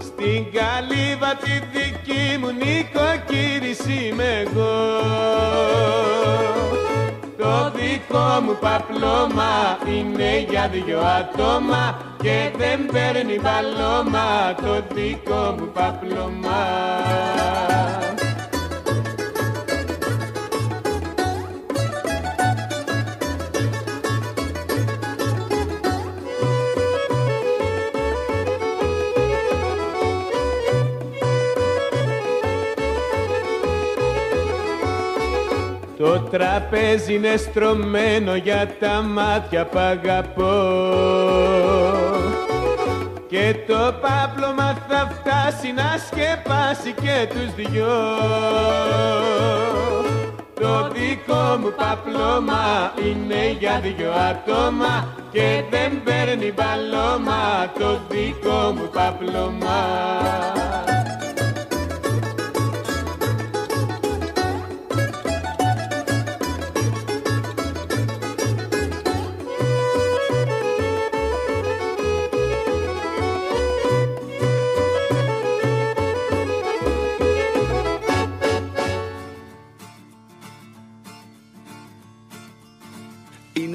Στην 0.00 0.44
καλύβα 0.52 1.34
τη 1.42 1.50
δική 1.72 2.38
μου 2.40 2.46
νοικοκύρης 2.46 3.78
είμαι 3.78 4.46
εγώ. 4.46 4.76
Το 7.38 7.72
δικό 7.74 8.40
μου 8.44 8.56
παπλώμα 8.60 9.78
είναι 9.88 10.46
για 10.50 10.70
δυο 10.72 11.00
άτομα 11.00 12.14
Και 12.22 12.50
δεν 12.56 12.86
παίρνει 12.92 13.40
μπαλώμα 13.40 14.54
το 14.62 14.94
δικό 14.94 15.54
μου 15.58 15.70
παπλώμα 15.74 16.64
Το 35.98 36.20
τραπέζι 36.20 37.14
είναι 37.14 37.36
στρωμένο 37.36 38.34
για 38.36 38.76
τα 38.80 39.02
μάτια 39.02 39.64
που 39.66 39.78
αγαπώ. 39.78 40.54
Και 43.28 43.54
το 43.66 43.94
πάπλωμα 44.00 44.78
θα 44.88 45.10
φτάσει 45.14 45.72
να 45.72 45.96
σκεπάσει 46.06 46.92
και 46.92 47.28
τους 47.28 47.54
δυο. 47.54 47.96
Το 50.60 50.88
δικό 50.92 51.56
μου 51.60 51.72
παπλώμα 51.76 52.92
είναι 53.04 53.56
για 53.58 53.80
δυο 53.82 54.12
άτομα 54.12 55.14
Και 55.30 55.62
δεν 55.70 56.02
παίρνει 56.04 56.52
μπαλώμα 56.52 57.72
το 57.78 58.00
δικό 58.08 58.72
μου 58.76 58.90
παπλώμα 58.92 59.78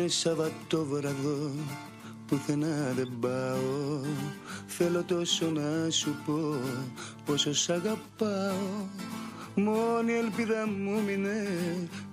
Σαββατόβραδο 0.07 1.51
πουθενά 2.27 2.93
δεν 2.95 3.11
πάω. 3.19 3.99
Θέλω 4.67 5.03
τόσο 5.03 5.45
να 5.45 5.89
σου 5.89 6.15
πω 6.25 6.59
πόσο 7.25 7.53
σ' 7.53 7.69
αγαπάω. 7.69 8.85
Μόνη 9.55 10.13
ελπίδα 10.13 10.67
μου 10.67 11.01
μείνε 11.05 11.47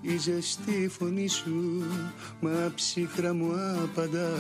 η 0.01 0.17
ζεστή 0.17 0.89
φωνή 0.99 1.29
σου. 1.29 1.83
Μα 2.41 2.73
ψύχρα 2.75 3.35
μου 3.35 3.55
απαντά, 3.85 4.35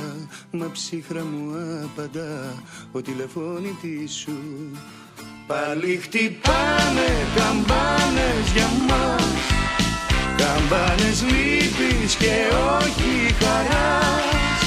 μα 0.51 0.70
ψύχρα 0.70 1.24
μου 1.24 1.55
απαντά 1.84 2.62
Ο 2.92 3.03
τηλεφώνητής 3.03 4.12
σου. 4.12 4.38
Πάλι 5.46 5.96
χτυπάνε 5.96 7.09
καμπάνες 7.36 8.53
για 8.55 8.68
μας 8.88 9.68
Καμπάνες 10.41 11.18
λύπης 11.30 12.14
και 12.14 12.34
όχι 12.78 13.34
χαράς. 13.41 14.61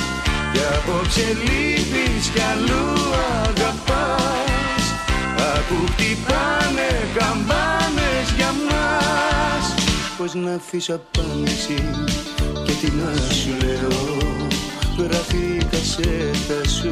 Κι 0.54 0.60
απόψε 0.76 1.28
λύπης 1.44 2.24
κι 2.34 2.42
αλλού 2.52 2.88
αγαπάς. 3.44 4.84
Ακού 5.56 5.78
χτυπάνε 5.92 6.90
καμπάνες 7.18 8.28
για 8.38 8.52
μας. 8.68 9.66
Πώς 10.18 10.34
να 10.34 10.54
αφήσω 10.54 10.94
απάντηση 10.94 11.80
και 12.66 12.72
τι 12.82 12.92
να 13.00 13.12
σου 13.40 13.52
λέω. 13.66 14.00
Γράφει 14.98 15.44
η 15.60 15.64
κασέτα 15.72 16.70
σου 16.78 16.92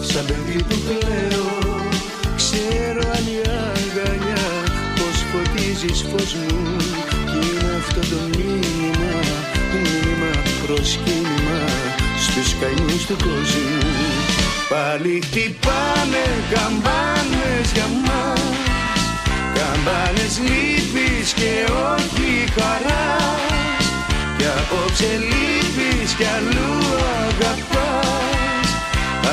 σαν 0.00 0.24
παιδί 0.26 0.62
που 0.62 0.76
κλαίω. 0.86 1.84
Ξέρω 2.36 3.00
άλλη 3.16 3.40
αγκαλιά 3.72 4.46
πως 4.94 5.16
φωτίζεις 5.30 6.04
φως 6.10 6.34
μου 6.34 6.76
αυτό 7.86 8.00
το 8.00 8.20
μήνυμα, 8.36 9.14
μήνυμα 9.72 10.32
προσκύνημα 10.66 11.60
στους 12.24 12.54
καημούς 12.60 13.06
του 13.06 13.16
κόσμου. 13.16 13.78
Πάλι 14.68 15.22
χτυπάνε 15.24 16.26
καμπάνες 16.52 17.66
για 17.74 17.88
μας 18.06 18.46
Καμπάνες 19.56 20.34
λύπης 20.48 21.32
και 21.32 21.52
όχι 21.92 22.30
χαράς. 22.56 23.84
Κι 24.38 24.44
απόψε 24.58 25.12
λύπης 25.30 26.12
κι 26.12 26.24
αλλού 26.36 26.74
αγαπάς. 27.26 28.68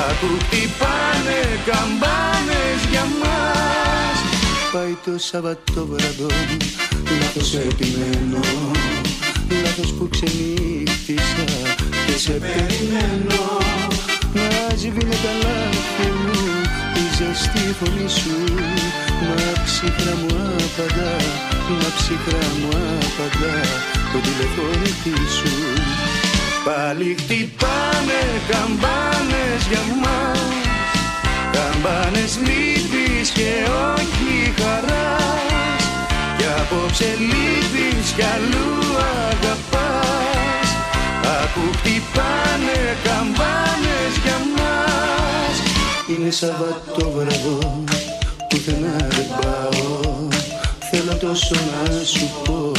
Ακού 0.08 0.30
χτυπάνε 0.44 1.40
καμπάνες 1.66 2.80
για 2.90 3.04
μας 3.20 3.33
Πάει 4.74 4.96
το 5.04 5.18
Σαββατόβραδο 5.18 6.26
Λάθος 7.20 7.54
επιμένω 7.54 8.40
Λάθος 9.62 9.92
που 9.92 10.08
ξενύχτησα 10.08 11.44
Και 12.06 12.16
σε 12.18 12.32
περιμένω. 12.32 13.42
Να 14.34 14.76
σβήνει 14.76 15.16
τα 15.24 15.32
λάθη 15.42 16.08
μου 16.22 16.40
Η 17.02 17.04
ζεστή 17.16 17.74
φωνή 17.78 18.08
σου. 18.08 18.38
Μα 19.26 19.62
ψυχρά 19.64 20.14
μου 20.20 20.36
απαντά 20.66 21.16
Μα 21.80 21.88
ψυχρά 21.98 22.46
μου 22.60 22.70
απαντά 23.06 23.56
Το 24.12 24.18
τηλεφωνική 24.26 25.18
σου. 25.36 25.52
Πάλι 26.64 27.16
χτυπάνε 27.18 28.22
καμπάνες 28.50 29.62
για 29.70 29.82
μας. 30.02 30.38
Καμπάνες 31.52 32.32
λύπης 33.24 33.30
και 33.30 33.52
όχι 33.94 34.62
χαράς. 34.62 35.84
Κι 36.38 36.44
απόψε 36.60 37.16
λύπης 37.18 38.10
κι 38.16 38.22
αλλού 38.22 38.96
αγαπάς. 39.28 40.68
Ακού 41.42 41.78
χτυπάνε 41.78 42.96
καμπάνες 43.04 44.14
για 44.22 44.38
μας. 44.56 45.56
Είναι 46.08 46.30
Σαββατόβραδο 46.30 47.84
πουθενά 48.48 48.96
δεν 48.96 49.26
πάω. 49.40 50.28
Θέλω 50.90 51.16
τόσο 51.20 51.54
να 51.54 52.04
σου 52.04 52.30
πω 52.44 52.72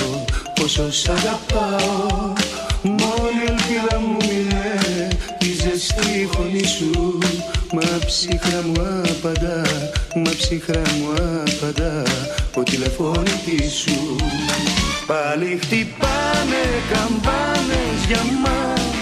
πόσο 0.55 0.91
σ' 0.91 1.09
αγαπάω. 1.09 2.33
Μόνη 2.81 3.41
ελπίδα 3.47 3.99
μου 3.99 4.17
είναι 4.21 5.07
η 5.39 5.51
ζεστή 5.61 6.29
φωνή 6.31 6.65
σου 6.65 7.19
Μα 7.75 7.99
ψυχρά 8.05 8.61
μου 8.65 9.01
απαντά, 9.11 9.61
μα 10.15 10.31
ψυχρά 10.37 10.81
μου 10.97 11.13
απαντά 11.13 12.03
Ο 12.55 12.63
τηλεφώνητής 12.63 13.73
σου. 13.73 14.15
Πάλι 15.05 15.59
χτυπάνε 15.61 16.65
καμπάνες 16.91 17.99
για 18.07 18.23
μας 18.43 18.95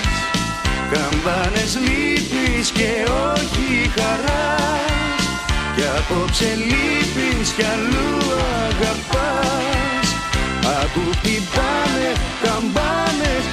Καμπάνες 0.92 1.78
λύπης 1.86 2.70
και 2.70 2.92
όχι 3.34 3.92
χαράς. 3.96 5.24
Κι 5.76 5.84
απόψε 5.98 6.58
λύπης 6.70 7.50
κι 7.56 7.64
αλλού 7.74 8.18
αγαπάς. 8.68 10.08
Ακού 10.82 11.04
χτυπάνε 11.18 12.12
καμπάνες 12.44 13.44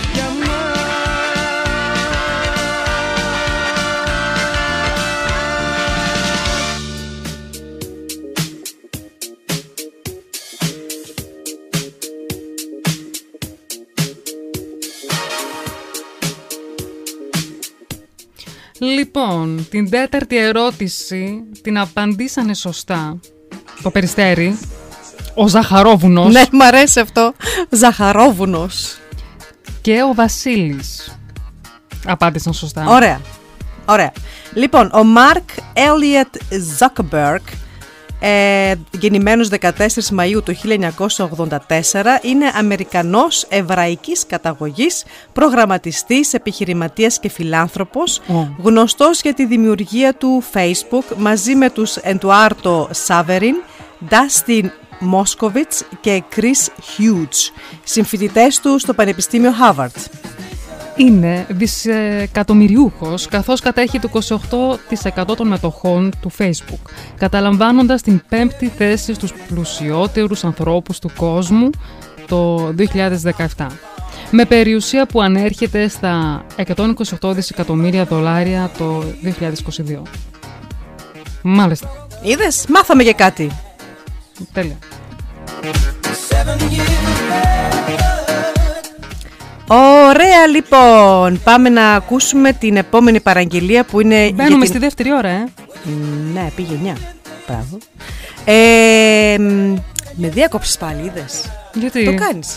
Λοιπόν, 18.83 19.67
την 19.71 19.91
τέταρτη 19.91 20.37
ερώτηση 20.37 21.43
την 21.63 21.79
απαντήσανε 21.79 22.55
σωστά. 22.55 23.21
Το 23.83 23.91
περιστέρι. 23.91 24.59
Ο 25.35 25.49
Ζαχαρόβουνος. 25.49 26.33
Ναι, 26.33 26.43
μ' 26.53 26.63
αρέσει 26.63 27.01
αυτό. 27.01 27.33
Ζαχαρόβουνος. 27.71 28.99
Και 29.81 30.03
ο 30.11 30.15
Βασίλης. 30.15 31.19
Απάντησαν 32.07 32.53
σωστά. 32.53 32.85
Ωραία. 32.87 33.21
Ωραία. 33.85 34.13
Λοιπόν, 34.55 34.91
ο 34.95 35.05
Μάρκ 35.05 35.49
Έλιετ 35.73 36.35
Zuckerberg 36.79 37.43
ε, 38.21 38.73
γεννημένος 38.91 39.49
14 39.61 39.71
Μαΐου 40.19 40.43
του 40.45 40.55
1984, 40.55 42.19
είναι 42.23 42.51
Αμερικανός 42.55 43.47
εβραϊκής 43.49 44.27
καταγωγής, 44.27 45.05
προγραμματιστής, 45.33 46.35
επιχειρηματίας 46.35 47.21
και 47.21 47.29
φιλάνθρωπος, 47.29 48.21
γνωστός 48.63 49.21
για 49.21 49.35
τη 49.35 49.47
δημιουργία 49.47 50.15
του 50.15 50.43
Facebook 50.53 51.17
μαζί 51.17 51.55
με 51.55 51.71
τους 51.71 51.97
Εντουάρτο 51.97 52.89
Σάβεριν, 52.91 53.55
Ντάστιν 54.09 54.71
Μόσκοβιτς 54.99 55.85
και 56.01 56.23
Chris 56.37 56.69
Hughes, 56.79 57.53
συμφοιτητές 57.85 58.61
του 58.61 58.79
στο 58.79 58.95
Πανεπιστήμιο 58.95 59.53
Harvard 59.61 60.21
είναι 60.97 61.47
δισεκατομμυριούχος 61.49 63.27
καθώς 63.27 63.61
κατέχει 63.61 63.99
το 63.99 64.09
28% 65.23 65.37
των 65.37 65.49
μετοχών 65.49 66.13
του 66.21 66.31
Facebook, 66.39 66.91
καταλαμβάνοντας 67.17 68.03
την 68.03 68.23
πέμπτη 68.29 68.67
θέση 68.67 69.15
στους 69.15 69.33
πλουσιότερους 69.49 70.45
ανθρώπους 70.45 70.99
του 70.99 71.11
κόσμου 71.17 71.71
το 72.27 72.73
2017 73.57 73.67
με 74.31 74.45
περιουσία 74.45 75.07
που 75.07 75.23
ανέρχεται 75.23 75.89
στα 75.89 76.45
128 77.21 77.33
δισεκατομμύρια 77.33 78.05
δολάρια 78.05 78.71
το 78.79 79.05
2022. 79.23 80.03
Μάλιστα. 81.43 82.07
Είδες, 82.23 82.65
μάθαμε 82.69 83.03
και 83.03 83.13
κάτι. 83.13 83.51
Τέλεια. 84.53 84.79
Ωραία 89.73 90.47
λοιπόν, 90.47 91.41
πάμε 91.45 91.69
να 91.69 91.93
ακούσουμε 91.93 92.53
την 92.53 92.77
επόμενη 92.77 93.21
παραγγελία 93.21 93.85
που 93.85 94.01
είναι... 94.01 94.25
για 94.25 94.33
Μπαίνουμε 94.35 94.59
την- 94.59 94.67
στη 94.69 94.79
δεύτερη 94.79 95.13
ώρα, 95.13 95.29
ε. 95.29 95.45
Ναι, 96.33 96.51
πήγε 96.57 96.79
9. 96.85 96.97
Μπράβο. 97.47 97.79
Ε, 98.45 99.37
μ, 99.39 99.75
με 100.15 100.29
διάκοψες 100.29 100.77
πάλι, 100.79 101.03
είδες; 101.07 101.51
Γιατί, 101.73 102.05
Το 102.05 102.15
κάνεις. 102.15 102.57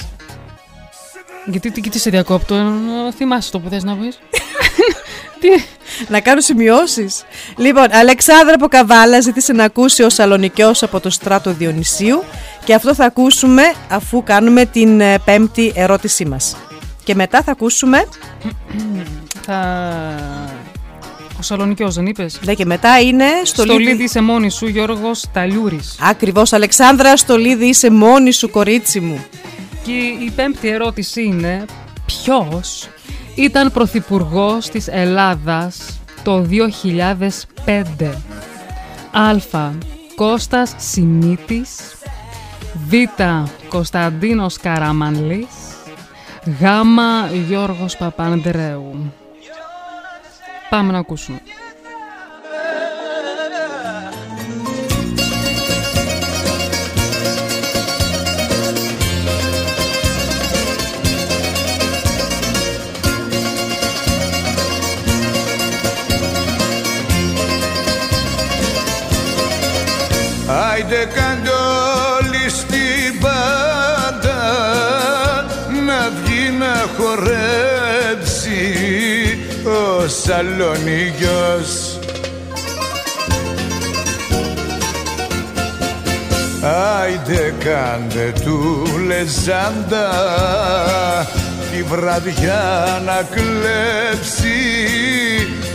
γιατί 1.45 1.72
τι, 1.72 1.82
τι 1.82 1.99
σε 1.99 2.09
διακόπτω, 2.09 2.55
ε, 2.55 3.11
θυμάσαι 3.16 3.51
το 3.51 3.59
που 3.59 3.70
θες 3.70 3.84
να 3.84 3.95
πεις. 3.95 4.20
τι, 5.39 5.47
Να 6.07 6.20
κάνω 6.20 6.41
σημειώσεις. 6.41 7.24
Λοιπόν, 7.57 7.88
Αλεξάνδρα 7.91 8.53
από 8.55 8.68
Καβάλα 8.68 9.20
ζήτησε 9.22 9.53
να 9.53 9.64
ακούσει 9.64 10.03
ο 10.03 10.09
Σαλονικιός 10.09 10.84
από 10.84 10.99
το 10.99 11.09
στράτο 11.09 11.51
Διονυσίου 11.53 12.24
και 12.64 12.74
αυτό 12.74 12.95
θα 12.95 13.05
ακούσουμε 13.05 13.64
αφού 13.89 14.24
κάνουμε 14.24 14.66
την 14.66 15.01
ε, 15.01 15.18
πέμπτη 15.26 15.72
ερώτησή 15.76 16.26
μας. 16.26 16.55
Και 17.04 17.16
μετά 17.16 17.41
θα 17.41 17.51
ακούσουμε, 17.51 18.08
θα... 19.41 19.60
Ο 21.39 21.41
Σαλονικιός 21.41 21.95
δεν 21.95 22.06
είπες; 22.06 22.39
λέει 22.43 22.56
και 22.56 22.66
μετά 22.66 22.99
είναι 22.99 23.26
στο, 23.43 23.62
Στο 23.64 23.78
λίδι 23.78 24.04
είσαι 24.04 24.22
μόνη 24.22 24.49
σου, 24.49 24.68
Γιώργος 24.68 25.26
Ταλιούρης. 25.34 25.97
Ακριβώς, 26.01 26.54
Αλεξάνδρα, 26.54 27.18
στο 27.18 27.38
λίδι 27.38 27.66
είσαι 27.66 27.89
μόνη 27.89 28.32
σου 28.32 28.49
κορίτσι 28.49 28.99
μου. 28.99 29.26
Και 29.84 29.91
η 30.26 30.32
πέμπτη 30.36 30.68
ερώτηση 30.68 31.24
είναι 31.24 31.66
ποιος 32.06 32.89
ήταν 33.36 33.72
πρωθυπουργός 33.72 34.70
της 34.70 34.88
Ελλάδας 34.88 35.99
το 36.24 36.41
2005. 36.41 38.16
Α. 39.12 39.70
Κώστας 40.16 40.76
Σιμίτης 40.78 41.76
Β. 42.88 42.93
Κωνσταντίνος 43.70 44.58
Καραμανλής 44.58 45.62
Γ. 46.46 46.64
Γιώργος 47.48 47.98
Παπανδρέου 47.98 49.14
Πάμε 50.70 50.91
να 50.91 50.98
ακούσουμε. 50.98 51.41
Ο 80.24 80.26
Σαλονίκιος 80.26 81.99
Άιντε 86.61 87.53
κάντε 87.63 88.34
του 88.43 88.86
λεζάντα 89.07 90.09
τη 91.71 91.84
βραδιά 91.84 93.01
να 93.05 93.28
κλέψει 93.32 94.59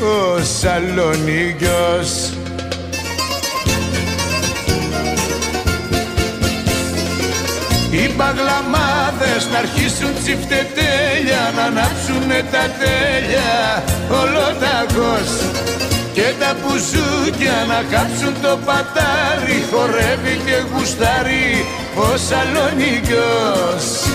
ο 0.03 0.43
Σαλονίκιος 0.61 2.33
Οι 7.99 8.09
παγλαμάδες 8.19 9.43
να 9.53 9.59
αρχίσουν 9.59 10.13
τσιφτετέλια 10.23 11.43
Να 11.57 11.63
ανάψουνε 11.63 12.41
τα 12.53 12.65
τέλεια 12.81 13.53
ολοταγός. 14.21 15.31
Και 16.13 16.35
τα 16.41 16.57
μπουζούκια 16.59 17.57
να 17.69 17.83
κάψουν 17.93 18.35
το 18.43 18.59
πατάρι 18.67 19.59
Χορεύει 19.71 20.37
και 20.47 20.57
γουστάρει 20.73 21.65
ο 21.95 22.17
Σαλονίκιος 22.17 24.08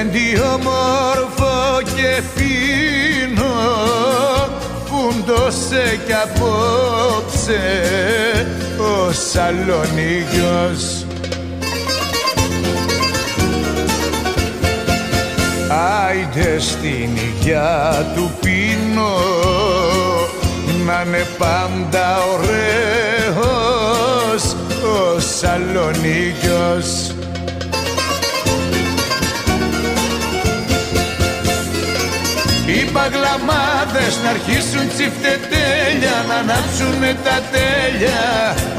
Γλέντι 0.00 0.40
όμορφο 0.40 1.82
και 1.94 2.22
φίνο 2.34 3.54
Φούντωσε 4.84 6.00
κι 6.06 6.12
απόψε 6.12 7.62
ο 8.78 9.12
Σαλονίκιος 9.12 10.82
Άιντε 16.08 16.58
στην 16.58 17.10
υγειά 17.16 18.06
του 18.14 18.30
πίνω 18.40 19.16
να 20.86 21.02
είναι 21.06 21.26
πάντα 21.38 22.18
ωραίος 22.34 23.36
ο 24.82 25.20
Σαλονίκιος 25.20 27.09
παγλαμάδες 32.94 34.14
να 34.22 34.28
αρχίσουν 34.36 34.84
τσιφτετέλια 34.94 36.16
Να 36.28 36.36
ανάψουνε 36.42 37.12
τα 37.26 37.36
τέλεια. 37.54 38.24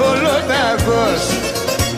Ολοταγός 0.10 1.24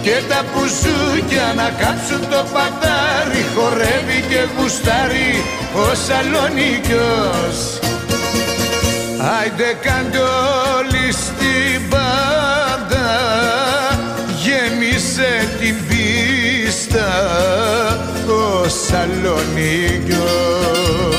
Και 0.05 0.15
τα 0.29 0.39
πουζούκια 0.51 1.47
να 1.59 1.67
κάψουν 1.81 2.21
το 2.31 2.41
πατάρι 2.53 3.43
Χορεύει 3.55 4.19
και 4.29 4.41
γουστάρει 4.55 5.31
ο 5.83 5.85
Σαλονίκιος 6.05 7.57
Άιντε 9.37 9.69
κάντε 9.81 10.19
όλοι 10.77 11.11
στην 11.11 11.89
πάντα 11.89 13.09
Γέμισε 14.43 15.31
την 15.59 15.75
πίστα 15.87 17.09
ο 18.27 18.67
Σαλονίκιος 18.87 21.12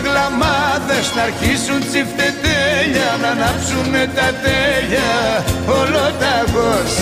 Οι 0.00 0.02
παγλαμάδες 0.02 1.06
να 1.16 1.22
αρχίσουν 1.22 1.80
τσιφτετέλια 1.88 3.08
Να 3.22 3.28
ανάψουνε 3.28 4.04
τα 4.16 4.28
τέλεια. 4.44 5.14
Ολοταγός 5.80 6.92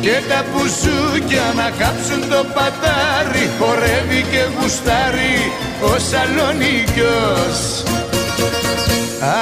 Και 0.00 0.16
τα 0.28 0.40
πουσούκια 0.50 1.46
να 1.56 1.68
κάψουν 1.80 2.22
το 2.30 2.40
πατάρι 2.54 3.46
Χορεύει 3.58 4.22
και 4.30 4.42
γουστάρει 4.54 5.38
ο 5.80 5.92
Σαλονίκιος. 6.10 7.58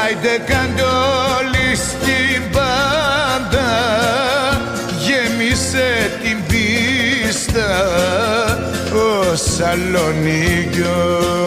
Άιντε 0.02 0.34
κάντε 0.46 0.86
όλοι 1.38 1.68
στην 1.86 2.40
πάντα 2.52 3.70
Γέμισε 5.04 5.90
την 6.22 6.38
πίστα 6.48 7.70
ο 8.94 9.36
Σαλονίκιος 9.56 11.42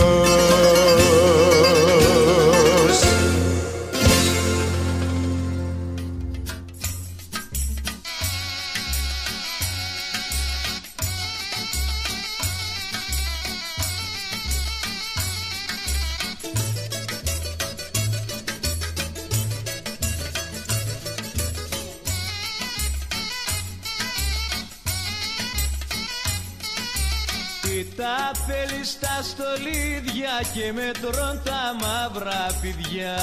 στα 28.95 29.21
στολίδια 29.23 30.35
και 30.53 30.71
με 30.73 30.91
τρών 31.01 31.41
τα 31.43 31.75
μαύρα 31.81 32.45
πηδιά. 32.61 33.17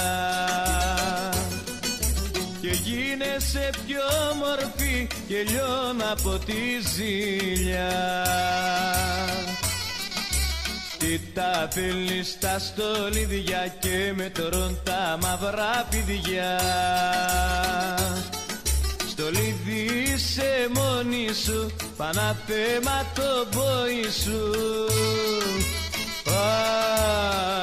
Και 2.60 2.70
γίνεσαι 2.70 3.70
πιο 3.86 4.02
μορφή 4.38 5.06
και 5.28 5.42
λιώνω 5.42 6.04
από 6.12 6.38
τη 6.44 6.62
ζήλια 6.94 7.90
τι 10.98 11.18
τα 11.34 11.68
θέλει 11.70 12.24
στα 12.24 12.58
στολίδια 12.58 13.74
και 13.78 14.12
με 14.16 14.30
τρών 14.30 14.78
τα 14.84 15.18
μαύρα 15.22 15.86
πηδιά 15.90 16.60
στολίδι 19.22 20.12
είσαι 20.12 20.68
μόνη 20.74 21.28
σου 21.44 21.70
Παναθέμα 21.96 23.06
το 23.14 23.46
πόη 23.56 24.10
σου. 24.22 24.50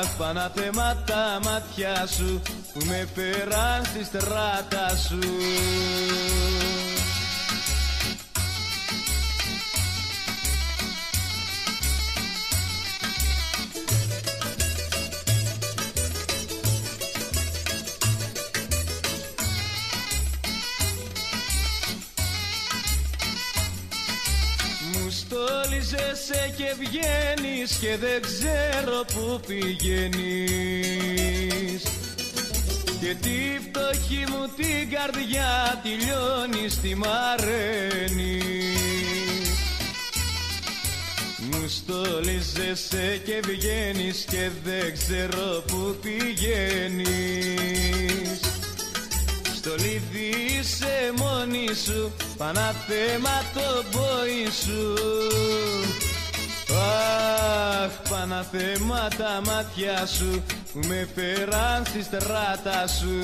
Αχ, 0.02 0.18
Παναθέμα 0.18 1.04
τα 1.06 1.40
μάτια 1.44 2.08
σου 2.16 2.42
Που 2.74 2.86
με 2.86 3.08
φέραν 3.16 3.86
στη 3.86 4.04
στράτα 4.04 4.96
σου 5.08 5.20
στόλιζεσαι 26.00 26.54
και 26.58 26.76
βγαίνεις 26.80 27.78
και 27.82 27.98
δεν 27.98 28.22
ξέρω 28.22 29.06
που 29.14 29.40
πηγαίνεις. 29.48 30.54
Και 33.02 33.16
τη 33.22 33.60
φτωχή 33.64 34.26
μου 34.30 34.44
την 34.56 34.90
καρδιά 34.92 35.80
τη 35.84 35.90
λιώνεις, 35.90 36.80
τη 36.82 36.96
μαραίνεις. 36.96 38.38
Μου 41.38 41.68
στόλιζεσαι 41.68 43.22
και 43.26 43.40
βγαίνεις 43.48 44.26
και 44.30 44.50
δεν 44.64 44.94
ξέρω 44.94 45.64
που 45.68 45.96
πηγαίνεις 46.02 47.10
στο 49.60 49.76
λίδι 49.76 50.58
είσαι 50.60 51.14
μόνη 51.18 51.68
σου 51.86 52.12
Παναθέμα 52.38 53.42
το 53.54 53.84
πόη 53.92 54.48
σου. 54.64 54.94
Αχ, 57.84 58.10
Παναθέμα 58.10 59.08
τα 59.18 59.42
μάτια 59.46 60.06
σου 60.06 60.44
Που 60.74 60.80
με 60.88 61.08
φέραν 61.16 61.86
στη 61.86 62.04
στράτα 62.04 62.88
σου 62.88 63.22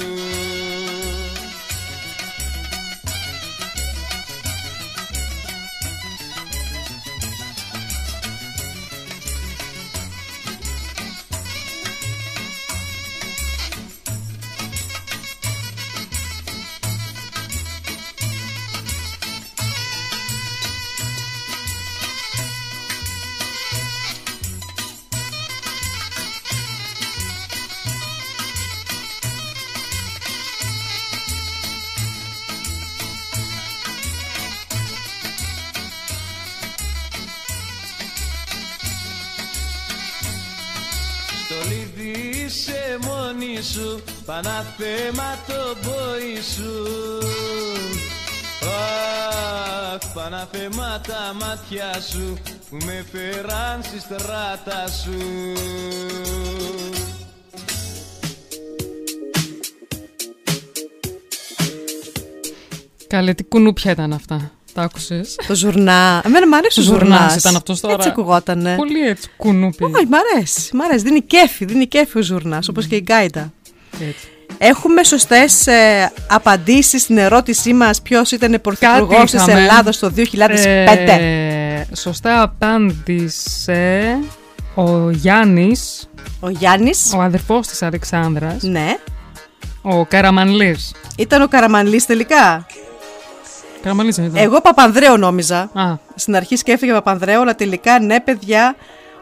σου 43.76 44.02
Παναθέμα 44.26 45.40
το 45.48 45.76
πόη 45.82 46.42
σου 46.56 46.88
Αχ, 49.94 50.14
Παναθέμα 50.14 51.02
τα 51.08 51.36
μάτια 51.40 52.02
σου 52.12 52.38
Που 52.70 52.78
με 52.86 53.06
φέραν 53.12 53.84
στη 53.84 54.00
στράτα 54.00 54.88
σου 55.04 55.20
Καλέ, 63.08 63.34
τι 63.34 63.44
κουνούπια 63.44 63.92
ήταν 63.92 64.14
αυτά. 64.14 64.52
Τα 64.74 64.82
άκουσες; 64.82 65.36
Το 65.48 65.56
ζουρνά. 65.56 66.22
Εμένα 66.26 66.48
μου 66.48 66.56
αρέσει 66.56 66.80
ο 66.80 66.84
Ζουρνάς 66.84 67.20
ζουρνάς. 67.20 67.36
ήταν 67.36 67.56
αυτός 67.56 67.80
τώρα. 67.80 67.94
Έτσι 67.94 68.08
ακουγότανε. 68.08 68.76
Πολύ 68.76 69.08
έτσι 69.08 69.30
κουνούπι. 69.38 69.84
Όχι, 69.84 70.06
μ' 70.06 70.16
αρέσει. 70.16 70.76
Μ' 70.76 70.82
αρέσει. 70.82 71.04
Δίνει 71.04 71.22
κέφι. 71.22 71.66
Δίνει 71.66 71.88
κέφι 71.88 72.18
ο 72.18 72.22
ζουρνάς, 72.22 72.68
όπως 72.68 72.88
και 72.88 72.96
η 72.96 73.02
γκάιτα. 73.04 73.54
Έτσι. 74.02 74.28
Έχουμε 74.58 75.04
σωστές 75.04 75.68
ε, 75.68 76.12
απαντήσεις 76.30 77.02
στην 77.02 77.18
ερώτησή 77.18 77.74
μας 77.74 78.02
ποιος 78.02 78.32
ήταν 78.32 78.62
πρωθυπουργός 78.62 79.32
της 79.32 79.34
είχαμε. 79.42 79.62
Ελλάδα 79.62 79.92
το 80.00 80.12
2005. 80.16 81.20
Ε, 81.20 81.84
σωστά 81.96 82.42
απάντησε 82.42 84.18
ο 84.76 85.10
Γιάννης, 85.10 86.10
Ο 86.40 86.50
Γιάννης. 86.50 87.14
ο 87.16 87.22
αδερφός 87.22 87.68
της 87.68 87.82
Αλεξάνδρας, 87.82 88.64
Ναι. 88.64 88.98
ο 89.82 90.06
Καραμανλής. 90.06 90.94
Ήταν 91.18 91.42
ο 91.42 91.48
Καραμανλής 91.48 92.06
τελικά; 92.06 92.66
Καραμανλής 93.82 94.16
δεν 94.16 94.26
ήταν. 94.26 94.44
Εγώ 94.44 94.62
Παπανδρέου 94.62 95.18
νόμιζα. 95.18 95.60
Α, 95.74 95.94
Στην 96.16 96.36
αρχή 96.36 96.56
σκέφτηκα 96.56 96.94
Παπανδρέου, 96.94 97.42
αλλά 97.42 97.56
τελικά 97.56 98.00
ναι, 98.00 98.20
παιδιά. 98.20 98.76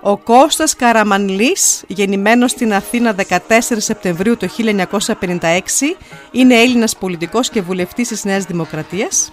Ο 0.06 0.18
Κώστας 0.18 0.76
Καραμανλής, 0.76 1.84
γεννημένος 1.88 2.52
στην 2.52 2.74
Αθήνα 2.74 3.14
14 3.14 3.80
Σεπτεμβρίου 3.82 4.38
του 4.38 4.48
1956, 4.48 5.98
είναι 6.32 6.56
Έλληνας 6.56 6.96
πολιτικός 6.96 7.50
και 7.50 7.62
βουλευτής 7.62 8.08
της 8.08 8.24
Νέας 8.24 8.44
Δημοκρατίας. 8.44 9.32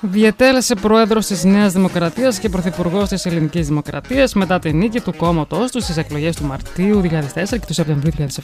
διετέλεσε 0.00 0.74
πρόεδρος 0.74 1.26
της 1.26 1.44
Νέας 1.44 1.72
Δημοκρατίας 1.72 2.38
και 2.38 2.48
πρωθυπουργός 2.48 3.08
της 3.08 3.26
Ελληνικής 3.26 3.66
Δημοκρατίας 3.66 4.34
μετά 4.34 4.58
την 4.58 4.76
νίκη 4.76 5.00
του 5.00 5.14
κόμματός 5.16 5.70
του 5.70 5.80
στις 5.80 5.96
εκλογές 5.96 6.36
του 6.36 6.44
Μαρτίου 6.44 7.00
2004 7.00 7.58
και 7.58 7.66
του 7.66 7.74
Σεπτεμβρίου 7.74 8.12
2007. 8.18 8.42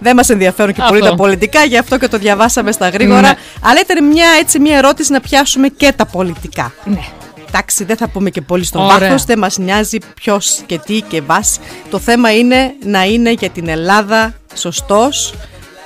Δεν 0.00 0.16
μας 0.16 0.28
ενδιαφέρουν 0.28 0.74
και 0.74 0.80
Αυτό. 0.80 0.94
πολύ 0.94 1.08
τα 1.08 1.14
πολιτικά, 1.14 1.64
γι' 1.64 1.78
αυτό 1.78 1.98
και 1.98 2.08
το 2.08 2.18
διαβάσαμε 2.18 2.72
στα 2.72 2.88
γρήγορα. 2.88 3.20
Ναι. 3.20 3.34
Αλλά 3.62 3.80
ήταν 3.80 4.06
μια, 4.06 4.26
έτσι, 4.40 4.58
μια 4.58 4.76
ερώτηση 4.76 5.12
να 5.12 5.20
πιάσουμε 5.20 5.68
και 5.68 5.92
τα 5.92 6.06
πολιτικά. 6.06 6.72
Ναι. 6.84 7.21
Εντάξει, 7.54 7.84
δεν 7.84 7.96
θα 7.96 8.08
πούμε 8.08 8.30
και 8.30 8.40
πολύ 8.40 8.64
στο 8.64 8.84
Ωραία. 8.84 8.98
βάθος, 8.98 9.24
δεν 9.24 9.38
μας 9.38 9.58
νοιάζει 9.58 9.98
ποιος 10.14 10.60
και 10.66 10.78
τι 10.78 11.00
και 11.00 11.20
βάση. 11.20 11.60
Το 11.90 11.98
θέμα 11.98 12.32
είναι 12.36 12.74
να 12.84 13.04
είναι 13.04 13.30
για 13.32 13.50
την 13.50 13.68
Ελλάδα 13.68 14.34
σωστός 14.54 15.34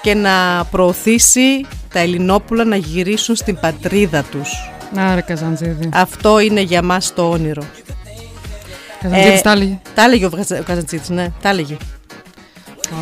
και 0.03 0.15
να 0.15 0.65
προωθήσει 0.71 1.65
τα 1.93 1.99
Ελληνόπουλα 1.99 2.65
να 2.65 2.77
γυρίσουν 2.77 3.37
στην 3.37 3.59
πατρίδα 3.61 4.23
τους. 4.23 4.71
Άρε 4.97 5.21
Καζαντζίδη. 5.21 5.89
Αυτό 5.93 6.39
είναι 6.41 6.61
για 6.61 6.83
μας 6.83 7.15
το 7.15 7.29
όνειρο. 7.31 7.63
Καζαντζίδης 9.03 9.39
Ε, 9.39 9.43
τα 9.43 9.51
έλεγε. 9.53 9.79
Τα 9.95 10.03
έλεγε 10.03 10.27
ο 10.27 10.31
Βγαζα- 10.31 10.61
ο 10.61 10.63
Καζαντζήτης, 10.63 11.09
ναι, 11.09 11.27
τα 11.43 11.49
έλεγε. 11.49 11.77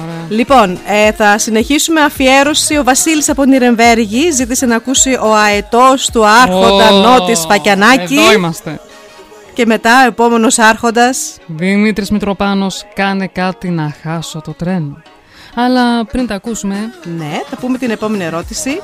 Ωραία. 0.03 0.27
Λοιπόν, 0.29 0.79
ε, 0.87 1.13
θα 1.13 1.39
συνεχίσουμε 1.39 2.01
αφιέρωση. 2.01 2.77
Ο 2.77 2.85
Βασίλης 2.85 3.29
από 3.29 3.45
Νιρεμβέργη 3.45 4.31
ζήτησε 4.31 4.67
να 4.67 4.77
ακούσει 4.77 5.19
ο 5.23 5.35
αετός 5.37 6.11
του 6.13 6.27
άρχοντα 6.27 6.91
Ω, 6.93 7.01
Νότης 7.01 7.45
Φακιανάκη. 7.49 8.15
Εδώ 8.15 8.33
είμαστε. 8.33 8.81
Και 9.55 9.67
μετά 9.67 10.03
ο 10.05 10.07
επόμενος 10.07 10.59
άρχοντας. 10.59 11.37
Δημήτρης 11.47 12.11
Μητροπάνος, 12.11 12.85
κάνε 12.95 13.27
κάτι 13.27 13.69
να 13.69 13.95
χάσω 14.03 14.41
το 14.41 14.53
τρένο. 14.53 15.03
Αλλά 15.55 16.05
πριν 16.07 16.27
τα 16.27 16.35
ακούσουμε, 16.35 16.77
Ναι, 17.17 17.41
θα 17.51 17.57
πούμε 17.57 17.79
την 17.79 17.91
επόμενη 17.91 18.25
ερώτηση. 18.25 18.81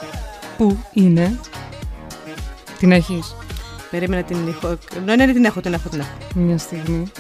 πού 0.57 0.79
είναι; 0.93 1.39
Την 2.79 2.93
έχεις; 2.93 3.37
Περίμενα 3.91 4.23
την 4.23 4.37
ηχο... 4.49 4.79
Ναι, 5.05 5.15
ναι, 5.17 5.27
ναι, 5.27 5.33
την 5.33 5.45
έχω, 5.45 5.61
την 5.61 5.73
έχω, 5.73 5.89
την 5.89 6.01
έχω. 6.01 6.11
μια 6.35 6.59
στιγμή. 6.59 7.13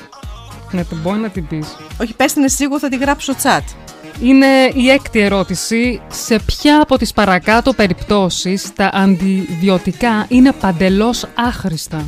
Ναι, 0.71 0.85
την 0.85 0.99
μπορεί 1.03 1.19
να 1.19 1.29
την 1.29 1.47
πεις. 1.47 1.77
Όχι, 2.01 2.15
πες 2.15 2.33
την 2.33 2.43
εσύ, 2.45 2.65
εγώ 2.65 2.79
θα 2.79 2.89
τη 2.89 2.97
γράψω 2.97 3.33
στο 3.33 3.43
chat. 3.51 3.63
Είναι 4.23 4.47
η 4.75 4.91
έκτη 4.91 5.21
ερώτηση. 5.21 6.01
Σε 6.11 6.39
ποια 6.39 6.81
από 6.83 6.99
τις 6.99 7.13
παρακάτω 7.13 7.73
περιπτώσεις 7.73 8.73
τα 8.73 8.91
αντιβιωτικά 8.95 10.27
είναι 10.29 10.53
παντελώς 10.53 11.27
άχρηστα; 11.35 12.05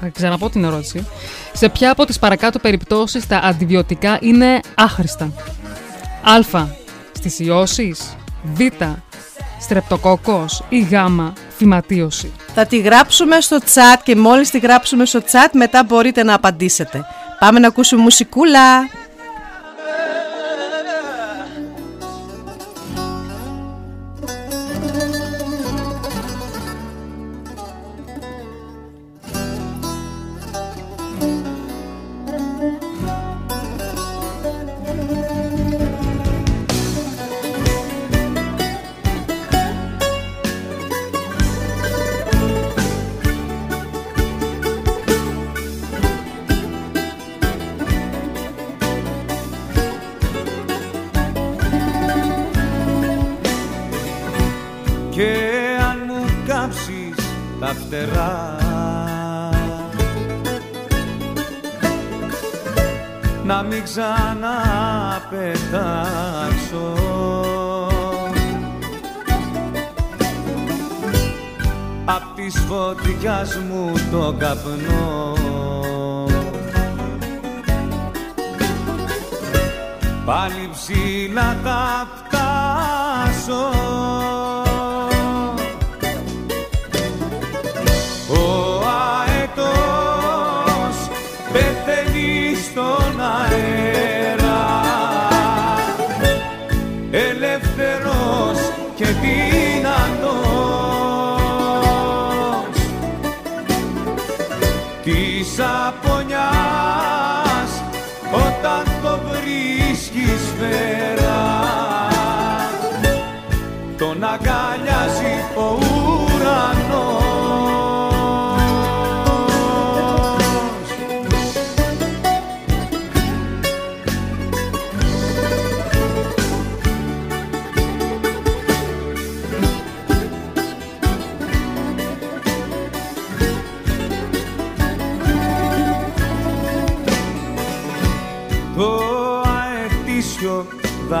Θα 0.00 0.08
ξαναπώ 0.08 0.50
την 0.50 0.64
ερώτηση. 0.64 1.06
Σε 1.52 1.68
ποια 1.68 1.90
από 1.90 2.04
τις 2.04 2.18
παρακάτω 2.18 2.58
περιπτώσεις 2.58 3.26
τα 3.26 3.36
αντιβιωτικά 3.36 4.18
είναι 4.20 4.60
άχρηστα; 4.74 5.32
Α. 6.22 6.64
Στις 7.12 7.38
ιώσεις. 7.38 8.16
Β. 8.54 8.60
Στρεπτοκόκκος. 9.60 10.64
Ή 10.68 10.80
Γ. 10.80 10.92
Φυματίωση. 11.56 12.32
Θα 12.54 12.66
τη 12.66 12.78
γράψουμε 12.78 13.40
στο 13.40 13.58
chat 13.74 14.00
και 14.02 14.16
μόλις 14.16 14.50
τη 14.50 14.58
γράψουμε 14.58 15.04
στο 15.04 15.20
chat 15.20 15.48
μετά 15.52 15.84
μπορείτε 15.84 16.22
να 16.22 16.34
απαντήσετε. 16.34 17.06
Πάμε 17.44 17.58
να 17.58 17.66
ακούσουμε 17.68 18.02
μουσικούλα. 18.02 18.88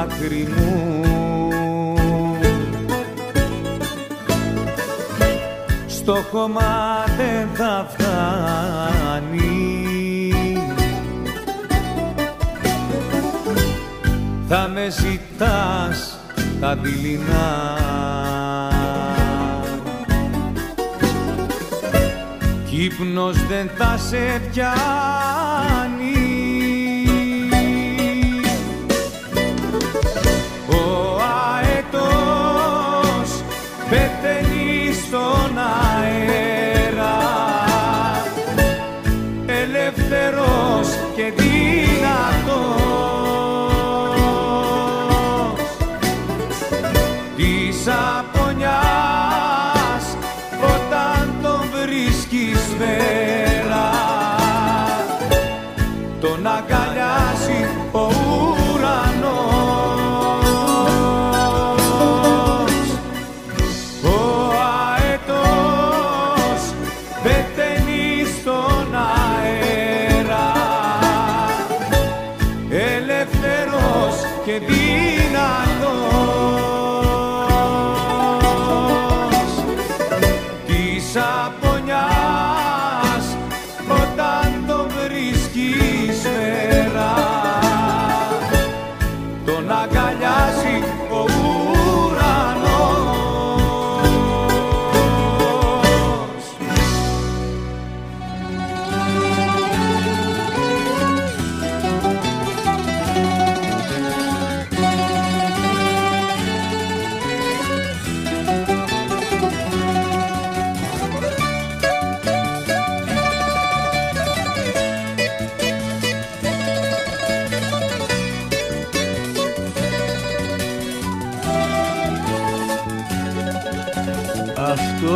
Δάκρυ 0.08 0.48
μου. 0.56 1.02
Στο 5.86 6.14
χώμα 6.30 7.04
δεν 7.16 7.48
θα 7.54 7.86
φτάνει. 7.90 9.62
Θα 14.48 14.70
με 14.74 14.88
ζητάς 14.90 16.18
τα 16.60 16.76
δειλινά. 16.76 17.78
Κι 22.68 22.84
ύπνος 22.84 23.46
δεν 23.46 23.70
θα 23.76 23.96
σε 23.98 24.40
πιάνει 24.50 25.43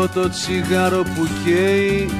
Αυτό 0.00 0.20
το 0.20 0.28
τσιγάρο 0.28 1.02
που 1.02 1.28
καίει 1.44 2.10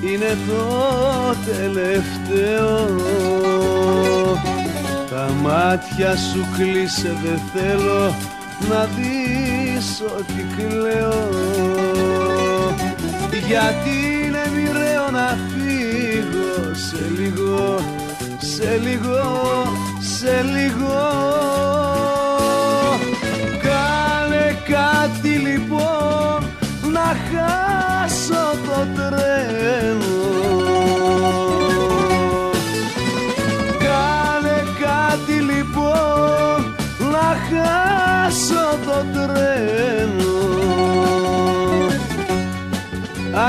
είναι 0.00 0.36
το 0.48 1.34
τελευταίο. 1.46 2.86
Τα 5.10 5.30
μάτια 5.42 6.16
σου 6.16 6.46
κλείσε 6.56 7.16
δεν 7.24 7.40
θέλω 7.54 8.14
να 8.68 8.88
δεις 8.96 10.02
ότι 10.18 10.46
κλαίω. 10.56 11.28
Γιατί 13.46 14.24
είναι 14.24 14.42
μοιραίο 14.54 15.10
να 15.10 15.38
φύγω 15.48 16.74
σε 16.74 17.10
λίγο, 17.18 17.78
σε 18.38 18.80
λίγο, 18.82 19.22
σε 20.00 20.42
λίγο 20.42 21.03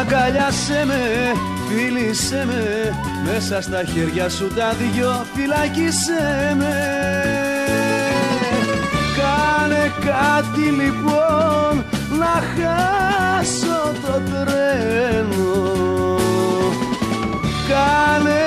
Αγκαλιάσέ 0.07 0.85
με, 0.85 1.33
Φίλησέ 1.67 2.45
με. 2.47 2.93
Μέσα 3.25 3.61
στα 3.61 3.83
χέρια 3.83 4.29
σου 4.29 4.47
τα 4.47 4.73
δυο 4.73 5.25
φυλάκισέ 5.33 6.55
με. 6.57 6.75
Κάνε 9.17 9.91
κάτι 10.05 10.61
λοιπόν 10.61 11.85
να 12.19 12.43
χάσω 12.55 13.91
το 14.01 14.21
τρένο. 14.29 16.17
Κάνε 17.67 18.43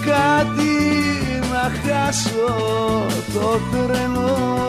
κάτι 0.00 0.76
να 1.52 1.72
χάσω 1.82 3.06
το 3.34 3.60
τρένο 3.70 4.68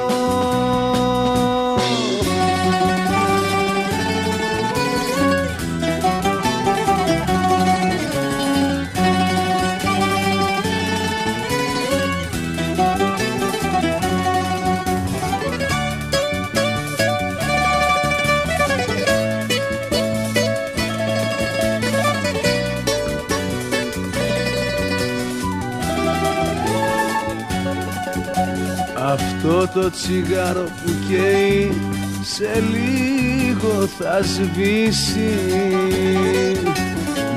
το 29.74 29.92
τσιγάρο 29.92 30.64
που 30.64 30.92
καίει 31.10 31.82
σε 32.22 32.64
λίγο 32.72 33.88
θα 34.00 34.20
σβήσει. 34.24 35.38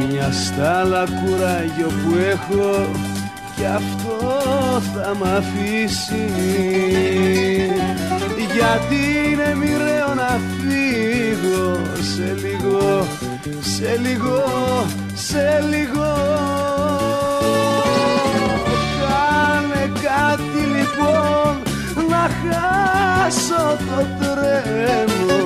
Μια 0.08 0.32
στάλα 0.32 1.04
κουράγιο 1.04 1.86
που 1.86 2.16
έχω 2.30 2.90
κι 3.56 3.64
αυτό 3.64 4.18
θα 4.94 5.14
μ' 5.14 5.24
αφήσει. 5.24 6.30
Γιατί 8.54 9.30
είναι 9.30 9.54
μοιραίο 9.54 10.14
να 10.14 10.40
φύγω 10.58 11.80
σε 12.14 12.36
λίγο, 12.42 13.06
σε 13.60 14.00
λίγο, 14.02 14.44
σε 15.14 15.64
λίγο. 15.70 16.14
Κάνε 19.00 19.92
κάτι 20.02 20.58
λοιπόν 20.58 21.41
να 22.22 22.28
χάσω 22.28 23.76
το 23.78 24.06
τρένο 24.18 25.44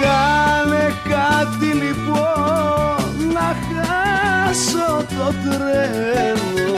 Κάνε 0.00 0.94
κάτι 1.08 1.66
λοιπόν 1.66 3.32
να 3.32 3.56
χάσω 3.68 5.04
το 5.16 5.32
τρένο 5.42 6.76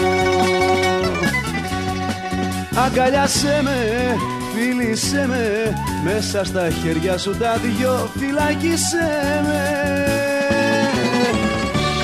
Αγκαλιάσέ 2.85 3.61
με, 3.62 4.16
φίλησέ 4.55 5.27
με 5.28 5.74
Μέσα 6.05 6.45
στα 6.45 6.70
χέρια 6.70 7.19
σου 7.19 7.37
τα 7.37 7.57
δυο 7.57 8.11
φυλάκισέ 8.19 9.43
με. 9.47 9.89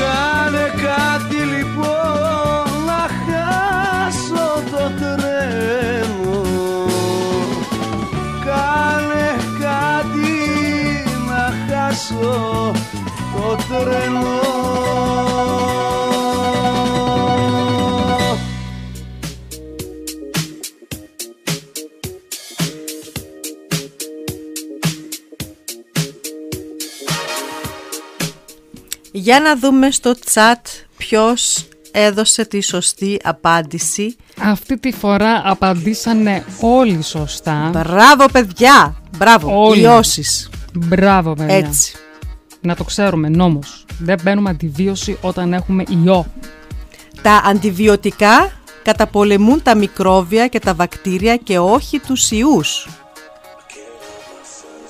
Κάνε 0.01 0.73
κάτι 0.83 1.36
χάσω 12.07 12.73
το 13.33 13.57
τρένο 13.69 14.45
Για 29.13 29.41
να 29.41 29.57
δούμε 29.59 29.91
στο 29.91 30.15
chat 30.35 30.55
ποιος 30.97 31.69
έδωσε 31.93 32.45
τη 32.45 32.61
σωστή 32.61 33.19
απάντηση. 33.23 34.17
Αυτή 34.41 34.79
τη 34.79 34.93
φορά 34.93 35.43
απαντήσανε 35.45 36.45
όλοι 36.61 37.03
σωστά. 37.03 37.71
Μπράβο 37.73 38.27
παιδιά! 38.33 39.03
Μπράβο! 39.19 39.67
Όλοι. 39.67 39.81
Ιώσεις. 39.81 40.51
Μπράβο, 40.77 41.35
παιδιά. 41.35 41.57
Έτσι. 41.57 41.97
Να 42.61 42.75
το 42.75 42.85
ξέρουμε, 42.85 43.29
νόμος. 43.29 43.85
Δεν 43.99 44.19
μπαίνουμε 44.23 44.51
αντιβίωση 44.51 45.19
όταν 45.21 45.53
έχουμε 45.53 45.85
ιό. 46.05 46.27
Τα 47.23 47.43
αντιβιωτικά 47.45 48.53
καταπολεμούν 48.83 49.63
τα 49.63 49.77
μικρόβια 49.77 50.47
και 50.47 50.59
τα 50.59 50.75
βακτήρια 50.75 51.37
και 51.37 51.59
όχι 51.59 51.99
τους 51.99 52.31
ιούς. 52.31 52.89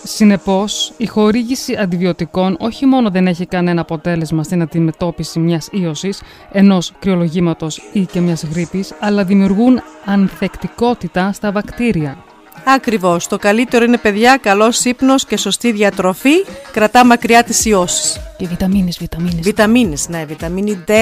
Συνεπώς, 0.02 0.92
η 0.96 1.06
χορήγηση 1.06 1.76
αντιβιωτικών 1.76 2.56
όχι 2.60 2.86
μόνο 2.86 3.10
δεν 3.10 3.26
έχει 3.26 3.46
κανένα 3.46 3.80
αποτέλεσμα 3.80 4.42
στην 4.42 4.62
αντιμετώπιση 4.62 5.38
μιας 5.38 5.68
ίωσης, 5.72 6.22
ενός 6.52 6.92
κρυολογήματος 6.98 7.80
ή 7.92 8.00
και 8.04 8.20
μιας 8.20 8.44
γρήπης, 8.44 8.94
αλλά 9.00 9.24
δημιουργούν 9.24 9.80
ανθεκτικότητα 10.04 11.32
στα 11.32 11.52
βακτήρια. 11.52 12.24
Ακριβώς. 12.64 13.26
Το 13.26 13.38
καλύτερο 13.38 13.84
είναι 13.84 13.98
παιδιά, 13.98 14.36
καλός 14.36 14.84
ύπνος 14.84 15.24
και 15.26 15.36
σωστή 15.36 15.72
διατροφή. 15.72 16.44
Κρατά 16.72 17.04
μακριά 17.04 17.44
τις 17.44 17.64
ιώσεις. 17.64 18.20
Και 18.36 18.46
βιταμίνες, 18.46 18.98
βιταμίνες. 18.98 19.40
Βιταμίνες, 19.40 20.08
ναι. 20.08 20.24
Βιταμίνη 20.24 20.84
D, 20.86 20.92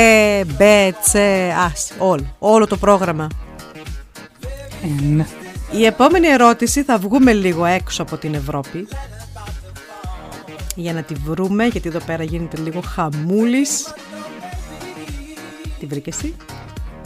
B, 0.59 0.63
C, 1.13 1.19
ας, 1.73 1.93
όλο. 1.99 2.35
Όλο 2.39 2.67
το 2.67 2.77
πρόγραμμα. 2.77 3.29
Ε, 4.83 5.03
ναι. 5.03 5.27
Η 5.71 5.85
επόμενη 5.85 6.27
ερώτηση 6.27 6.83
θα 6.83 6.99
βγούμε 6.99 7.33
λίγο 7.33 7.65
έξω 7.65 8.03
από 8.03 8.17
την 8.17 8.35
Ευρώπη 8.35 8.89
για 10.75 10.93
να 10.93 11.03
τη 11.03 11.15
βρούμε 11.15 11.65
γιατί 11.65 11.89
εδώ 11.89 11.99
πέρα 11.99 12.23
γίνεται 12.23 12.57
λίγο 12.57 12.81
χαμούλης. 12.81 13.95
Τη 15.79 15.87
βρήκες 15.87 16.17
εσύ; 16.17 16.35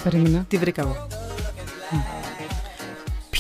Περίμενα. 0.03 0.45
Τη 0.49 0.57
βρήκα 0.57 0.83
εγώ. 0.83 1.07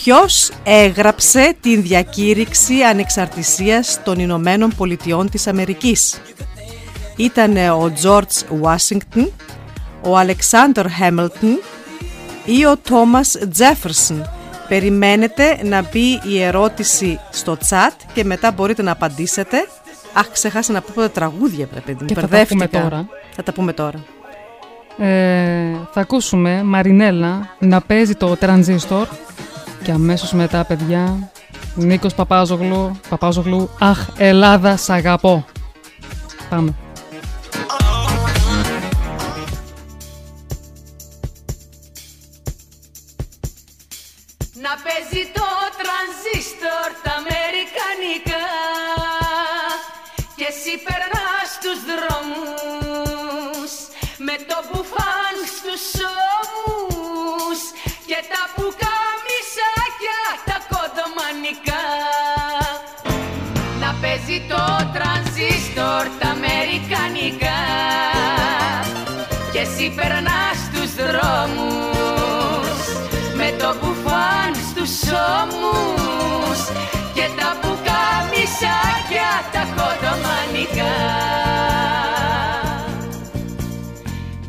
Ποιος 0.05 0.51
έγραψε 0.65 1.57
την 1.61 1.83
διακήρυξη 1.83 2.83
ανεξαρτησίας 2.83 4.03
των 4.05 4.19
Ηνωμένων 4.19 4.73
Πολιτειών 4.77 5.31
της 5.31 5.47
Αμερικής; 5.47 6.21
Ήταν 7.17 7.57
ο 7.57 7.93
George 8.03 8.63
Washington, 8.63 9.29
ο 10.03 10.19
Alexander 10.19 10.85
Hamilton 11.01 11.59
ή 12.45 12.65
ο 12.65 12.77
Thomas 12.89 13.49
Jefferson; 13.59 14.21
Περιμένετε 14.69 15.61
να 15.65 15.83
μπει 15.83 16.21
η 16.25 16.43
ερώτηση 16.43 17.21
στο 17.31 17.59
chat 17.69 17.93
και 18.13 18.25
μετά 18.25 18.51
μπορείτε 18.51 18.83
να 18.83 18.93
απαντήσετε. 18.93 19.69
Αχ, 20.13 20.31
ξεχάσα 20.31 20.73
να 20.73 20.81
πω 20.81 21.01
τα 21.01 21.11
τραγούδια, 21.11 21.69
βρε 21.71 21.81
παιδί 21.81 21.99
μου. 22.01 22.07
Και 22.07 22.15
θα 22.15 22.21
τα 22.21 22.27
Μπερδεύτηκα. 22.27 22.69
πούμε 22.69 22.83
τώρα. 22.83 23.09
Θα 23.37 23.43
τα 23.43 23.53
πούμε 23.53 23.73
τώρα. 23.73 24.05
Ε, 24.99 25.77
θα 25.93 26.01
ακούσουμε 26.01 26.63
Μαρινέλα 26.63 27.57
να 27.59 27.81
παίζει 27.81 28.15
το 28.15 28.37
τρανζίστορ 28.37 29.07
και 29.83 29.93
αμέσως 29.93 30.33
μετά, 30.33 30.65
παιδιά, 30.65 31.31
Νίκος 31.75 32.15
Παπάζογλου, 32.15 33.01
Παπάζογλου, 33.09 33.71
Αχ, 33.79 34.09
Ελλάδα, 34.17 34.77
σ' 34.77 34.91
αγαπώ. 34.91 35.45
Πάμε. 36.49 36.75
Να 44.65 44.73
παίζει 44.85 45.23
το 45.37 45.49
τρανζίστορ 45.81 46.89
τα 47.05 47.13
αμερικανικά 47.21 48.47
Και 50.37 50.47
εσύ 50.53 50.73
περνάς 50.87 51.49
τους 51.63 51.79
δρόμους 51.91 53.73
Με 54.27 54.35
το 54.49 54.57
μπουφάν 54.67 55.37
στους 55.55 55.85
ώμους 56.39 57.61
Και 58.09 58.19
τα 58.33 58.43
πουκαμισάκια 58.55 58.98
αμερικανικά 67.29 67.61
Και 69.53 69.59
εσύ 69.59 69.93
περνάς 69.97 70.59
τους 70.73 70.95
δρόμους 70.95 72.81
με 73.37 73.55
το 73.59 73.75
μπουφάν 73.81 74.55
στους 74.71 75.13
ώμους 75.41 76.61
και 77.15 77.29
τα 77.37 77.57
πουκαμισάκια 77.61 79.31
τα 79.53 79.67
κοντομανικά. 79.77 80.97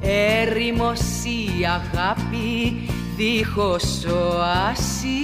Έρημος 0.02 1.00
η 1.24 1.66
αγάπη 1.66 2.90
δίχως 3.16 4.06
οάση 4.06 5.20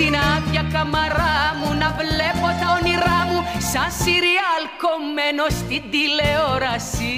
στην 0.00 0.14
άδεια 0.14 0.64
καμαρά 0.72 1.38
μου 1.58 1.70
να 1.78 1.88
βλέπω 1.98 2.39
τα 2.60 2.66
όνειρά 2.78 3.18
μου 3.28 3.40
σαν 3.72 3.90
σιριάλ 4.00 4.62
κομμένο 4.82 5.44
στην 5.58 5.82
τηλεόραση. 5.92 7.14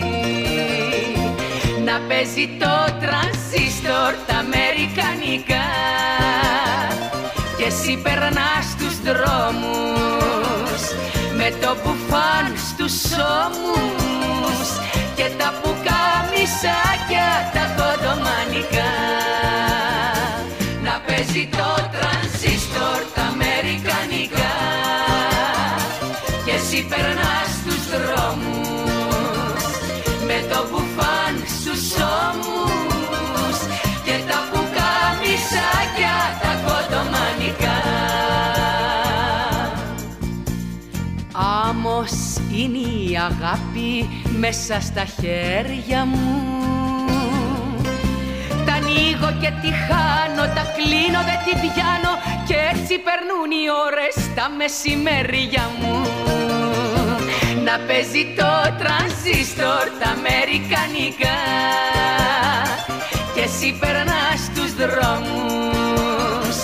Να 1.87 1.97
παίζει 2.09 2.47
το 2.63 2.75
τρανσίστορ 3.03 4.11
τα 4.27 4.37
αμερικανικά 4.45 5.69
και 7.57 7.65
εσύ 7.65 8.01
περνάς 8.03 8.67
τους 8.79 8.97
δρόμους 9.07 10.83
με 11.37 11.49
το 11.61 11.77
μπουφάν 11.81 12.47
στους 12.69 12.97
ώμους 13.45 14.69
και 15.15 15.27
τα 15.39 15.49
πουκαμισάκια 15.61 17.29
τα 17.55 17.65
κοντομανικά. 17.79 18.93
Να 20.83 21.01
παίζει 21.07 21.49
το 21.57 21.82
στους 31.93 32.05
ώμους 32.29 33.59
και 34.05 34.17
τα 34.29 34.39
πουκαμισάκια 34.51 36.17
τα 36.43 36.53
κοντομανικά. 36.67 37.81
Άμμος 41.69 42.13
είναι 42.57 42.79
η 42.79 43.17
αγάπη 43.17 44.09
μέσα 44.39 44.81
στα 44.81 45.05
χέρια 45.05 46.05
μου. 46.05 46.47
Τα 48.67 48.73
ανοίγω 48.73 49.31
και 49.41 49.53
τη 49.63 49.71
χάνω, 49.87 50.43
τα 50.55 50.65
κλείνω 50.77 51.21
δεν 51.29 51.39
τη 51.45 51.53
πιάνω 51.61 52.13
Και 52.47 52.55
έτσι 52.73 52.95
περνούν 53.07 53.51
οι 53.51 53.65
ώρες 53.87 54.35
τα 54.35 54.51
μεσημέρια 54.59 55.71
μου 55.81 56.42
Να 57.65 57.79
παίζει 57.87 58.25
το 58.37 58.53
τρανσίστορ 58.81 59.85
τα 60.01 60.09
αμερικανικά. 60.17 61.41
Και 63.35 63.41
εσύ 63.41 63.79
περνάς 63.81 64.41
τους 64.55 64.73
δρόμους 64.75 66.57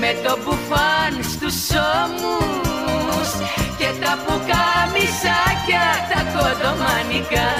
Με 0.00 0.10
το 0.24 0.38
μπουφάν 0.42 1.14
στους 1.32 1.58
ώμους. 2.00 3.28
Και 3.78 3.88
τα 4.02 4.12
πουκαμισάκια 4.24 5.86
τα 6.10 6.20
κοντομανικά. 6.34 7.50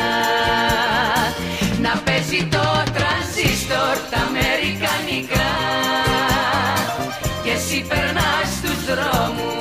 Να 1.85 1.93
παίζει 2.05 2.41
το 2.55 2.67
τρανζίστορ 2.97 3.95
τα 4.11 4.21
αμερικανικά. 4.29 5.51
Και 7.43 7.51
εσύ 7.51 7.85
περνάς 7.89 8.51
τους 8.63 8.85
δρόμους 8.85 9.52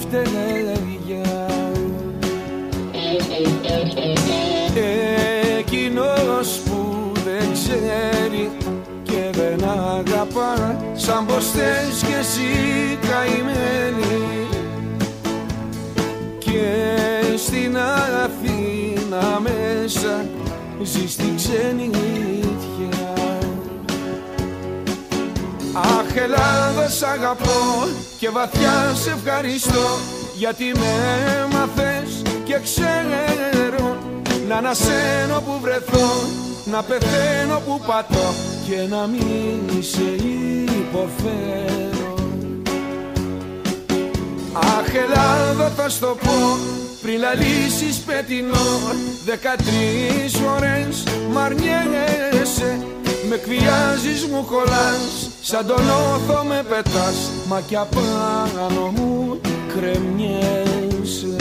στη 0.00 0.16
λευτεριά 0.16 1.46
Εκείνος 5.58 6.60
που 6.64 7.12
δεν 7.14 7.52
ξέρει 7.52 8.50
και 9.02 9.30
δεν 9.32 9.68
αγαπά 9.68 10.76
Σαν 10.94 11.26
πως 11.26 11.50
θες 11.50 12.02
κι 12.06 12.12
εσύ 12.18 12.98
καημένη. 13.08 14.46
Και 16.38 16.72
στην 17.36 17.76
Αθήνα 18.24 19.40
μέσα 19.40 20.24
ζεις 20.82 21.12
στην 21.12 21.36
ξενιτιά 21.36 22.97
Αχ 25.82 26.16
Ελλάδα 26.16 26.88
σ' 26.88 27.02
αγαπώ 27.02 27.88
και 28.18 28.30
βαθιά 28.30 28.94
σε 28.94 29.10
ευχαριστώ 29.10 29.86
γιατί 30.36 30.64
με 30.64 30.92
έμαθες 31.42 32.22
και 32.44 32.58
ξέρω 32.62 33.96
να 34.48 34.56
ανασένω 34.56 35.40
που 35.46 35.58
βρεθώ 35.60 36.10
να 36.64 36.82
πεθαίνω 36.82 37.62
που 37.66 37.80
πατώ 37.86 38.34
και 38.68 38.94
να 38.94 39.06
μην 39.06 39.82
σε 39.82 40.14
υποφέρω. 40.78 42.14
Αχ 44.52 44.94
Ελλάδα 44.94 45.72
θα 45.76 45.88
στο 45.88 46.16
πω 46.20 46.58
πριν 47.02 47.18
λαλήσεις 47.18 47.98
πετεινό 47.98 48.80
Δεκατρεις 49.24 50.36
φορές 50.36 51.04
μ' 51.32 51.38
αρνιέσαι 51.38 52.78
Με 53.28 53.34
εκβιάζεις 53.34 54.26
μου 54.26 54.44
κολλάς 54.44 55.30
Σαν 55.40 55.66
τον 55.66 55.90
όθο 55.90 56.44
με 56.44 56.64
πετάς 56.68 57.30
Μα 57.48 57.60
κι 57.60 57.76
απάνω 57.76 58.92
μου 58.96 59.40
κρεμιέσαι 59.68 61.36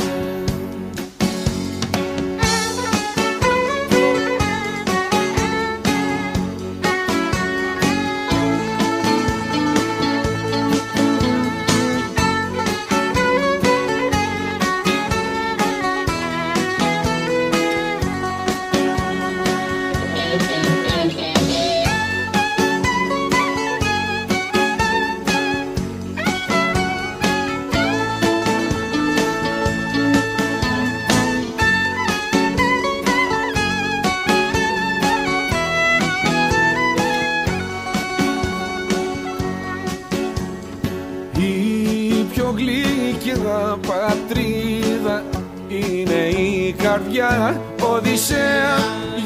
Οδυσσέα 47.81 48.77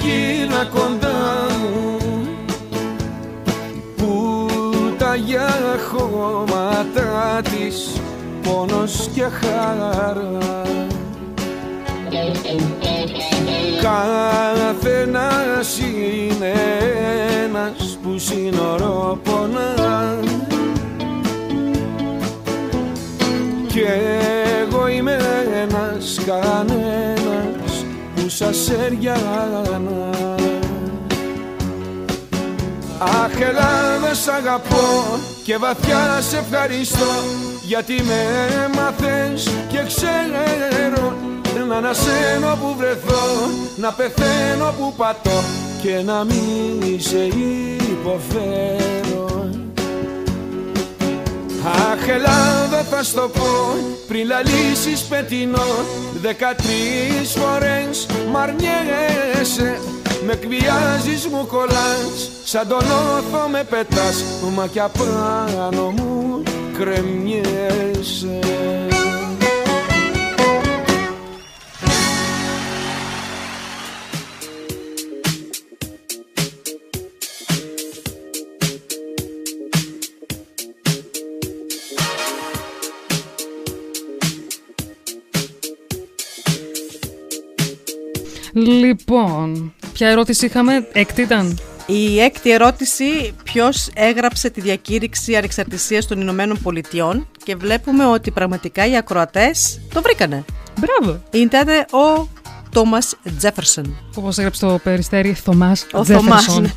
γύρνα 0.02 0.66
κοντά 0.74 1.48
μου. 1.62 1.98
Που 3.98 4.40
τα 4.98 5.16
για 5.16 5.50
χώματα 5.92 7.42
της 7.44 8.02
πόνος 8.44 9.10
και 9.14 9.24
χαρά 9.24 10.12
Καθένας 14.72 15.80
είναι 15.80 16.54
ένας 17.44 17.98
που 18.04 18.18
σύνορο 18.18 19.20
πονά. 19.24 20.20
Κι 23.68 23.84
εγώ 24.62 24.88
είμαι 24.88 25.18
ένας 25.64 26.20
κανένας 26.26 27.21
που 28.32 28.38
σας 28.38 28.70
έριανα 28.70 30.10
Αχ 33.00 33.42
Ελλάδα 33.42 34.14
σ' 34.14 34.28
αγαπώ 34.28 35.20
και 35.44 35.58
βαθιά 35.58 36.22
σε 36.22 36.38
ευχαριστώ 36.38 37.12
γιατί 37.64 37.94
με 37.94 38.48
έμαθες 38.66 39.50
και 39.68 39.84
ξέρω 39.88 41.16
να 41.68 41.76
ανασένω 41.76 42.58
που 42.62 42.76
βρεθώ, 42.78 43.50
να 43.76 43.92
πεθαίνω 43.92 44.74
που 44.80 44.94
πατώ 44.98 45.44
και 45.82 46.02
να 46.06 46.24
μην 46.24 47.02
σε 47.02 47.24
υποφέρω 47.92 49.31
Αχ 51.66 52.08
Ελλάδα 52.08 52.84
θα 52.84 53.04
στο 53.04 53.30
πω. 53.34 53.76
Πριν 54.08 54.28
λαλήσεις 54.28 55.02
πετεινό. 55.02 55.68
Δεκατρεις 56.22 57.32
φορές 57.36 58.08
μ' 58.32 58.38
αρνιέσαι 58.38 59.80
Με 60.26 60.36
κβιάζεις 60.36 61.28
μου 61.28 61.48
κολλάς. 61.48 62.32
Σαν 62.44 62.68
τον 62.68 62.80
όθο 62.80 63.48
με 63.52 63.64
πετάς. 63.70 64.24
Μα 64.56 64.68
κι 64.68 64.80
απάνω 64.80 65.90
μου 65.90 66.44
κρεμιέσαι 66.78 68.40
Λοιπόν, 88.54 89.74
ποια 89.94 90.08
ερώτηση 90.08 90.46
είχαμε, 90.46 90.88
έκτη 90.94 91.22
ήταν; 91.22 91.60
Η 91.86 92.20
έκτη 92.20 92.52
ερώτηση, 92.52 93.36
ποιος 93.44 93.90
έγραψε 93.94 94.50
τη 94.50 94.62
διακήρυξη 94.62 95.36
ανεξαρτησίας 95.36 96.08
των 96.08 96.22
Ηνωμένων 96.22 96.60
Πολιτειών 96.64 97.28
και 97.44 97.56
βλέπουμε 97.56 98.06
ότι 98.06 98.32
πραγματικά 98.32 98.88
οι 98.88 98.98
ακροατές 98.98 99.82
το 99.94 100.02
βρήκανε. 100.02 100.46
Μπράβο. 100.80 101.24
Ήταν 101.32 101.68
ο 101.92 102.28
Τόμας 102.70 103.16
Τζέφερσον. 103.38 103.98
Όπως 104.16 104.38
έγραψε 104.38 104.66
το 104.66 104.80
περιστέρι 104.84 105.34
Θωμάς 105.34 105.86
Ο 105.92 106.02
Τζέφερσον. 106.02 106.30
Θωμάς, 106.30 106.60
ναι. 106.60 106.70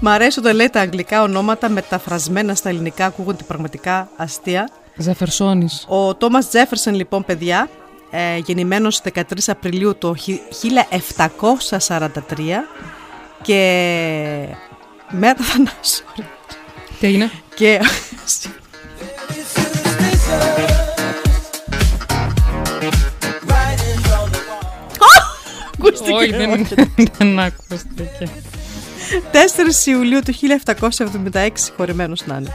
Μ' 0.00 0.08
αρέσει 0.08 0.38
όταν 0.38 0.56
λέει 0.56 0.70
τα 0.70 0.80
αγγλικά 0.80 1.22
ονόματα 1.22 1.68
μεταφρασμένα 1.68 2.54
στα 2.54 2.68
ελληνικά 2.68 3.06
ακούγονται 3.06 3.42
πραγματικά 3.46 4.08
αστεία. 4.16 4.70
Τζέφερσόνης. 4.98 5.84
Ο 5.88 6.14
Τόμας 6.14 6.48
Τζέφερσον 6.48 6.94
λοιπόν 6.94 7.24
παιδιά, 7.24 7.68
ε, 8.16 8.36
γεννημένος 8.36 9.00
13 9.14 9.22
Απριλίου 9.46 9.94
το 9.98 10.14
χι- 10.14 10.40
1743 11.78 12.64
και 13.42 13.56
μέρα 15.10 15.36
θανάσου. 15.42 16.04
Τι 17.00 17.06
έγινε; 17.06 17.30
Και... 17.54 17.80
Ακούστηκε, 25.78 26.12
Όχι, 26.12 26.30
δεν, 26.30 26.50
όχι. 26.52 26.74
δεν 27.18 27.38
ακούστηκε. 27.38 28.28
4 29.84 29.86
Ιουλίου 29.86 30.20
του 30.24 30.34
1776 31.32 31.48
χωρημένος 31.76 32.26
να 32.26 32.36
είναι. 32.36 32.52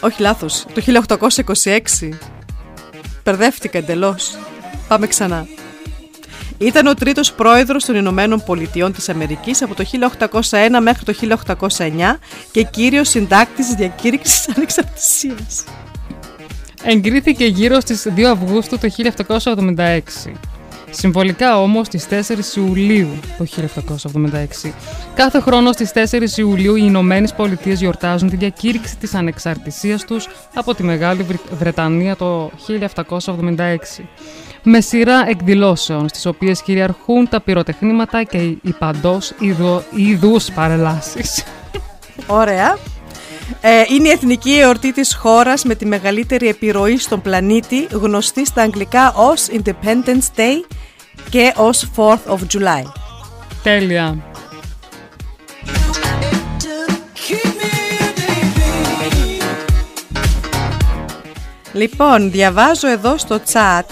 Όχι 0.00 0.22
λάθος, 0.22 0.64
το 0.74 0.82
1826. 1.64 2.08
Περδεύτηκα 3.22 3.78
εντελώς. 3.78 4.38
Πάμε 4.90 5.06
ξανά. 5.06 5.46
Ήταν 6.58 6.86
ο 6.86 6.94
τρίτος 6.94 7.32
πρόεδρος 7.32 7.84
των 7.84 7.94
Ηνωμένων 7.94 8.42
Πολιτειών 8.44 8.92
της 8.92 9.08
Αμερικής 9.08 9.62
από 9.62 9.74
το 9.74 9.84
1801 10.30 10.80
μέχρι 10.82 11.04
το 11.04 11.14
1809 11.68 12.18
και 12.50 12.62
κύριος 12.62 13.08
συντάκτης 13.08 13.66
της 13.66 13.74
διακήρυξης 13.74 14.48
ανεξαρτησίας. 14.56 15.64
Εγκρίθηκε 16.82 17.44
γύρω 17.44 17.80
στις 17.80 18.06
2 18.16 18.22
Αυγούστου 18.22 18.78
το 18.78 18.88
1776. 18.88 20.32
Συμβολικά 20.90 21.60
όμως 21.60 21.86
στις 21.86 22.06
4 22.10 22.56
Ιουλίου 22.56 23.08
το 23.38 23.44
1776. 24.64 24.72
Κάθε 25.14 25.40
χρόνο 25.40 25.72
στις 25.72 25.92
4 25.92 26.36
Ιουλίου 26.38 26.76
οι 26.76 26.82
Ηνωμένες 26.84 27.32
Πολιτείες 27.34 27.80
γιορτάζουν 27.80 28.30
τη 28.30 28.36
διακήρυξη 28.36 28.96
της 28.96 29.14
ανεξαρτησίας 29.14 30.04
τους 30.04 30.28
από 30.54 30.74
τη 30.74 30.82
Μεγάλη 30.82 31.22
Βρυ- 31.22 31.54
Βρετανία 31.58 32.16
το 32.16 32.50
1776. 32.66 34.04
Με 34.62 34.80
σειρά 34.80 35.24
εκδηλώσεων 35.28 36.08
στις 36.08 36.26
οποίες 36.26 36.62
κυριαρχούν 36.62 37.28
τα 37.28 37.40
πυροτεχνήματα 37.40 38.22
και 38.22 38.38
οι 38.38 38.74
παντός 38.78 39.32
ειδο- 39.40 39.82
ειδούς 39.94 40.50
παρελάσεις. 40.50 41.44
Ωραία. 42.26 42.76
Ε, 43.60 43.82
είναι 43.88 44.08
η 44.08 44.10
εθνική 44.10 44.52
εορτή 44.52 44.92
της 44.92 45.14
χώρας 45.14 45.64
με 45.64 45.74
τη 45.74 45.86
μεγαλύτερη 45.86 46.48
επιρροή 46.48 46.98
στον 46.98 47.20
πλανήτη, 47.20 47.86
γνωστή 47.90 48.46
στα 48.46 48.62
αγγλικά 48.62 49.12
ως 49.12 49.46
Independence 49.50 50.38
Day 50.38 50.74
και 51.30 51.52
ως 51.56 51.90
4th 51.96 52.32
of 52.32 52.38
July. 52.52 52.82
Τέλεια. 53.62 54.18
Λοιπόν, 61.72 62.30
διαβάζω 62.30 62.88
εδώ 62.88 63.18
στο 63.18 63.40
chat 63.52 63.82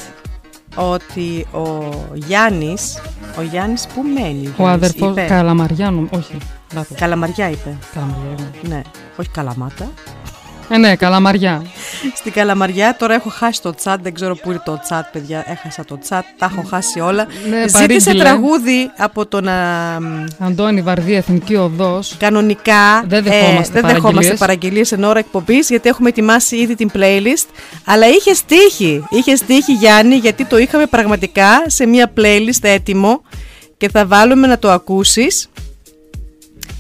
ότι 0.75 1.47
ο 1.53 1.95
Γιάννης, 2.15 2.99
ο 3.39 3.43
Γιάννης 3.43 3.87
που 3.95 4.03
μένει, 4.03 4.47
Ο 4.47 4.53
Γιάννης, 4.57 4.59
αδερφός 4.59 5.11
είπε. 5.11 5.27
Καλαμαριάνου, 5.29 6.09
όχι, 6.11 6.37
λάθος. 6.75 6.99
Καλαμαριά 6.99 7.51
είπε. 7.51 7.77
Καλαμαριά 7.95 8.51
είναι. 8.65 8.75
Ναι, 8.75 8.83
όχι 9.17 9.29
Καλαμάτα. 9.29 9.91
Ε, 10.71 10.79
ναι, 10.79 10.97
Καλαμαριά. 10.97 11.63
Στην 12.15 12.33
Καλαμαριά 12.33 12.97
τώρα 12.99 13.15
έχω 13.15 13.29
χάσει 13.31 13.63
το 13.63 13.75
chat, 13.85 13.97
δεν 14.03 14.15
ξέρω 14.15 14.35
πού 14.37 14.51
είναι 14.51 14.63
το 14.65 14.81
chat, 14.89 15.01
παιδιά. 15.13 15.45
Έχασα 15.47 15.85
το 15.85 15.99
chat, 16.09 16.21
τα 16.39 16.51
έχω 16.53 16.63
χάσει 16.69 17.01
όλα. 17.01 17.27
Ναι, 17.49 17.57
Ζήτησε 17.61 17.79
παρήγγειλε. 17.79 18.23
τραγούδι 18.23 18.91
από 18.97 19.27
τον. 19.27 19.49
α, 19.49 20.01
μ, 20.01 20.25
Αντώνη 20.39 20.83
Βαρδί, 20.83 21.15
Εθνική 21.15 21.55
Οδός. 21.57 22.15
Κανονικά 22.19 23.05
Δεν 23.07 23.23
δεχόμαστε 23.23 23.79
ε, 23.79 23.83
δεν 23.83 23.93
δεχόμαστε 23.95 24.35
παραγγελίες 24.35 24.93
εν 24.93 25.05
ώρα 25.05 25.19
εκπομπής 25.19 25.69
γιατί 25.69 25.89
έχουμε 25.89 26.09
ετοιμάσει 26.09 26.57
ήδη 26.57 26.75
την 26.75 26.91
playlist. 26.95 27.49
Αλλά 27.85 28.07
είχε 28.09 28.35
στίχη. 28.35 29.05
Είχε 29.11 29.37
στίχη 29.37 29.73
Γιάννη 29.73 30.15
γιατί 30.15 30.45
το 30.45 30.59
είχαμε 30.59 30.87
πραγματικά 30.87 31.63
σε 31.67 31.87
μια 31.87 32.13
playlist 32.17 32.63
έτοιμο 32.63 33.23
και 33.77 33.89
θα 33.89 34.07
βάλουμε 34.07 34.47
να 34.47 34.59
το 34.59 34.71
ακούσεις. 34.71 35.49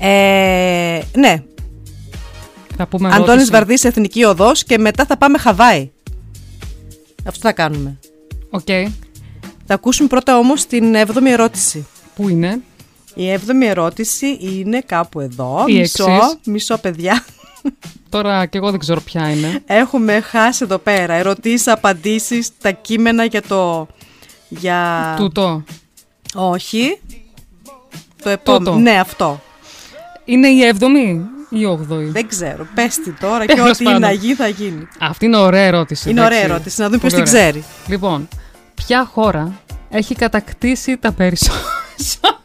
Ε, 0.01 1.01
ναι, 1.15 1.43
Θα 2.77 2.87
πούμε 2.87 3.09
Αντώνης 3.09 3.29
ερώτηση. 3.29 3.51
Βαρδής 3.51 3.85
Εθνική 3.85 4.25
Οδός 4.25 4.65
και 4.65 4.79
μετά 4.79 5.05
θα 5.05 5.17
πάμε 5.17 5.39
Χαβάη. 5.39 5.91
Αυτό 7.25 7.41
θα 7.41 7.53
κάνουμε. 7.53 7.99
Οκ. 8.51 8.67
Θα 9.67 9.75
ακούσουμε 9.75 10.09
πρώτα 10.09 10.39
όμως 10.39 10.67
την 10.67 10.95
7η 10.95 11.27
ερώτηση. 11.27 11.87
Πού 12.15 12.29
είναι; 12.29 12.61
Η 13.15 13.35
7η 13.35 13.63
ερώτηση 13.63 14.39
είναι 14.41 14.81
κάπου 14.81 15.21
εδώ. 15.21 15.65
Η 15.67 15.79
μισό, 15.79 16.11
εξής. 16.11 16.39
μισό 16.45 16.79
παιδιά. 16.79 17.25
Τώρα 18.09 18.47
και 18.47 18.59
εγώ 18.59 18.71
δεν 18.71 18.79
ξέρω 18.79 19.01
ποια 19.01 19.31
είναι. 19.31 19.63
Έχουμε 19.67 20.21
χάσει 20.21 20.65
εδώ 20.65 20.79
πέρα 20.79 21.15
ερωτήσεις, 21.15 21.67
απαντήσεις, 21.67 22.51
τα 22.61 22.71
κείμενα 22.71 23.25
για 23.25 23.43
το... 23.43 23.87
Για... 24.49 25.15
Τούτο. 25.17 25.65
Όχι. 26.35 27.01
Το 28.23 28.29
επόμενο. 28.29 28.65
Τούτο. 28.65 28.79
Ναι, 28.79 28.99
αυτό. 29.01 29.41
Είναι 30.31 30.49
η 30.49 30.73
7η 30.81 31.21
ή 31.51 31.59
η 31.61 31.79
8η. 31.91 32.05
Δεν 32.11 32.29
ξέρω. 32.29 32.67
Πες 32.75 32.95
τη 32.95 33.11
τώρα 33.11 33.47
και 33.47 33.55
Τέλος 33.55 33.71
ό,τι 33.71 33.85
είναι 33.85 33.93
πάντων. 33.93 34.09
να 34.09 34.15
γίνει 34.15 34.35
θα 34.35 34.49
γίνει. 34.49 34.89
Αυτή 34.99 35.25
είναι 35.25 35.37
ωραία 35.37 35.63
ερώτηση. 35.63 36.11
Είναι 36.11 36.21
εντάξει. 36.21 36.37
ωραία 36.39 36.51
ερώτηση, 36.55 36.81
να 36.81 36.87
δούμε 36.89 36.99
Πολύ 36.99 37.13
ποιος 37.13 37.25
την 37.29 37.35
ωραία. 37.37 37.51
ξέρει. 37.51 37.65
Λοιπόν, 37.87 38.29
ποια 38.75 39.05
χώρα 39.13 39.61
έχει 39.91 40.15
κατακτήσει 40.15 40.97
τα 40.97 41.13
περισσότερα. 41.13 41.63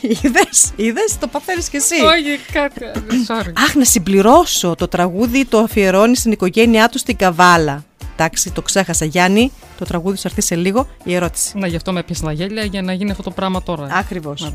Είδες, 0.00 0.70
είδες, 0.76 1.18
το 1.18 1.26
παθαίνεις 1.26 1.68
κι 1.68 1.76
εσύ. 1.76 1.94
Όχι, 1.94 2.38
κάτι. 2.52 2.80
Sorry. 3.28 3.52
Αχ, 3.66 3.74
να 3.74 3.84
συμπληρώσω. 3.84 4.74
Το 4.74 4.88
τραγούδι 4.88 5.44
το 5.44 5.58
αφιερώνει 5.58 6.16
στην 6.16 6.32
οικογένειά 6.32 6.88
του 6.88 6.98
στην 6.98 7.16
Καβάλα. 7.16 7.84
Εντάξει, 8.12 8.50
το 8.50 8.62
ξέχασα. 8.62 9.04
Γιάννη, 9.04 9.52
το 9.78 9.84
τραγούδι 9.84 10.16
σου 10.16 10.22
θα 10.22 10.28
έρθει 10.28 10.40
σε 10.42 10.54
λίγο. 10.54 10.88
Η 11.04 11.14
ερώτηση. 11.14 11.58
Να 11.58 11.66
γι' 11.66 11.76
αυτό 11.76 11.92
με 11.92 12.00
έπιασε 12.00 12.22
τα 12.24 12.32
γέλια 12.32 12.64
για 12.64 12.82
να 12.82 12.92
γίνει 12.92 13.10
αυτό 13.10 13.22
το 13.22 13.30
πράγμα 13.30 13.62
τώρα. 13.62 13.88
Ακριβώς. 13.92 14.52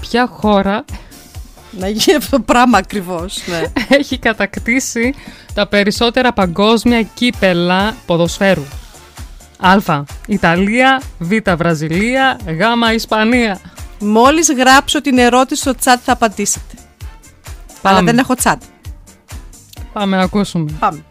Ποια 0.00 0.26
χώρα 0.26 0.84
Να 1.78 1.88
γίνει 1.88 2.16
αυτό 2.16 2.36
το 2.36 2.42
πράγμα 2.42 2.78
ακριβώς. 2.78 3.42
Ναι. 3.46 3.62
έχει 3.96 4.18
κατακτήσει 4.18 5.14
τα 5.54 5.66
περισσότερα 5.66 6.32
παγκόσμια 6.32 7.02
κύπελα 7.02 7.94
ποδοσφαίρου. 8.06 8.64
Α. 9.58 10.02
Ιταλία, 10.26 11.02
Β. 11.18 11.32
Βραζιλία, 11.56 12.38
Γ. 12.46 12.94
Ισπανία. 12.94 13.60
Μόλις 13.98 14.52
γράψω 14.52 15.00
την 15.00 15.18
ερώτηση 15.18 15.60
στο 15.60 15.72
chat 15.84 15.96
θα 16.04 16.12
απαντήσετε. 16.12 16.74
Αλλά 17.82 17.96
Πάμε. 17.96 18.10
δεν 18.10 18.18
έχω 18.18 18.34
chat. 18.42 18.56
Πάμε 19.92 20.16
να 20.16 20.22
ακούσουμε. 20.22 20.72
Πάμε. 20.78 21.04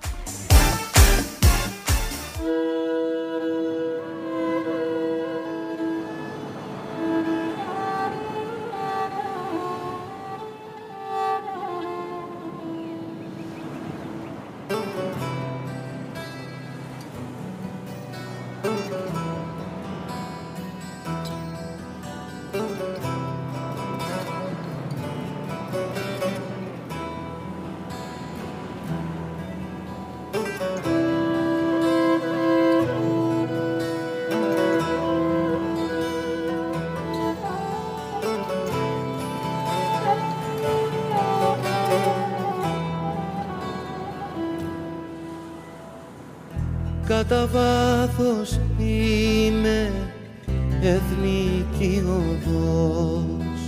Εθνική 50.87 52.03
οδός. 52.07 53.59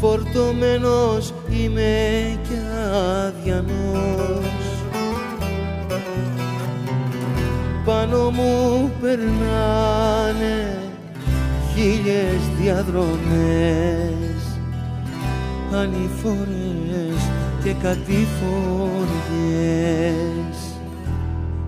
Φορτωμένος 0.00 1.34
είμαι 1.50 2.38
κι 2.42 2.58
αδιανός. 3.26 4.42
Πάνω 7.84 8.30
μου 8.30 8.90
περνάνε 9.00 10.78
χίλιες 11.74 12.40
διαδρομές. 12.60 14.18
Ανηφόρες 15.72 17.30
και 17.64 17.72
κατηφοριές 17.72 19.08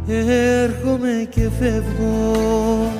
Έρχομαι 0.06 1.26
και 1.30 1.48
φεύγω 1.58 2.99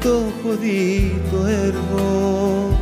το 0.00 0.08
έχω 0.08 0.56
δει 0.60 1.14
το 1.30 1.46
έργο. 1.46 2.78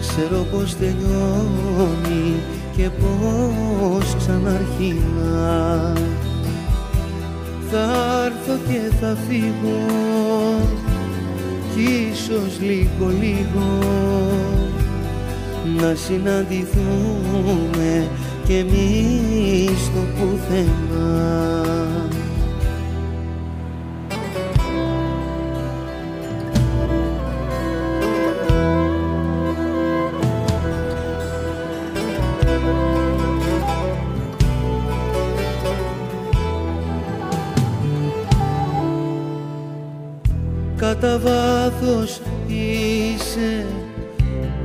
Ξέρω 0.00 0.46
πως 0.52 0.76
τελειώνει 0.76 2.34
και 2.76 2.88
πως 2.88 4.16
ξαναρχίνα. 4.18 5.92
Θα 7.70 7.84
έρθω 8.24 8.56
και 8.68 8.80
θα 9.00 9.16
φύγω 9.28 9.80
κι 11.74 11.86
ίσως 12.12 12.52
λίγο 12.60 13.06
λίγο. 13.20 13.68
Να 15.80 15.90
συναντηθούμε 15.94 18.08
και 18.46 18.56
εμείς 18.58 19.78
στο 19.84 20.02
πουθενά 20.16 22.05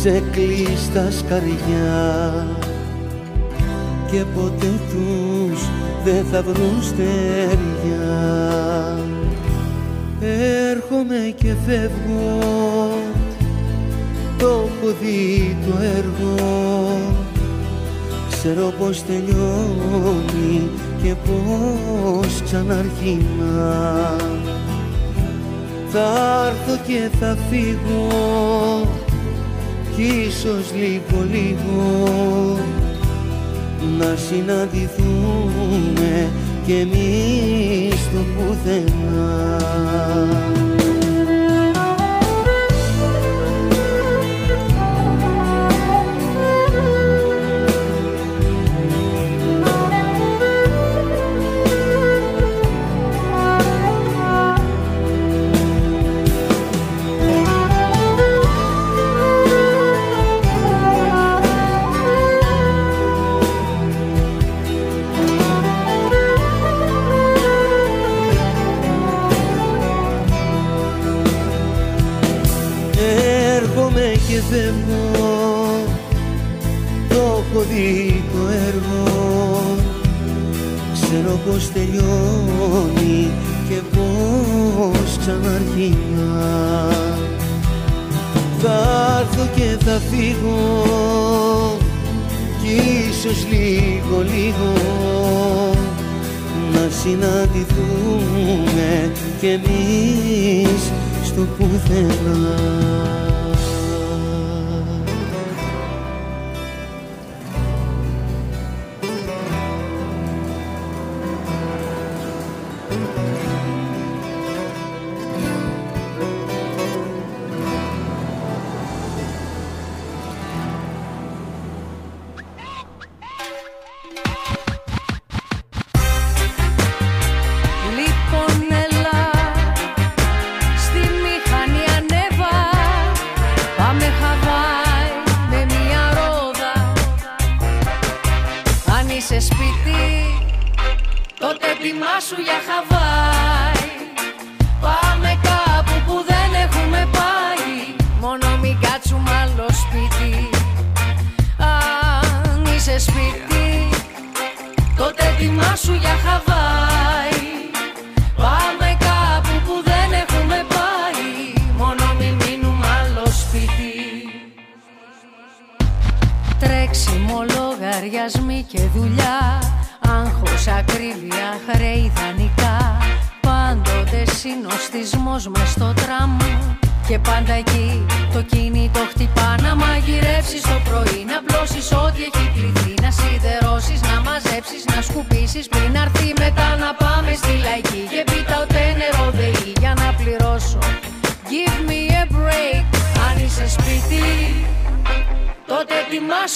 σε 0.00 0.22
κλείστα 0.32 1.10
σκαριά. 1.10 2.46
Και 4.10 4.24
ποτέ 4.34 4.72
τους 4.90 5.60
δεν 6.04 6.24
θα 6.32 6.42
βρουν 6.42 6.82
στεριά. 6.82 8.18
Έρχομαι 10.70 11.34
και 11.36 11.54
φεύγω 11.66 12.75
το 14.38 14.46
έχω 14.46 14.94
δει 15.00 15.56
το 15.66 15.72
έργο. 15.96 16.34
Ξέρω 18.30 18.72
πως 18.78 19.02
τελειώνει 19.02 20.70
και 21.02 21.14
πως 21.14 22.42
ξαναρχίνα. 22.44 24.16
Θα 25.88 26.08
έρθω 26.46 26.76
και 26.86 27.10
θα 27.20 27.36
φύγω 27.50 28.08
κι 29.96 30.02
ίσως 30.02 30.72
λίγο 30.74 31.24
λίγο. 31.30 31.84
Να 33.98 34.16
συναντηθούμε 34.28 36.28
κι 36.66 36.72
εμείς 36.72 38.00
το 38.12 38.18
πουθενά 38.36 39.58
Ξέρω 81.56 81.68
πως 81.68 81.82
τελειώνει 81.82 83.30
και 83.68 83.78
πως 83.92 85.18
ξαναρχίνα. 85.18 86.90
Θα 88.58 88.78
έρθω 89.20 89.44
και 89.54 89.84
θα 89.84 90.00
φύγω 90.10 91.76
κι 92.62 92.74
ίσως 93.10 93.46
λίγο 93.50 94.16
λίγο. 94.20 94.72
Να 96.72 96.84
συναντηθούμε 97.02 98.90
κι 99.40 99.46
εμείς 99.46 100.82
στο 101.24 101.46
πουθενά 101.58 103.25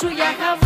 ετοιμάσου 0.02 0.14
για 0.14 0.24
Χαβάη 0.38 0.59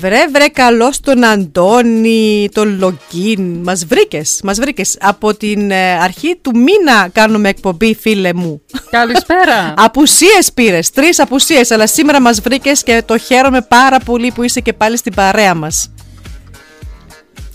Βρε 0.00 0.28
βρε 0.28 0.48
καλός 0.48 1.00
τον 1.00 1.24
Αντώνη, 1.24 2.48
τον 2.52 2.78
Λογκίν. 2.78 3.62
Μας 3.62 3.84
βρήκες, 3.84 4.40
μας 4.44 4.58
βρήκες. 4.58 4.96
Από 5.00 5.34
την 5.34 5.70
ε, 5.70 5.92
αρχή 5.92 6.36
του 6.42 6.50
μήνα 6.54 7.08
κάνουμε 7.12 7.48
εκπομπή 7.48 7.94
φίλε 7.94 8.34
μου. 8.34 8.62
Καλησπέρα. 8.90 9.74
απουσίες 9.86 10.52
πήρες, 10.54 10.90
τρεις 10.90 11.18
απουσίες, 11.18 11.70
αλλά 11.70 11.86
σήμερα 11.86 12.20
μας 12.20 12.40
βρήκες 12.40 12.82
και 12.82 13.02
το 13.04 13.18
χαίρομαι 13.18 13.60
πάρα 13.60 13.98
πολύ 13.98 14.32
που 14.32 14.42
είσαι 14.42 14.60
και 14.60 14.72
πάλι 14.72 14.96
στην 14.96 15.14
παρέα 15.14 15.54
μας. 15.54 15.90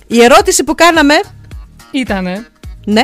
Η 0.08 0.24
ερώτηση 0.24 0.64
που 0.64 0.76
κάναμε... 0.76 1.14
Ήτανε. 1.92 2.48
Ναι. 2.86 3.04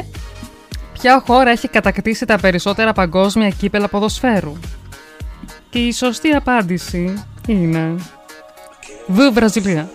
Ποια 0.94 1.24
χώρα 1.28 1.50
έχει 1.50 1.68
κατακτήσει 1.68 2.26
τα 2.26 2.38
περισσότερα 2.38 2.94
παγκόσμια 2.94 3.50
κύπελα 3.50 3.88
ποδοσφαίρου; 3.88 4.58
Και 5.70 5.80
η 5.80 5.92
σωστή 5.92 6.30
απάντηση 6.30 7.24
είναι... 7.48 7.96
Β. 9.08 9.20
Βραζιλία. 9.34 9.90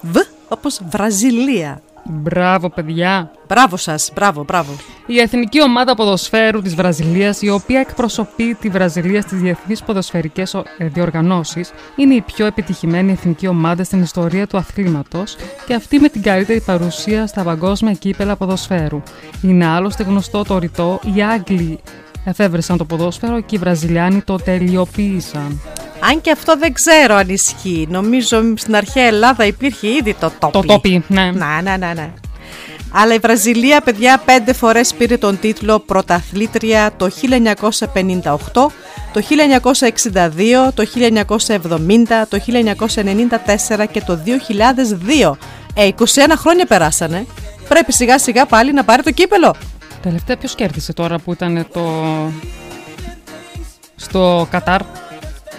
Β, 0.00 0.16
όπως 0.48 0.80
Βραζιλία. 0.90 1.80
Μπράβο, 2.04 2.68
παιδιά. 2.70 3.30
Μπράβο 3.48 3.76
σας, 3.76 4.10
μπράβο, 4.14 4.44
μπράβο. 4.44 4.72
Η 5.06 5.18
εθνική 5.20 5.62
ομάδα 5.62 5.94
ποδοσφαίρου 5.94 6.62
της 6.62 6.74
Βραζιλίας, 6.74 7.42
η 7.42 7.48
οποία 7.50 7.80
εκπροσωπεί 7.80 8.54
τη 8.54 8.68
Βραζιλία 8.68 9.20
στις 9.20 9.40
διεθνείς 9.40 9.82
ποδοσφαιρικές 9.82 10.54
ο- 10.54 10.62
ε, 10.78 10.86
διοργανώσεις, 10.86 11.70
είναι 11.96 12.14
η 12.14 12.20
πιο 12.20 12.46
επιτυχημένη 12.46 13.12
εθνική 13.12 13.46
ομάδα 13.46 13.84
στην 13.84 14.02
ιστορία 14.02 14.46
του 14.46 14.56
αθλήματος 14.56 15.36
και 15.66 15.74
αυτή 15.74 15.98
με 15.98 16.08
την 16.08 16.22
καλύτερη 16.22 16.60
παρουσία 16.60 17.26
στα 17.26 17.42
παγκόσμια 17.42 17.92
κύπελα 17.92 18.36
ποδοσφαίρου. 18.36 19.02
Είναι 19.42 19.66
άλλωστε 19.66 20.02
γνωστό 20.02 20.42
το 20.42 20.58
ρητό 20.58 21.00
«Οι 21.14 21.22
Άγγλοι 21.22 21.78
εφεύρεσαν 22.24 22.76
το 22.76 22.84
ποδόσφαιρο 22.84 23.40
και 23.40 23.54
οι 23.56 23.58
Βραζιλιάνοι 23.58 24.20
το 24.22 24.36
τελειοποίησαν». 24.36 25.60
Αν 26.10 26.20
και 26.20 26.30
αυτό 26.30 26.56
δεν 26.58 26.72
ξέρω 26.72 27.14
αν 27.14 27.28
ισχύει. 27.28 27.86
Νομίζω 27.90 28.42
στην 28.56 28.76
αρχαία 28.76 29.06
Ελλάδα 29.06 29.44
υπήρχε 29.44 29.88
ήδη 29.88 30.14
το 30.14 30.32
τόπι. 30.38 30.52
Το 30.52 30.62
τόπι, 30.62 31.04
ναι. 31.08 31.30
Να, 31.30 31.62
ναι, 31.62 31.76
ναι, 31.76 31.92
ναι. 31.94 32.10
Αλλά 32.92 33.14
η 33.14 33.18
Βραζιλία, 33.18 33.80
παιδιά, 33.80 34.22
πέντε 34.24 34.52
φορές 34.52 34.94
πήρε 34.94 35.16
τον 35.16 35.38
τίτλο 35.40 35.78
πρωταθλήτρια 35.78 36.90
το 36.96 37.10
1958, 37.92 38.68
το 39.12 39.20
1962, 39.20 40.72
το 40.74 40.84
1970, 41.46 41.58
το 42.28 42.38
1994 43.78 43.84
και 43.90 44.00
το 44.00 44.18
2002. 45.22 45.32
Ε, 45.74 45.88
21 45.98 46.04
χρόνια 46.36 46.66
περάσανε. 46.66 47.26
Πρέπει 47.68 47.92
σιγά 47.92 48.18
σιγά 48.18 48.46
πάλι 48.46 48.72
να 48.72 48.84
πάρει 48.84 49.02
το 49.02 49.10
κύπελο. 49.10 49.54
Τελευταία 50.02 50.36
ποιος 50.36 50.54
κέρδισε 50.54 50.92
τώρα 50.92 51.18
που 51.18 51.32
ήταν 51.32 51.66
το... 51.72 51.82
στο 53.96 54.46
Κατάρ; 54.50 54.80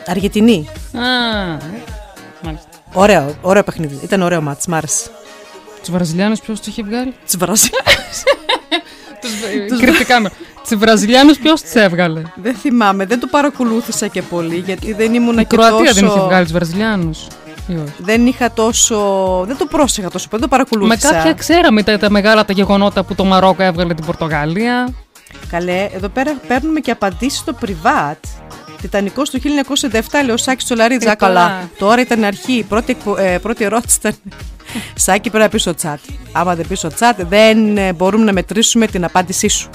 Αργεντινή. 0.07 0.69
Α, 0.93 1.01
μάλιστα. 2.43 2.67
Ωραίο, 2.93 3.35
ωραίο 3.41 3.63
παιχνίδι. 3.63 3.99
Ήταν 4.03 4.21
ωραίο 4.21 4.41
μάτς, 4.41 4.67
μ' 4.67 4.73
άρεσε. 4.73 5.09
Τους 5.79 5.91
Βραζιλιάνους 5.91 6.39
ποιος 6.39 6.57
τους 6.57 6.67
είχε 6.67 6.83
βγάλει; 6.83 7.13
Τους 7.25 7.35
Βραζιλιάνους. 7.37 8.23
Τους 9.69 9.79
Κρυπτικά 9.79 10.19
με. 10.19 10.31
Τους 10.69 10.77
Βραζιλιάνους 10.77 11.37
ποιος 11.37 11.61
τους 11.61 11.73
έβγαλε; 11.73 12.21
Δεν 12.35 12.55
θυμάμαι, 12.55 13.05
δεν 13.05 13.19
το 13.19 13.27
παρακολούθησα 13.27 14.07
και 14.07 14.21
πολύ 14.21 14.55
γιατί 14.65 14.93
δεν 14.93 15.13
ήμουν 15.13 15.37
Η 15.37 15.45
και 15.45 15.55
Κροατία 15.55 15.77
τόσο... 15.77 15.93
δεν 15.93 16.05
είχε 16.05 16.19
βγάλει 16.19 16.43
τους 16.43 16.53
Βραζιλιάνους. 16.53 17.27
Ή 17.67 17.73
όχι; 17.73 17.93
Δεν 17.97 18.25
είχα 18.27 18.51
τόσο... 18.51 18.97
Δεν 19.47 19.57
το 19.57 19.65
πρόσεχα 19.65 20.09
τόσο 20.09 20.27
πολύ, 20.29 20.41
δεν 20.41 20.49
το 20.49 20.55
Με 20.57 20.63
παρακολούθησα. 20.65 21.09
κάποια 21.13 21.33
ξέραμε 21.33 21.83
τα, 21.83 21.97
τα 21.97 22.09
μεγάλα 22.09 22.45
τα 22.45 22.53
γεγονότα 22.53 23.03
που 23.03 23.15
το 23.15 23.23
Μαρόκο 23.23 23.63
έβγαλε 23.63 23.93
την 23.93 24.05
Πορτογαλία. 24.05 24.93
Καλέ, 25.49 25.89
εδώ 25.93 26.07
πέρα 26.07 26.33
παίρνουμε 26.47 26.79
και 26.79 26.91
απαντήσεις 26.91 27.39
στο 27.39 27.55
privat. 27.65 28.15
Τιτανικός 28.83 29.29
του 29.29 29.39
1997, 29.41 29.99
λέει 30.25 30.33
ο 30.33 30.37
Σάκης 30.37 30.63
Τσολαρίδης. 30.65 31.03
Τι 31.05 31.09
Α, 31.11 31.15
καλά. 31.15 31.39
καλά. 31.41 31.69
Τώρα 31.77 32.01
ήταν 32.01 32.23
αρχή. 32.23 32.53
Η 32.53 32.63
πρώτη, 32.63 32.91
εκπο- 32.91 33.17
ε, 33.17 33.37
πρώτη 33.37 33.63
ερώτηση 33.63 33.97
ήταν. 33.99 34.15
Σάκη, 34.95 35.29
πρέπει 35.29 35.43
να 35.43 35.49
πεις 35.49 35.61
στο 35.61 35.73
chat. 35.83 35.95
Άμα 36.31 36.55
δεν 36.55 36.67
πεις 36.67 36.79
στο 36.79 36.89
chat, 36.99 37.13
δεν 37.17 37.77
ε, 37.77 37.93
μπορούμε 37.93 38.23
να 38.23 38.33
μετρήσουμε 38.33 38.87
την 38.87 39.03
απάντησή 39.03 39.47
σου. 39.47 39.69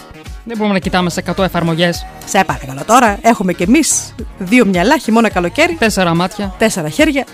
Δεν 0.45 0.57
μπορούμε 0.57 0.75
να 0.75 0.79
κοιτάμε 0.81 1.11
σε 1.11 1.23
100 1.37 1.45
εφαρμογές. 1.45 2.07
Σε 2.25 2.45
παρακαλώ 2.45 2.81
τώρα, 2.87 3.19
έχουμε 3.23 3.53
κι 3.53 3.63
εμείς 3.63 4.15
δύο 4.39 4.67
μυαλά, 4.67 4.99
χειμώνα 4.99 5.29
καλοκαίρι. 5.31 5.75
Τέσσερα 5.79 6.15
μάτια. 6.15 6.55
Τέσσερα 6.59 6.89
χέρια 6.89 7.25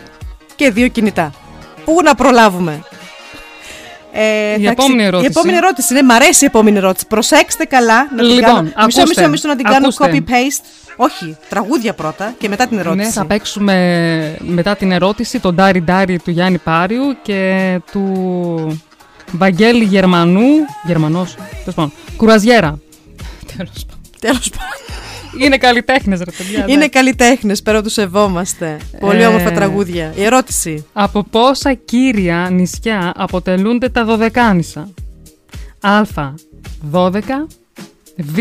και 0.56 0.70
δύο 0.70 0.88
κινητά. 0.88 1.32
Πού 1.84 1.96
να 2.04 2.14
προλάβουμε; 2.14 2.82
Ε, 4.16 4.54
Η 4.60 4.64
θα 4.64 4.70
επόμενη 4.70 4.94
ξε- 4.96 5.06
ερώτηση. 5.06 5.24
Η 5.24 5.32
επόμενη 5.36 5.56
ερώτηση. 5.56 5.92
Ναι, 5.94 6.02
μ' 6.02 6.10
αρέσει 6.10 6.44
η 6.44 6.46
επόμενη 6.46 6.76
ερώτηση. 6.76 7.06
Προσέξτε 7.06 7.64
καλά 7.64 7.98
να 8.02 8.16
την 8.22 8.24
Λοιπόν, 8.34 8.42
κάνω. 8.54 8.60
Μισό, 8.62 8.76
ακούστε, 9.00 9.04
μισό, 9.20 9.28
μισό 9.28 9.48
να 9.48 9.56
την 9.56 9.64
κάνω 9.64 9.86
ακούστε. 9.86 10.22
copy-paste. 10.28 10.64
Όχι, 10.96 11.36
τραγούδια 11.48 11.94
πρώτα 11.94 12.34
και 12.38 12.48
μετά 12.48 12.66
την 12.66 12.78
ερώτηση. 12.78 13.06
Ναι, 13.06 13.12
θα 13.12 13.24
παίξουμε 13.26 14.36
μετά 14.40 14.76
την 14.76 14.92
ερώτηση 14.92 15.40
τον 15.40 15.54
Ντάρι 15.54 15.80
Ντάρι 15.82 16.18
του 16.18 16.30
Γιάννη 16.30 16.58
Πάριου 16.58 17.16
και 17.22 17.80
του 17.92 18.80
Βαγγέλη 19.32 19.84
Γερμανού. 19.84 20.42
Γερμανός, 20.86 21.34
τέλος 21.34 21.74
πάντων. 21.74 21.92
Κουραζιέρα. 22.16 22.78
Τέλος 23.56 23.84
πάντων. 23.86 24.00
Τέλος 24.20 24.48
πάντων. 24.50 25.42
Είναι 25.44 25.56
καλλιτέχνες, 25.56 26.18
ρε 26.18 26.30
παιδιά. 26.30 26.64
Είναι 26.68 26.88
καλλιτέχνες, 26.88 27.62
πέρα 27.62 27.82
τους 27.82 27.92
σεβόμαστε. 27.92 28.76
Πολύ 29.00 29.22
Ε, 29.22 29.26
όμορφα 29.26 29.52
τραγούδια. 29.52 30.12
Η 30.16 30.22
ερώτηση. 30.24 30.86
Από 30.92 31.22
πόσα 31.22 31.74
κύρια 31.74 32.48
νησιά 32.50 33.12
αποτελούνται 33.16 33.88
τα 33.88 34.04
δωδεκάνησα; 34.04 34.88
Α. 35.80 36.02
12, 36.92 37.46
Β. 38.16 38.38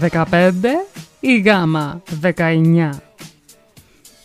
15 0.00 0.50
ή 1.20 1.38
Γ. 1.40 1.48
19. 2.22 2.90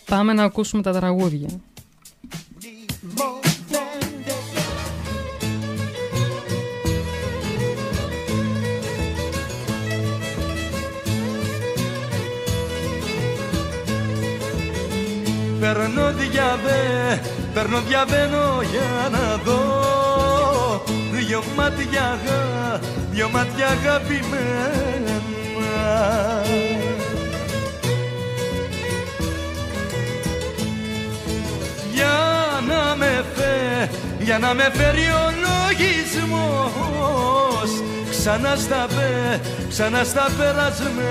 Πάμε 0.06 0.32
να 0.32 0.44
ακούσουμε 0.44 0.82
τα 0.82 0.92
τραγούδια. 0.92 1.48
Παίρνω 15.60 16.12
διαβέ, 16.12 17.20
παίρνω 17.54 17.80
διαβαίνω 17.80 18.60
για 18.70 19.08
να 19.10 19.36
δω 19.44 19.60
Δυο 21.12 21.42
μάτια, 21.56 22.02
αγα- 22.02 22.80
δυο 23.10 23.28
μάτια 23.30 23.66
αγαπημένα 23.66 25.22
Για 32.04 32.20
να 32.68 32.96
με 32.96 33.24
φε, 33.34 33.88
για 34.18 34.38
να 34.38 34.54
με 34.54 34.70
φέρει 34.72 35.08
ο 35.22 35.24
λογισμός. 35.44 36.50
Ξανά 38.10 38.56
στα 38.56 38.86
πε, 38.94 39.40
ξανά 39.68 40.04
στα 40.04 40.28
περασμένα. 40.38 41.04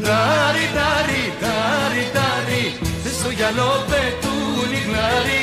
Ντάρι, 0.00 0.66
ντάρι, 0.74 1.24
ντάρι, 1.40 2.04
ντάρι 2.12 2.64
Στο 3.18 3.30
γυαλό 3.30 3.72
πετούν 3.88 4.70
οι 4.72 4.80
γλάρι. 4.86 5.42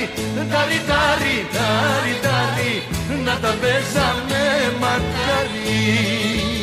Ντάρι, 0.49 0.79
ντάρι, 0.87 1.35
ντάρι, 1.51 2.13
ντάρι 2.21 2.73
Να 3.25 3.33
τα 3.41 3.51
παίζαμε 3.61 4.43
μακάρι 4.79 6.60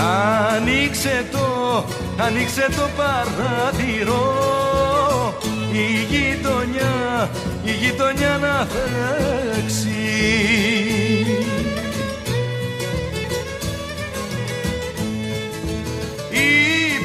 Ανοίξε 0.00 1.24
το, 1.32 1.84
ανοίξε 2.16 2.66
το 2.76 2.88
παράθυρο. 2.96 4.24
Η 5.72 6.04
γειτονιά, 6.10 7.30
η 7.64 7.70
γειτονιά 7.70 8.38
να 8.40 8.66
φέξει 8.66 9.88
Η 16.30 16.44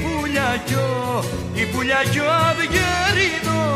πουλιά 0.01 0.61
κι 0.65 0.73
ο, 0.73 1.23
η 1.53 1.65
πουλιά 1.65 2.03
κι 2.11 2.19
ο 2.19 2.31
αυγερινός 2.49 3.75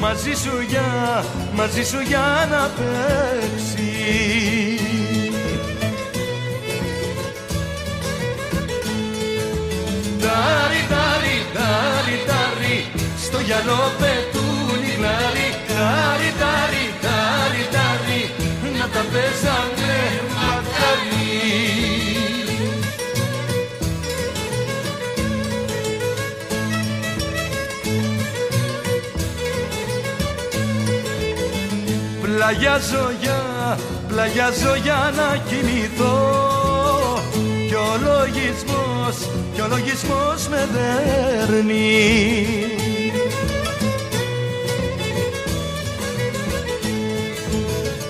μαζί 0.00 0.32
σου 0.34 0.60
για, 0.68 1.24
μαζί 1.54 1.84
σου 1.84 2.00
για 2.00 2.48
να 2.50 2.70
παίξει 2.76 3.88
Τάρι, 10.28 10.82
τάρι, 10.92 11.36
τάρι, 11.56 12.16
τάρι 12.28 12.78
Στο 13.24 13.38
γυαλό 13.46 13.82
πετούν 14.00 14.80
οι 14.86 14.92
γλάρι 14.98 15.48
Τάρι, 15.70 16.30
τάρι, 16.42 16.84
τάρι, 17.04 17.64
τάρι 17.74 18.22
Να 18.78 18.86
τα 18.94 19.02
παίζανε 19.12 19.96
μακάρι. 20.34 21.08
Πλαγιάζω 32.22 33.12
για, 33.20 33.40
πλαγιάζω 34.08 34.74
για 34.82 35.12
να 35.16 35.36
κινηθώ. 35.48 36.16
Κι 37.68 37.74
ο 37.74 37.90
λογισμός, 38.48 39.16
κι 39.54 39.60
ο 39.60 39.66
λογισμός 39.68 40.48
με 40.48 40.68
δέρνει. 40.72 42.46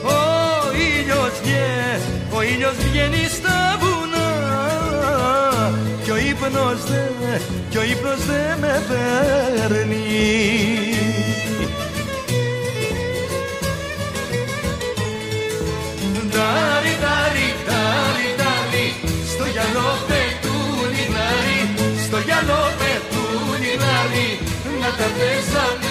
Ο 0.02 0.72
ήλιος 0.74 1.40
βγαίνει, 1.42 2.02
ο 2.30 2.42
ήλιος 2.42 2.74
βγαίνει 2.90 3.28
στα 3.28 3.78
βουνά 3.80 4.28
Κι 6.04 6.10
ο 6.10 6.16
ύπνος 6.16 6.84
δε, 6.88 7.38
κι 7.70 7.78
ο 7.78 7.82
ύπνος 7.82 8.24
δε 8.26 8.56
με 8.60 8.82
παίρνει 8.88 10.97
Να 24.98 25.04
τα 25.04 25.10
παίζαμε 25.10 25.88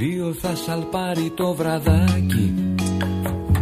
πλοίο 0.00 0.32
θα 0.32 0.54
σαλπάρει 0.54 1.32
το 1.34 1.54
βραδάκι. 1.54 2.54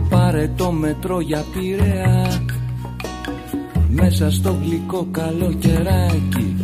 Πάρε 0.09 0.51
το 0.57 0.73
μετρό 0.73 1.21
για 1.21 1.45
Πειραιά. 1.53 2.43
Μέσα 3.89 4.31
στο 4.31 4.57
γλυκό 4.63 5.07
καλοκαιράκι. 5.11 6.57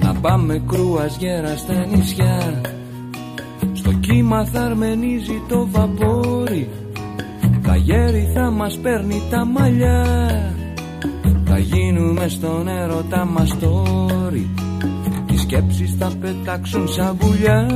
Να 0.00 0.14
πάμε 0.14 0.62
κρουαζιέρα 0.68 1.56
στα 1.56 1.86
νησιά. 1.86 2.60
Στο 3.72 3.92
κύμα 3.92 4.44
θα 4.44 4.60
αρμενίζει 4.60 5.42
το 5.48 5.68
βαπόρι. 5.70 6.68
Τα 7.62 7.76
γέρι 7.76 8.30
θα 8.34 8.50
μας 8.50 8.78
παίρνει 8.78 9.22
τα 9.30 9.44
μαλλιά. 9.44 10.04
Θα 11.44 11.58
γίνουμε 11.58 12.28
στον 12.28 12.68
έρωτα 12.68 13.24
μας 13.24 13.58
τόρι 13.58 14.48
Οι 15.32 15.36
σκέψεις 15.36 15.94
θα 15.98 16.12
πετάξουν 16.20 16.88
σαν 16.88 17.16
πουλιά 17.16 17.66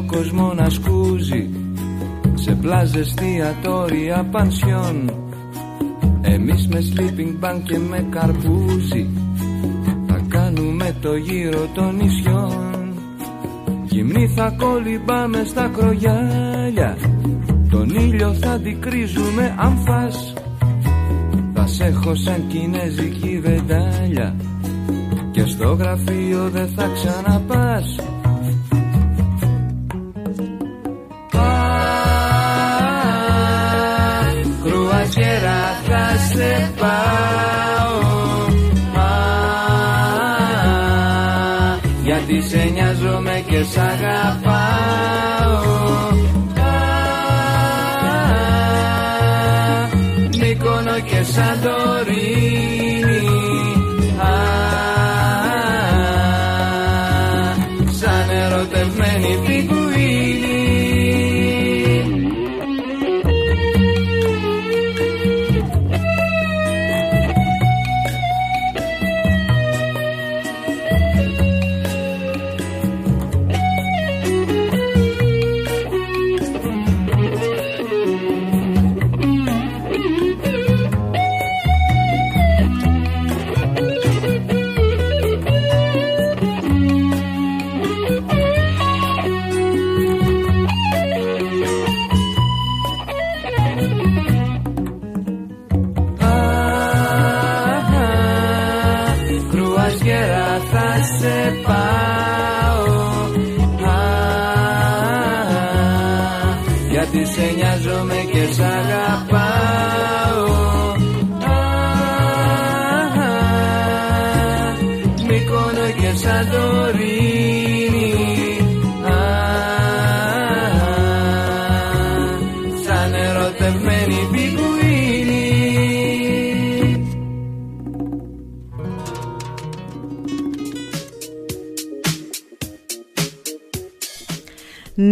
τον 0.00 0.08
παλιό 0.08 0.22
κόσμο 0.22 0.52
να 0.54 0.70
σκούζει 0.70 1.48
Σε 2.34 2.54
πλάζες, 2.54 3.00
εστιατόρια, 3.00 4.28
πανσιόν. 4.30 5.10
Εμείς 6.20 6.68
με 6.68 6.78
sleeping 6.78 7.44
bag 7.44 7.60
και 7.64 7.78
με 7.78 8.06
καρπούζι 8.10 9.06
Θα 10.06 10.20
κάνουμε 10.28 10.96
το 11.00 11.16
γύρο 11.16 11.68
των 11.74 11.96
νησιών. 11.96 12.92
Γυμνή 13.84 14.28
θα 14.36 14.54
κολυμπάμε 14.58 15.44
στα 15.44 15.70
κρογιάλια 15.76 16.96
Τον 17.70 17.88
ήλιο 17.88 18.34
θα 18.34 18.50
αντικρίζουμε 18.50 19.54
αν 19.58 19.78
φας 19.86 20.32
Θα 21.54 21.66
σε 21.66 21.84
έχω 21.84 22.14
σαν 22.14 22.46
κινέζικη 22.48 23.40
βεντάλια 23.42 24.36
Και 25.30 25.44
στο 25.46 25.72
γραφείο 25.72 26.48
δεν 26.50 26.68
θα 26.68 26.90
ξαναπάς 26.94 28.09
πάω 36.78 38.48
Μα, 38.94 39.10
Γιατί 42.02 42.42
σε 42.42 42.70
νοιάζομαι 42.72 43.44
και 43.46 43.62
σ' 43.62 43.78
αγαπάω 43.78 45.19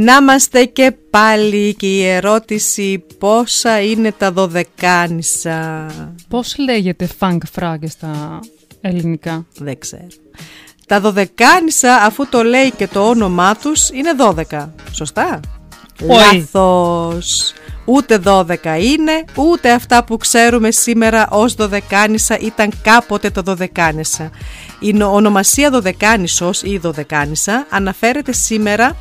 Να 0.09 0.17
είμαστε 0.17 0.65
και 0.65 0.95
πάλι 1.11 1.75
και 1.75 1.87
η 1.87 2.05
ερώτηση 2.05 3.05
πόσα 3.19 3.81
είναι 3.81 4.13
τα 4.13 4.33
δωδεκάνησα. 4.33 5.87
Πώς 6.29 6.55
λέγεται 6.59 7.09
funk 7.19 7.39
frage 7.59 7.89
στα 7.89 8.41
ελληνικά; 8.81 9.47
Δεν 9.59 9.79
ξέρω. 9.79 10.07
Τα 10.87 11.01
δωδεκάνησα 11.01 11.95
αφού 11.95 12.29
το 12.29 12.43
λέει 12.43 12.71
και 12.71 12.87
το 12.87 13.09
όνομά 13.09 13.57
τους 13.57 13.89
είναι 13.91 14.11
12. 14.51 14.69
Σωστά; 14.93 15.41
Όχι. 16.09 16.37
Λάθος. 16.37 17.53
Ούτε 17.85 18.19
12 18.25 18.47
είναι, 18.81 19.25
ούτε 19.35 19.73
αυτά 19.73 20.05
που 20.05 20.17
ξέρουμε 20.17 20.71
σήμερα 20.71 21.29
ως 21.31 21.55
δωδεκάνησα 21.55 22.39
ήταν 22.39 22.71
κάποτε 22.83 23.31
το 23.31 23.43
δωδεκάνησα. 23.43 24.31
Η 24.81 24.93
νο- 24.93 25.15
ονομασία 25.15 25.71
δωδεκάνησος 25.71 26.63
ή 26.63 26.79
δωδεκάνησα 26.79 27.67
αναφέρεται 27.71 28.33
σήμερα 28.33 28.87
ε, 28.87 28.95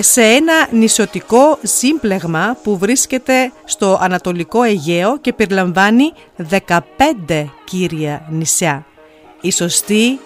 σε 0.00 0.22
ένα 0.22 0.68
νησιωτικό 0.70 1.58
σύμπλεγμα 1.62 2.56
που 2.62 2.78
βρίσκεται 2.78 3.52
στο 3.64 3.98
Ανατολικό 4.00 4.62
Αιγαίο 4.62 5.18
και 5.18 5.32
περιλαμβάνει 5.32 6.12
15 6.50 7.44
κύρια 7.64 8.26
νησιά. 8.30 8.86
Η 9.40 9.52
σωστή 9.52 10.20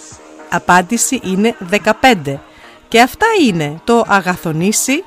απάντηση 0.50 1.20
είναι 1.24 1.56
15. 1.70 2.38
Και 2.88 3.00
αυτά 3.00 3.26
είναι 3.46 3.80
το 3.84 4.04
Αγαθονήσι, 4.06 5.04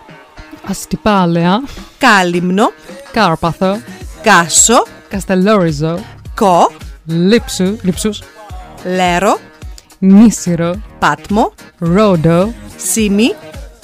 Αστυπάλαια, 0.67 1.63
Κάλυμνο, 1.97 2.71
Κάρπαθο, 3.11 3.81
Κάσο, 4.21 4.85
Καστελόριζο, 5.09 5.99
Κο, 6.35 6.71
Λίψου, 7.05 7.77
Λίψους, 7.81 8.21
Λέρο, 8.83 9.37
Νίσιρο, 9.99 10.81
Πάτμο, 10.99 11.53
Ρόντο, 11.77 12.53
Σίμι 12.77 13.33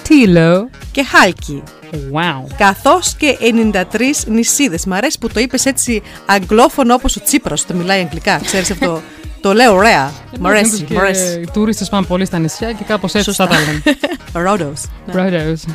Τίλο 0.07 0.69
και 0.91 1.03
Χάλκι. 1.03 1.63
Wow. 1.91 2.47
Καθώς 2.57 3.15
και 3.15 3.37
93 3.73 3.83
νησίδες. 4.27 4.85
Μ' 4.85 4.93
αρέσει 4.93 5.17
που 5.19 5.27
το 5.27 5.39
είπες 5.39 5.65
έτσι 5.65 6.01
αγγλόφωνο 6.25 6.93
όπως 6.93 7.15
ο 7.15 7.21
Τσίπρας 7.23 7.65
το 7.65 7.73
μιλάει 7.73 8.01
αγγλικά. 8.01 8.39
Ξέρεις 8.45 8.71
αυτό; 8.71 9.01
Το 9.41 9.53
λέω 9.53 9.75
ωραία. 9.75 10.11
Μ' 10.39 10.47
αρέσει. 10.47 10.83
Και 10.83 10.93
Μ' 10.93 10.97
αρέσει. 10.97 11.39
Οι 11.39 11.49
τουρίστες 11.53 11.89
πάνε 11.89 12.05
πολύ 12.05 12.25
στα 12.25 12.39
νησιά 12.39 12.71
και 12.71 12.83
κάπως 12.83 13.13
έτσι 13.13 13.25
Σωστά. 13.25 13.47
θα 13.47 13.53
τα 13.53 13.59
λένε. 13.59 13.81
Ρόντος. 14.49 14.85
Rhodos. 15.13 15.71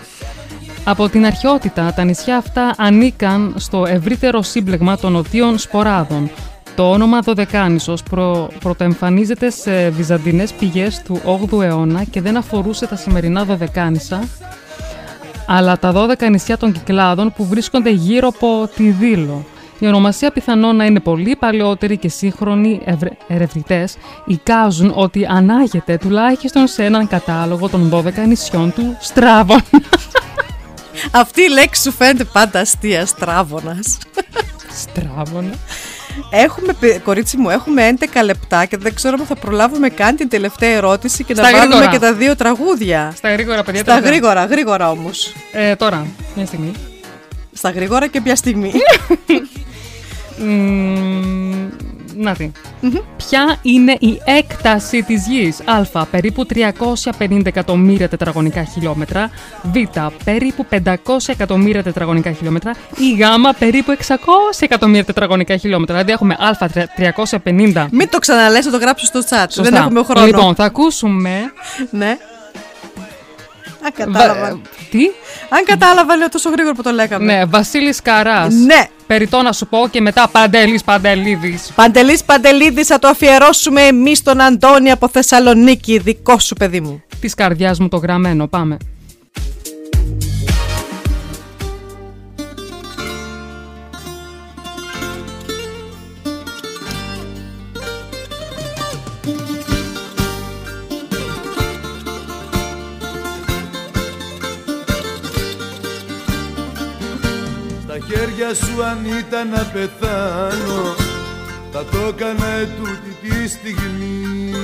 Από 0.84 1.08
την 1.08 1.26
αρχαιότητα, 1.26 1.92
τα 1.96 2.04
νησιά 2.04 2.36
αυτά 2.36 2.74
ανήκαν 2.76 3.54
στο 3.56 3.86
ευρύτερο 3.86 4.42
σύμπλεγμα 4.42 4.96
των 4.96 5.12
νοτίων 5.12 5.58
σποράδων. 5.58 6.30
Το 6.74 6.90
όνομα 6.90 7.20
Δωδεκάνησος 7.20 8.02
προ... 8.02 8.50
πρωτοεμφανίζεται 8.60 9.50
σε 9.50 9.88
βυζαντινές 9.88 10.52
πηγές 10.52 11.02
του 11.02 11.20
8ου 11.24 11.62
αιώνα 11.62 12.04
και 12.04 12.20
δεν 12.20 12.36
αφορούσε 12.36 12.86
τα 12.86 12.96
σημερινά 12.96 13.44
Δωδεκάνησα, 13.44 14.28
αλλά 15.46 15.78
τα 15.78 15.92
12 15.94 16.30
νησιά 16.30 16.56
των 16.56 16.72
Κυκλάδων 16.72 17.32
που 17.36 17.46
βρίσκονται 17.46 17.90
γύρω 17.90 18.28
από 18.28 18.68
τη 18.76 18.90
Δήλο. 18.90 19.44
Η 19.78 19.86
ονομασία 19.86 20.32
πιθανόν 20.32 20.76
να 20.76 20.84
είναι 20.84 21.00
πολύ 21.00 21.36
παλαιότερη 21.36 21.96
και 21.96 22.08
σύγχρονοι 22.08 22.80
ερευνητές 23.26 23.96
εικάζουν 24.26 24.92
ότι 24.94 25.26
ανάγεται 25.26 25.96
τουλάχιστον 25.96 26.66
σε 26.66 26.84
έναν 26.84 27.08
κατάλογο 27.08 27.68
των 27.68 27.90
12 27.92 28.02
νησιών 28.26 28.72
του 28.72 28.96
Στράβων. 29.00 29.60
Αυτή 31.10 31.42
η 31.42 31.48
λέξη 31.48 31.82
σου 31.82 31.92
φαίνεται 31.92 32.24
πάντα 32.24 32.60
αστεία, 32.60 33.06
στράβωνας. 33.06 33.98
Στράβωνα. 34.70 35.54
Έχουμε, 36.30 36.72
πε- 36.80 37.02
κορίτσι 37.02 37.36
μου, 37.36 37.50
έχουμε 37.50 37.94
11 38.00 38.04
λεπτά 38.24 38.64
και 38.64 38.76
δεν 38.76 38.94
ξέρω 38.94 39.16
αν 39.20 39.26
θα 39.26 39.34
προλάβουμε 39.34 39.88
καν 39.88 40.16
την 40.16 40.28
τελευταία 40.28 40.70
ερώτηση 40.70 41.24
και 41.24 41.34
Στα 41.34 41.42
να 41.42 41.50
βάλουμε 41.50 41.74
γρήγορα. 41.74 41.92
και 41.92 41.98
τα 41.98 42.12
δύο 42.14 42.36
τραγούδια. 42.36 43.12
Στα 43.16 43.32
γρήγορα, 43.32 43.62
παιδιά. 43.62 43.80
Στα 43.80 43.90
τελευταία. 43.94 44.10
γρήγορα, 44.12 44.44
γρήγορα 44.44 44.90
όμως. 44.90 45.34
Ε, 45.52 45.74
τώρα, 45.76 46.06
μια 46.36 46.46
στιγμή. 46.46 46.72
Στα 47.52 47.70
γρήγορα 47.70 48.06
και 48.06 48.20
ποια 48.20 48.36
στιγμή. 48.36 48.72
Μμμ, 50.38 51.68
να 52.16 52.34
τι. 52.34 52.50
Ποια 53.16 53.56
είναι 53.62 53.96
η 54.00 54.20
έκταση 54.24 55.02
της 55.02 55.26
γης; 55.26 55.60
Α. 55.92 56.06
Περίπου 56.06 56.46
350 56.46 57.46
εκατομμύρια 57.46 58.08
τετραγωνικά 58.08 58.64
χιλιόμετρα. 58.64 59.30
Β. 59.62 59.76
Περίπου 60.24 60.66
500 60.70 60.94
εκατομμύρια 61.26 61.82
τετραγωνικά 61.82 62.32
χιλιόμετρα. 62.32 62.72
Ή 62.96 63.12
Γ. 63.14 63.20
Περίπου 63.58 63.96
600 63.98 64.14
εκατομμύρια 64.60 65.04
τετραγωνικά 65.04 65.56
χιλιόμετρα. 65.56 65.94
Δηλαδή 65.94 66.12
έχουμε 66.12 66.34
Α. 66.34 66.70
350. 67.44 67.86
Μην 67.90 68.08
το 68.10 68.18
ξαναλες, 68.18 68.64
θα 68.64 68.70
το 68.70 68.78
γράψω 68.78 69.06
στο 69.06 69.20
chat. 69.20 69.46
Σωστά. 69.48 69.62
Δεν 69.62 69.74
έχουμε 69.74 70.02
χρόνο. 70.02 70.26
Λοιπόν, 70.26 70.54
θα 70.54 70.64
ακούσουμε 70.64 71.52
Ναι. 71.90 72.16
Αν 73.84 73.92
κατάλαβα. 73.94 74.60
Τι; 74.90 75.04
Αν 75.48 75.64
κατάλαβα, 75.64 76.16
λέω 76.16 76.28
τόσο 76.28 76.50
γρήγορα 76.50 76.74
που 76.74 76.82
το 76.82 76.90
λέγαμε. 76.90 77.24
Ναι, 77.24 77.44
Βασίλης 77.44 78.02
Καράς. 78.02 78.54
Ναι. 78.54 78.86
Περιτώ 79.06 79.42
να 79.42 79.52
σου 79.52 79.66
πω 79.66 79.88
και 79.90 80.00
μετά 80.00 80.28
Παντελής 80.28 80.84
Παντελίδης. 80.84 81.72
Παντελής 81.74 82.24
Παντελίδης 82.24 82.86
θα 82.86 82.98
το 82.98 83.08
αφιερώσουμε 83.08 83.82
εμείς 83.82 84.18
στον 84.18 84.40
Αντώνη 84.40 84.90
από 84.90 85.08
Θεσσαλονίκη, 85.08 85.98
δικό 85.98 86.38
σου 86.38 86.54
παιδί 86.54 86.80
μου. 86.80 87.02
Της 87.20 87.34
καρδιάς 87.34 87.78
μου 87.78 87.88
το 87.88 87.96
γραμμένο, 87.96 88.46
πάμε. 88.46 88.76
Στα 108.42 108.50
χέρια 108.50 108.66
σου 108.66 108.84
αν 108.84 109.18
ήταν 109.18 109.48
να 109.48 109.62
πεθάνω. 109.72 110.94
Θα 111.72 111.84
το 111.84 111.98
έκανα 112.08 112.46
ετούτη 112.46 113.16
τη 113.22 113.48
στιγμή. 113.48 114.54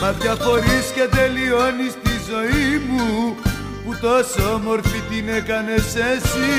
Μα 0.00 0.12
διαφορείς 0.12 0.86
και 0.94 1.08
τελειώνεις 1.16 1.92
τη 2.02 2.14
ζωή 2.30 2.78
μου 2.88 3.36
Που 3.84 3.96
τόσο 4.00 4.52
όμορφη 4.54 5.00
την 5.10 5.28
έκανες 5.28 5.94
εσύ. 5.94 6.52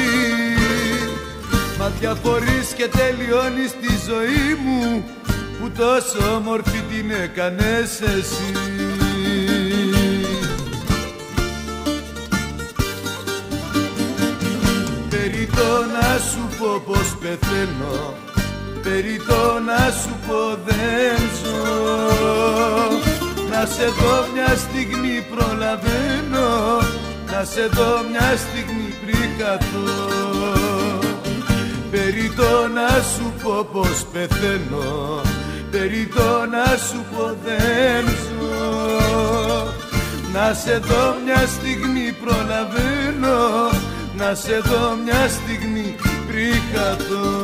Μα 1.80 1.92
διαφορείς 2.00 2.74
και 2.76 2.88
τελειώνεις 2.88 3.72
τη 3.72 3.94
ζωή 4.08 4.58
μου 4.66 5.04
Που 5.60 5.72
τόσο 5.78 6.36
όμορφη 6.36 6.80
την 6.90 7.12
έκανες 7.24 8.02
εσύ 8.02 9.03
Περί 15.44 15.56
το 15.56 15.86
να 15.94 16.20
σου 16.20 16.58
πω 16.58 16.82
πως 16.86 17.18
πεθαίνω. 17.22 18.14
Περί 18.84 19.22
το 19.28 19.60
να 19.68 19.92
σου 20.02 20.16
πω 20.28 20.58
δεν 20.66 21.20
ζω. 21.40 21.64
Να 23.50 23.66
σε 23.66 23.86
δω 23.86 24.26
μια 24.34 24.56
στιγμή 24.56 25.26
προλαβαίνω. 25.36 26.48
Να 27.32 27.44
σε 27.44 27.68
δω 27.68 27.92
μια 28.12 28.38
στιγμή 28.38 28.94
πριν 29.06 29.30
καθώ. 29.38 29.90
Περί 31.92 32.34
το 32.36 32.68
να 32.74 32.90
σου 33.02 33.34
πω 33.44 33.68
πως 33.72 34.06
πεθαίνω. 34.12 35.22
Περί 35.72 36.10
το 36.16 36.46
να 36.52 36.78
σου 36.78 37.06
πω 37.12 37.36
δεν 37.44 38.06
ζω. 38.24 38.64
Να 40.34 40.54
σε 40.54 40.78
δω 40.78 41.16
μια 41.26 41.48
στιγμή 41.48 42.16
προλαβαίνω 42.24 43.70
να 44.18 44.36
σε 44.36 44.60
δω 44.60 44.96
μια 45.04 45.28
στιγμή 45.28 45.96
πριν 46.28 46.62
καθώ. 46.74 47.44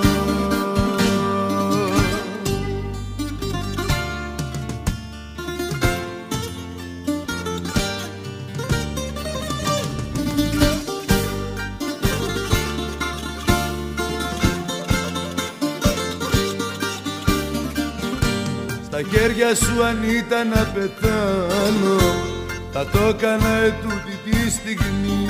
Στα 18.86 19.02
χέρια 19.12 19.56
σου 19.56 19.84
αν 19.84 20.04
ήταν 20.04 20.48
να 20.48 20.64
πεθάνω 20.74 22.38
θα 22.72 22.86
το 22.86 23.00
έκανα 23.10 23.50
ετούτη 23.66 24.16
τη 24.24 24.52
στιγμή. 24.52 25.28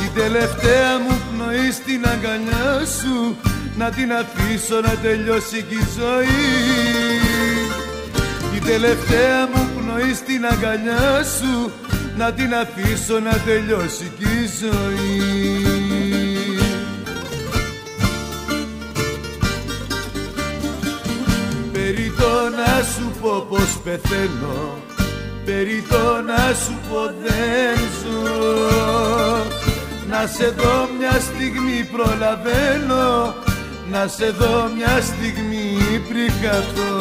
Την 0.00 0.22
τελευταία 0.22 0.98
μου 0.98 1.20
πνοή 1.30 1.70
στην 1.72 2.06
αγκαλιά 2.06 2.86
σου 3.00 3.36
Να 3.78 3.90
την 3.90 4.12
αφήσω 4.12 4.80
να 4.80 4.94
τελειώσει 5.02 5.62
κι 5.68 5.74
η 5.74 5.86
ζωή. 5.98 6.48
Την 8.52 8.64
τελευταία 8.64 9.46
μου 9.54 9.68
πνοή 9.76 10.14
στην 10.14 10.46
αγκαλιά 10.46 11.24
σου 11.38 11.72
Να 12.16 12.32
την 12.32 12.54
αφήσω 12.54 13.18
να 13.18 13.32
τελειώσει 13.32 14.12
κι 14.18 14.24
η 14.24 14.48
ζωή. 14.60 15.88
Περί 21.72 22.12
το 22.18 22.32
να 22.56 22.82
σου 22.82 23.12
πω 23.20 23.46
πως 23.48 23.80
πεθαίνω 23.84 24.90
Περί 25.44 25.84
το 25.88 26.22
να 26.26 26.54
σου 26.54 26.78
πω 26.88 27.00
δεν 27.22 27.78
ζω. 28.00 28.80
Να 30.10 30.26
σε 30.26 30.54
δω 30.56 30.88
μια 30.98 31.20
στιγμή 31.20 31.88
προλαβαίνω 31.92 33.34
Να 33.90 34.06
σε 34.06 34.30
δω 34.30 34.70
μια 34.76 35.00
στιγμή 35.00 35.78
πριν 36.08 36.32
καθώ 36.42 36.94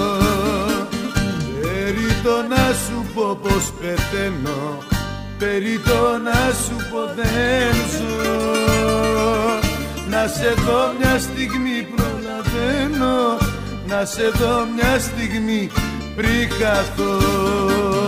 Περί 1.62 2.12
το 2.24 2.36
να 2.50 2.74
σου 2.74 3.06
πω 3.14 3.40
πως 3.42 3.74
πεθαίνω 3.80 4.78
Περί 5.38 5.80
το 5.86 6.18
να 6.24 6.54
σου 6.64 6.76
πω 6.92 7.00
δεν 7.16 7.76
ζω. 7.94 8.50
Να 10.10 10.28
σε 10.28 10.54
δω 10.66 10.94
μια 11.00 11.20
στιγμή 11.20 11.88
προλαβαίνω 11.96 13.38
Να 13.88 14.06
σε 14.06 14.30
δω 14.30 14.68
μια 14.76 15.00
στιγμή 15.00 15.70
πριν 16.16 16.50
καθώ 16.60 17.99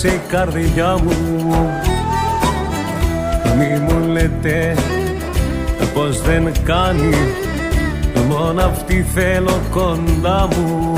διάλεξε 0.00 0.08
η 0.08 0.20
καρδιά 0.28 0.98
μου. 1.02 1.70
Μη 3.58 3.80
μου 3.80 4.12
λέτε 4.12 4.74
πως 5.94 6.20
δεν 6.20 6.52
κάνει 6.64 7.14
Μόνο 8.28 8.62
αυτή 8.62 9.06
θέλω 9.14 9.60
κοντά 9.70 10.48
μου. 10.56 10.94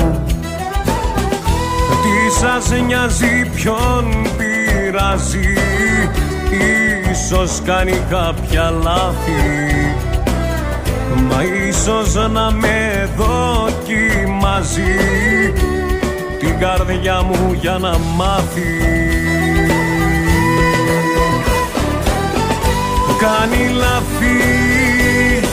Τι 2.01 2.31
σας 2.39 2.71
νοιάζει 2.85 3.49
ποιον 3.55 4.27
πειράζει 4.37 5.53
Ίσως 7.11 7.61
κάνει 7.65 8.01
κάποια 8.09 8.73
λάθη. 8.83 9.41
Μα 11.29 11.43
ίσως 11.67 12.13
να 12.31 12.51
με 12.51 13.09
δοκιμάζει 13.17 14.93
Την 16.59 16.67
καρδιά 16.67 17.21
μου 17.21 17.53
για 17.61 17.77
να 17.77 17.97
μάθεις. 18.15 18.63
Κάνει 23.19 23.69
λάθη 23.73 24.37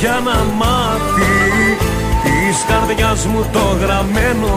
για 0.00 0.20
να 0.24 0.44
μάθει. 0.56 1.76
Της 2.22 2.64
καρδιάς 2.68 3.26
μου 3.26 3.46
το 3.52 3.76
γραμμένο. 3.80 4.54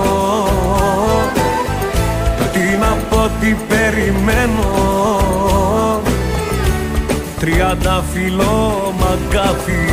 Τι 2.54 2.78
να 2.80 2.98
πω 3.10 3.30
τι 3.40 3.56
περιμένω. 3.68 4.70
Τριάντα 7.40 8.04
φιλό 8.14 8.94
μαγκάφι 9.00 9.88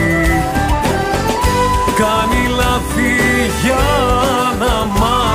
κάνει 1.97 2.49
λάθη 2.57 3.13
για 3.63 3.85
να 4.59 5.01
μάθεις. 5.01 5.17
της 5.17 5.26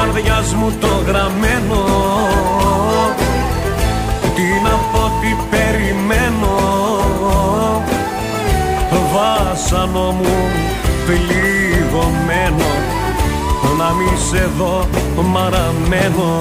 καρδιάς 0.00 0.54
μου 0.54 0.72
το 0.80 1.02
γραμμένο. 1.06 1.84
Τι 4.34 4.42
να 4.62 4.70
πω 4.70 5.12
τι 5.20 5.36
περιμένω. 5.50 6.58
Βάσανο 9.12 10.10
μου 10.10 10.34
πληγωμένο. 11.06 12.70
Να 13.78 13.90
μη 13.90 14.18
σε 14.30 14.50
δω 14.58 14.86
μαραμένο 15.22 16.40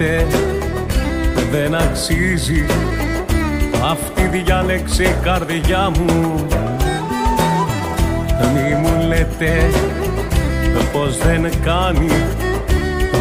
μου 0.00 0.06
λέτε 0.06 0.26
δεν 1.50 1.74
αξίζει 1.74 2.66
αυτή 3.90 4.22
διάλεξε 4.22 5.02
η 5.02 5.16
καρδιά 5.22 5.90
μου. 5.98 6.46
Μη 8.54 8.74
μου 8.74 9.06
λέτε 9.08 9.70
πως 10.92 11.18
δεν 11.18 11.50
κάνει 11.64 12.10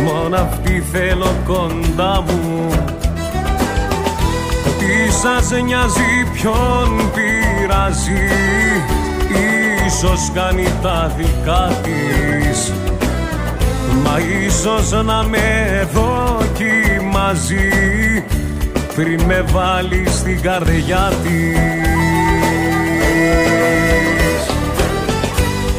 μόνο 0.03 0.35
αυτή 0.35 0.83
θέλω 0.91 1.35
κοντά 1.45 2.23
μου. 2.27 2.67
Τι 4.79 5.11
σας 5.11 5.51
νοιάζει 5.63 6.27
ποιον 6.33 7.11
πειράζει 7.13 8.27
Ίσως 9.85 10.31
κάνει 10.33 10.67
τα 10.81 11.11
δικά 11.17 11.71
της. 11.83 12.73
Μα 14.03 14.19
ίσως 14.45 14.91
να 15.05 15.23
με 15.23 15.87
δοκιμάζει 16.59 17.69
πριν 18.95 19.21
με 19.21 19.45
βάλει 19.51 20.07
στην 20.09 20.41
καρδιά 20.41 21.11
της. 21.23 21.59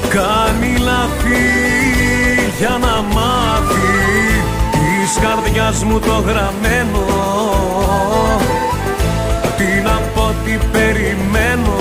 Κάνει 0.09 0.77
λαθή 0.79 1.49
για 2.59 2.79
να 2.81 3.03
μάθει 3.03 4.43
της 4.71 5.19
καρδιάς 5.23 5.85
μου 5.85 5.99
το 5.99 6.25
γραμμένο. 6.27 7.05
Τι 9.57 9.83
να 9.85 10.01
πω 10.15 10.35
τι 10.45 10.59
περιμένω. 10.73 11.79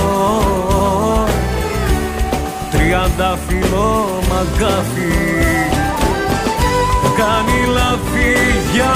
Τριάντα 2.71 3.38
φιλό 3.47 4.09
μαγκάφι 4.30 5.39
κάνει 7.19 7.65
λαθή 7.73 8.18
για 8.80 8.95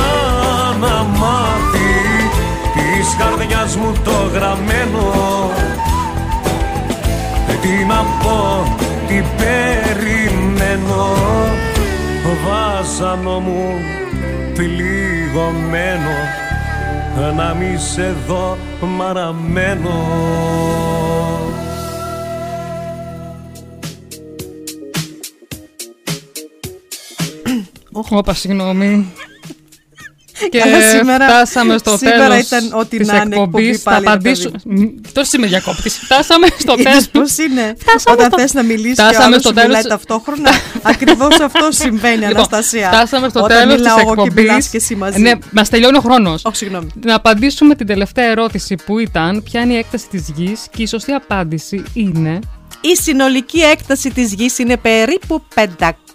να 0.80 1.04
μάθει 1.04 1.94
της 2.74 3.16
καρδιάς 3.18 3.76
μου 3.76 3.92
το 4.04 4.30
γραμμένο. 4.34 5.12
Τι 7.62 7.86
να 7.88 8.06
πω, 8.22 8.64
τι 9.08 9.24
περιμένω. 9.38 11.06
Βάσανο 12.46 13.40
μου 13.40 13.74
πληγωμένο 14.54 16.16
να 17.36 17.54
μη 17.54 17.78
σε 17.78 18.16
δω 18.28 18.58
μαραμένο. 18.98 19.92
Όπα, 28.10 28.34
συγγνώμη. 28.34 29.14
Και 30.50 30.60
Καλά, 30.60 30.82
σήμερα- 30.82 31.26
φτάσαμε 31.28 31.78
στο 31.78 31.98
σήμερα 31.98 32.28
τέλος 32.28 32.46
ήταν 32.46 32.70
ό,τι 32.74 32.98
της 32.98 33.08
να 33.08 33.16
είναι 33.16 33.24
εκπομπής 33.24 33.68
εκπομπής. 33.68 33.82
Θα 33.82 33.92
πάλι, 33.92 34.04
ρε 34.06 34.12
απαντήσω... 34.12 34.50
παιδί. 34.50 34.96
Τόσο 35.14 35.38
είμαι 35.38 35.48
διακόπτης. 35.48 35.98
Φτάσαμε 35.98 36.48
στο 36.58 36.74
Είδες 36.78 36.84
τέλος. 36.92 37.10
πώς 37.10 37.38
είναι; 37.38 37.76
Φτάσαμε 37.80 38.16
όταν 38.18 38.32
στο- 38.32 38.40
θες 38.40 38.54
να 38.54 38.64
μιλήσεις 38.64 38.96
και 38.96 39.02
ο 39.02 39.06
Φτάσαμε 39.06 39.26
άλλος 39.26 39.40
στο 39.42 39.50
σου 39.50 39.56
μιλάει 39.56 39.68
τέλος- 39.82 39.88
ταυτόχρονα. 39.88 40.50
Ακριβώς 40.94 41.40
αυτό 41.40 41.68
συμβαίνει, 41.72 42.16
Λοιπόν, 42.16 42.36
Αναστασία. 42.36 42.88
Φτάσαμε 42.92 43.30
στο 43.30 43.40
Όταν 43.44 43.58
τέλος 43.58 43.74
της 43.74 43.82
μιλάω 43.82 44.00
εγώ 44.00 44.16
και 44.16 44.22
εκπομπής. 44.22 44.44
μιλάς 44.44 44.68
και 44.68 44.78
εσύ 44.78 44.96
μαζί. 44.96 45.20
Ναι, 45.22 45.32
μας 45.52 45.70
τελειώνει 45.70 45.98
ο 45.98 46.02
χρόνος. 46.02 46.42
Όχι, 46.46 46.56
συγγνώμη. 46.56 46.88
Να 47.06 47.16
απαντήσουμε 47.16 47.76
την 47.76 47.88
τελευταία 47.88 48.26
ερώτηση 48.26 48.76
που 48.86 49.00
ήταν 49.00 49.44
ποια 49.44 49.62
είναι 49.62 49.74
η 49.74 49.78
έκταση 49.78 50.06
της 50.10 50.30
γης 50.36 50.68
και 50.76 50.82
η 50.82 50.86
σωστή 50.88 51.12
απάντηση 51.12 51.84
είναι; 51.94 52.40
Η 52.82 52.96
συνολική 52.96 53.60
έκταση 53.60 54.10
της 54.12 54.34
γης 54.34 54.58
είναι 54.60 54.78
περίπου 54.78 55.44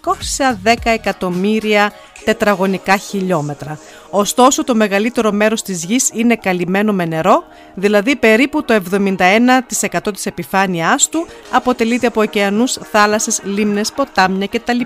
510 0.05 0.73
εκατομμύρια 0.83 1.91
τετραγωνικά 2.25 2.97
χιλιόμετρα. 2.97 3.79
Ωστόσο, 4.09 4.63
το 4.63 4.75
μεγαλύτερο 4.75 5.31
μέρος 5.31 5.61
της 5.61 5.83
γης 5.83 6.09
είναι 6.13 6.35
καλυμμένο 6.35 6.93
με 6.93 7.05
νερό, 7.05 7.43
δηλαδή 7.73 8.15
περίπου 8.15 8.63
το 8.63 8.73
71% 8.73 10.13
της 10.13 10.25
επιφάνειάς 10.25 11.09
του 11.09 11.27
αποτελείται 11.51 12.07
από 12.07 12.21
ωκεανούς, 12.21 12.77
θάλασσες, 12.91 13.41
λίμνες, 13.43 13.91
ποτάμια 13.91 14.47
κτλ. 14.47 14.81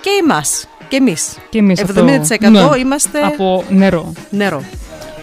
Και 0.00 0.10
εμάς, 0.22 0.68
και 0.88 0.96
εμείς. 0.96 1.38
και 1.50 1.58
εμείς 1.58 1.80
70% 1.80 1.86
αυτό. 2.44 2.68
Ναι, 2.68 2.78
είμαστε 2.78 3.20
από 3.22 3.64
νερό. 3.68 4.12
νερό. 4.30 4.64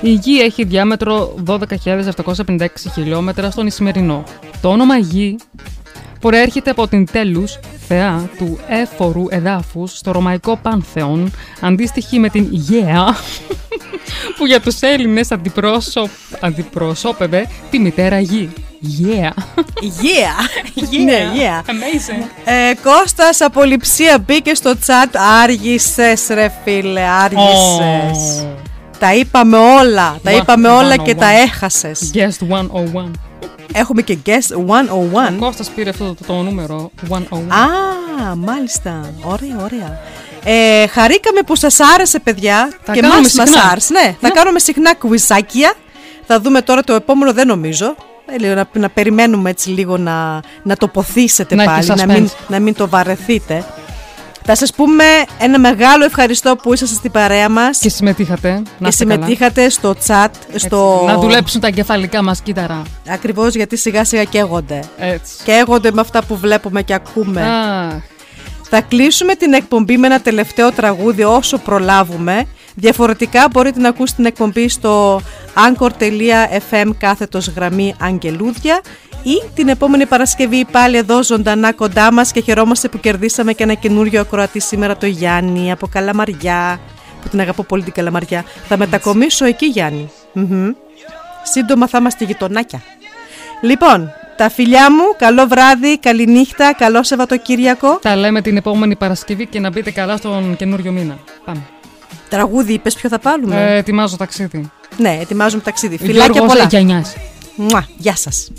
Η 0.01 0.09
γη 0.09 0.39
έχει 0.39 0.63
διάμετρο 0.63 1.35
12.756 1.47 2.67
χιλιόμετρα 2.93 3.51
στον 3.51 3.67
Ισημερινό. 3.67 4.23
Το 4.61 4.69
όνομα 4.69 4.97
γη 4.97 5.35
προέρχεται 6.29 6.69
από 6.69 6.87
την 6.87 7.05
τέλους, 7.11 7.59
θεά 7.87 8.29
του 8.37 8.59
έφορου 8.67 9.25
εδάφους 9.29 9.97
στο 9.97 10.11
ρωμαϊκό 10.11 10.59
Πάνθεον, 10.61 11.31
αντίστοιχη 11.61 12.19
με 12.19 12.29
την 12.29 12.47
Γέα, 12.51 13.15
που 14.37 14.45
για 14.45 14.61
τους 14.61 14.79
Έλληνες 14.79 15.31
αντιπρόσω... 15.31 16.07
αντιπροσώπευε 16.39 17.47
τη 17.69 17.79
μητέρα 17.79 18.19
γη. 18.19 18.49
Γέα. 18.79 19.33
Yeah! 19.81 20.63
Ναι, 21.05 21.27
yeah. 21.35 21.69
Amazing. 21.69 22.25
Ε, 22.45 22.73
Κώστας 22.83 23.41
από 23.41 23.63
λειψία 23.63 24.23
μπήκε 24.25 24.53
στο 24.55 24.73
chat 24.85 25.15
Άργησες 25.43 26.27
ρε 26.29 26.51
φίλε, 26.63 27.01
άργησες 27.01 28.47
Τα 28.99 29.15
είπαμε 29.15 29.57
όλα, 29.57 30.19
τα 30.23 30.31
One- 30.31 30.41
είπαμε 30.41 30.69
όλα 30.69 30.97
και 30.97 31.11
101. 31.11 31.15
τα 31.17 31.27
έχασες 31.29 32.11
Guest 32.13 32.47
101. 32.47 33.11
Έχουμε 33.73 34.01
και 34.01 34.17
guest 34.25 34.55
101 34.55 34.89
Ο 34.89 35.35
Κώστας 35.39 35.69
πήρε 35.69 35.89
αυτό 35.89 36.05
το, 36.13 36.25
το 36.27 36.33
νούμερο 36.41 36.91
101. 37.09 37.15
Α, 37.49 38.35
μάλιστα, 38.35 39.09
ωραία, 39.23 39.55
ωραία 39.63 39.99
ε, 40.43 40.87
Χαρήκαμε 40.87 41.41
που 41.45 41.55
σας 41.55 41.79
άρεσε 41.79 42.19
παιδιά 42.19 42.69
Θα 42.83 42.93
Και 42.93 42.99
κάνουμε 42.99 43.19
μας 43.21 43.33
μας 43.33 43.49
συχνά. 43.49 43.69
άρεσε 43.69 43.93
Ναι, 43.93 44.15
θα 44.21 44.29
κάνουμε 44.29 44.59
συχνά 44.59 44.95
κουιζάκια 44.95 45.73
Θα 46.27 46.39
δούμε 46.39 46.61
τώρα 46.61 46.81
το 46.81 46.93
επόμενο 46.93 47.33
δεν 47.33 47.47
νομίζω 47.47 47.95
Ε, 48.25 48.37
λίγο 48.37 48.53
να, 48.53 48.67
να 48.73 48.89
περιμένουμε 48.89 49.49
έτσι 49.49 49.69
λίγο 49.69 49.97
να, 49.97 50.39
να 50.63 50.75
το 50.77 50.87
ποθήσετε 50.87 51.55
Να 51.55 51.63
έχει 51.63 51.87
πάλι, 51.87 51.99
να 52.05 52.13
μην, 52.13 52.27
suspense. 52.27 52.45
να 52.47 52.59
μην 52.59 52.73
το 52.73 52.87
βαρεθείτε. 52.87 53.65
Θα 54.45 54.55
σας 54.55 54.73
πούμε 54.73 55.03
ένα 55.39 55.59
μεγάλο 55.59 56.05
ευχαριστώ 56.05 56.55
που 56.55 56.73
ήσασταν 56.73 56.97
στην 56.97 57.11
παρέα 57.11 57.49
μας 57.49 57.77
Και 57.77 57.89
συμμετείχατε. 57.89 58.49
Να 58.49 58.61
και 58.61 58.87
είστε 58.87 59.05
καλά. 59.05 59.13
συμμετείχατε 59.15 59.69
στο 59.69 59.95
chat, 60.07 60.27
στο... 60.55 61.03
Να 61.05 61.17
δουλέψουν 61.17 61.61
τα 61.61 61.67
εγκεφαλικά 61.67 62.23
μας 62.23 62.41
κύτταρα. 62.41 62.81
Ακριβώς 63.09 63.55
γιατί 63.55 63.77
σιγά 63.77 64.03
σιγά 64.03 64.23
καίγονται. 64.23 64.83
Έτσι. 64.97 65.33
Καίγονται 65.43 65.91
με 65.91 66.01
αυτά 66.01 66.23
που 66.23 66.37
βλέπουμε 66.37 66.81
και 66.81 66.93
ακούμε. 66.93 67.41
Αχ. 67.41 68.01
Θα 68.69 68.81
κλείσουμε 68.81 69.35
την 69.35 69.53
εκπομπή 69.53 69.97
με 69.97 70.07
ένα 70.07 70.21
τελευταίο 70.21 70.71
τραγούδι 70.71 71.23
όσο 71.23 71.57
προλάβουμε. 71.57 72.47
Διαφορετικά 72.75 73.47
μπορείτε 73.51 73.79
να 73.79 73.89
ακούσετε 73.89 74.15
την 74.15 74.25
εκπομπή 74.25 74.69
στο 74.69 75.21
anchor.fm 75.53 76.89
κάθετος 76.97 77.47
γραμμή 77.47 77.95
Αγγελούδια 77.99 78.81
ή 79.23 79.43
την 79.53 79.67
επόμενη 79.67 80.05
Παρασκευή 80.05 80.65
πάλι 80.71 80.97
εδώ 80.97 81.23
ζωντανά 81.23 81.73
κοντά 81.73 82.11
μας 82.11 82.31
και 82.31 82.41
χαιρόμαστε 82.41 82.87
που 82.87 82.99
κερδίσαμε 82.99 83.53
και 83.53 83.63
ένα 83.63 83.73
καινούριο 83.73 84.21
ακροατή 84.21 84.59
σήμερα 84.59 84.97
το 84.97 85.05
Γιάννη 85.05 85.71
από 85.71 85.87
Καλαμαριά 85.87 86.79
που 87.21 87.29
την 87.29 87.39
αγαπώ 87.39 87.63
πολύ 87.63 87.83
την 87.83 87.93
Καλαμαριά. 87.93 88.43
Θα 88.67 88.77
μετακομίσω 88.77 89.45
εκεί 89.45 89.65
Γιάννη. 89.65 90.11
Μμμ. 90.33 90.71
Σύντομα 91.43 91.87
θα 91.87 91.97
είμαστε 91.97 92.25
γειτονάκια. 92.25 92.81
Λοιπόν, 93.61 94.11
τα 94.37 94.49
φιλιά 94.49 94.91
μου, 94.91 95.03
καλό 95.17 95.47
βράδυ, 95.47 95.99
καλή 95.99 96.27
νύχτα, 96.27 96.73
καλό 96.73 97.03
Σαββατοκύριακο. 97.03 97.99
Τα 98.01 98.15
λέμε 98.15 98.41
την 98.41 98.57
επόμενη 98.57 98.95
Παρασκευή 98.95 99.45
και 99.45 99.59
να 99.59 99.69
μπείτε 99.69 99.91
καλά 99.91 100.17
στον 100.17 100.55
καινούριο 100.55 100.91
μήνα. 100.91 101.17
Πάμε. 101.45 101.61
Τραγούδι 102.29 102.73
είπες 102.73 102.93
ποιο 102.93 103.09
θα 103.09 103.19
πάρουμε; 103.19 103.73
Ε, 103.73 103.77
ετοιμάζω 103.77 104.17
ταξίδι. 104.17 104.71
Ναι, 104.97 105.17
ετοιμάζουμε 105.21 105.61
ταξίδι. 105.61 105.97
Φιλάκια 105.97 106.31
Γιώργος 106.31 106.53
πολλά. 106.53 106.67
Γιαννιάς. 106.67 107.15
Μουα, 107.55 107.87
γεια 107.97 108.15
σας. 108.15 108.51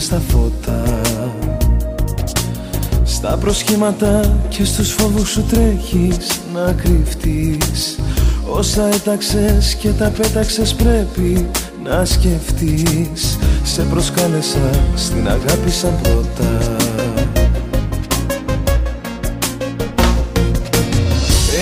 Στα 0.00 0.22
φώτα. 0.28 1.00
Στα 3.04 3.36
προσχήματα 3.36 4.36
και 4.48 4.64
στους 4.64 4.92
φόβους 4.92 5.30
σου 5.30 5.42
τρέχεις 5.42 6.40
να 6.54 6.72
κρυφτείς. 6.72 7.98
Όσα 8.50 8.86
έταξες 8.86 9.74
και 9.74 9.88
τα 9.88 10.08
πέταξες 10.08 10.74
πρέπει 10.74 11.50
να 11.84 12.04
σκεφτείς. 12.04 13.38
Σε 13.62 13.82
προσκάλεσα 13.82 14.70
στην 14.94 15.28
αγάπη 15.28 15.70
σαν 15.70 15.98
πρώτα. 16.02 16.76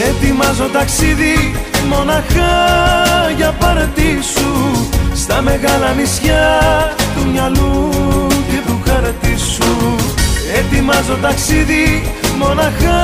Ετοιμάζω 0.08 0.68
ταξίδι 0.72 1.54
μοναχά 1.88 2.54
για 3.36 3.54
πάρτι 3.58 4.18
σου. 4.34 4.88
Στα 5.14 5.42
μεγάλα 5.42 5.92
νησιά 5.92 6.60
του 7.14 7.30
μυαλού 7.30 7.88
και 9.08 9.14
του 9.14 9.30
χαρτί 9.30 9.40
σου. 9.40 9.96
Ετοιμάζω 10.58 11.16
ταξίδι 11.22 12.12
μοναχά 12.38 13.00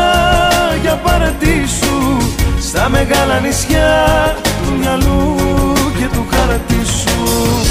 για 0.83 0.95
πάρτι 0.95 1.65
σου. 1.81 2.17
Στα 2.61 2.89
μεγάλα 2.89 3.41
νησιά 3.41 4.37
του 4.65 4.79
μυαλού 4.79 5.37
και 5.99 6.07
του 6.13 6.27
χαρτί 6.31 6.87
σου 6.87 7.64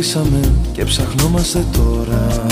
αν 0.00 0.06
σκορπίσαμε 0.06 0.52
και 0.72 0.84
ψαχνόμαστε 0.84 1.64
τώρα. 1.72 2.46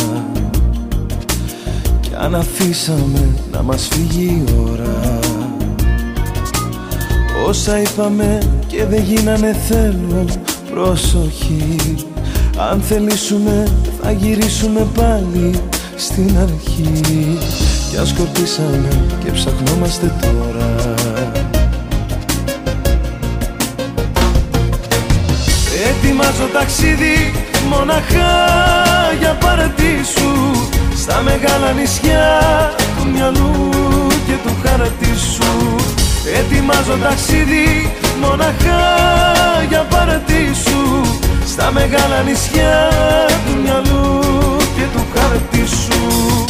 Κι 2.00 2.10
αν 2.18 2.34
αφήσαμε 2.34 3.34
να 3.52 3.62
μας 3.62 3.88
φύγει 3.90 4.44
η 4.46 4.52
ώρα. 4.70 5.18
Όσα 7.46 7.80
είπαμε 7.80 8.38
και 8.66 8.84
δεν 8.84 9.02
γίνανε 9.02 9.56
θέλω 9.68 10.24
προσοχή 10.70 11.76
Αν 12.70 12.80
θελήσουμε 12.80 13.64
θα 14.02 14.12
γυρίσουμε 14.12 14.86
πάλι 14.94 15.60
στην 15.96 16.38
αρχή. 16.38 17.38
Κι 17.90 17.96
αν 17.96 18.06
σκορπίσαμε 18.06 18.88
και 19.24 19.30
ψαχνόμαστε 19.30 20.12
τώρα 20.20 20.37
Ετοιμάζω 26.28 26.52
ταξίδι 26.52 27.32
μοναχά 27.68 28.34
για 29.18 29.34
πάρτι 29.40 30.00
σου 30.16 30.52
Στα 30.96 31.22
μεγάλα 31.22 31.72
νησιά 31.72 32.40
του 32.98 33.10
μυαλού 33.12 33.68
και 34.26 34.32
του 34.44 34.56
χαρτί 34.64 35.16
σου 35.34 35.76
Ετοιμάζω 36.38 36.96
ταξίδι 37.02 37.92
μοναχά 38.20 38.82
για 39.68 39.86
πάρτι 39.90 40.50
σου 40.64 41.02
Στα 41.46 41.72
μεγάλα 41.72 42.22
νησιά 42.22 42.88
του 43.46 43.62
μυαλού 43.62 44.20
και 44.76 44.84
του 44.92 45.06
χαρτί 45.14 45.66
σου 45.66 46.47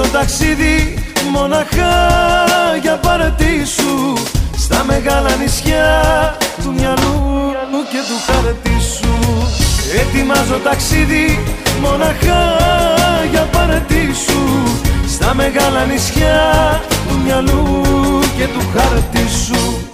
Ετοιμάζω 0.00 0.18
ταξίδι 0.18 0.76
μοναχά 1.30 1.94
για 2.82 2.96
πάρτι 2.96 3.62
σου 3.76 4.18
Στα 4.58 4.84
μεγάλα 4.84 5.36
νησιά 5.36 6.36
του 6.62 6.72
μυαλού 6.72 7.52
και 7.90 7.98
του 8.08 8.16
χαρτί 8.26 8.76
σου 8.94 9.14
Ετοιμάζω 10.00 10.58
ταξίδι 10.64 11.38
μοναχά 11.80 12.56
για 13.30 13.40
πάρτι 13.40 14.14
σου 14.26 14.62
Στα 15.08 15.34
μεγάλα 15.34 15.84
νησιά 15.84 16.80
του 17.08 17.20
μυαλού 17.24 17.82
και 18.36 18.44
του 18.44 18.60
χαρτί 18.74 19.28
σου 19.46 19.88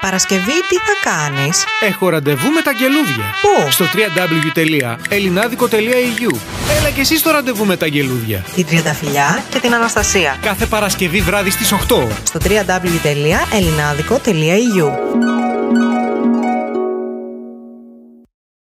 Παρασκευή 0.00 0.60
τι 0.68 0.76
θα 0.76 0.94
κάνεις; 1.10 1.64
Έχω 1.80 2.08
ραντεβού 2.08 2.50
με 2.50 2.62
τα 2.62 2.70
γελούδια. 2.70 3.24
Πού; 3.42 3.70
Στο 3.70 3.84
www.elinadico.eu 3.84 6.59
Έλα 6.78 6.90
και 6.90 7.00
εσύ 7.00 7.16
στο 7.16 7.30
ραντεβού 7.30 7.64
με 7.64 7.76
τα 7.76 7.86
γελούδια. 7.86 8.44
Την 8.54 8.66
Τριανταφυλιά 8.66 9.44
και 9.50 9.58
την 9.58 9.74
Αναστασία 9.74 10.38
Κάθε 10.42 10.66
Παρασκευή 10.66 11.20
βράδυ 11.20 11.50
στις 11.50 11.72
8. 11.72 11.76
στο 12.22 12.40
www.elinadico.eu 12.44 15.29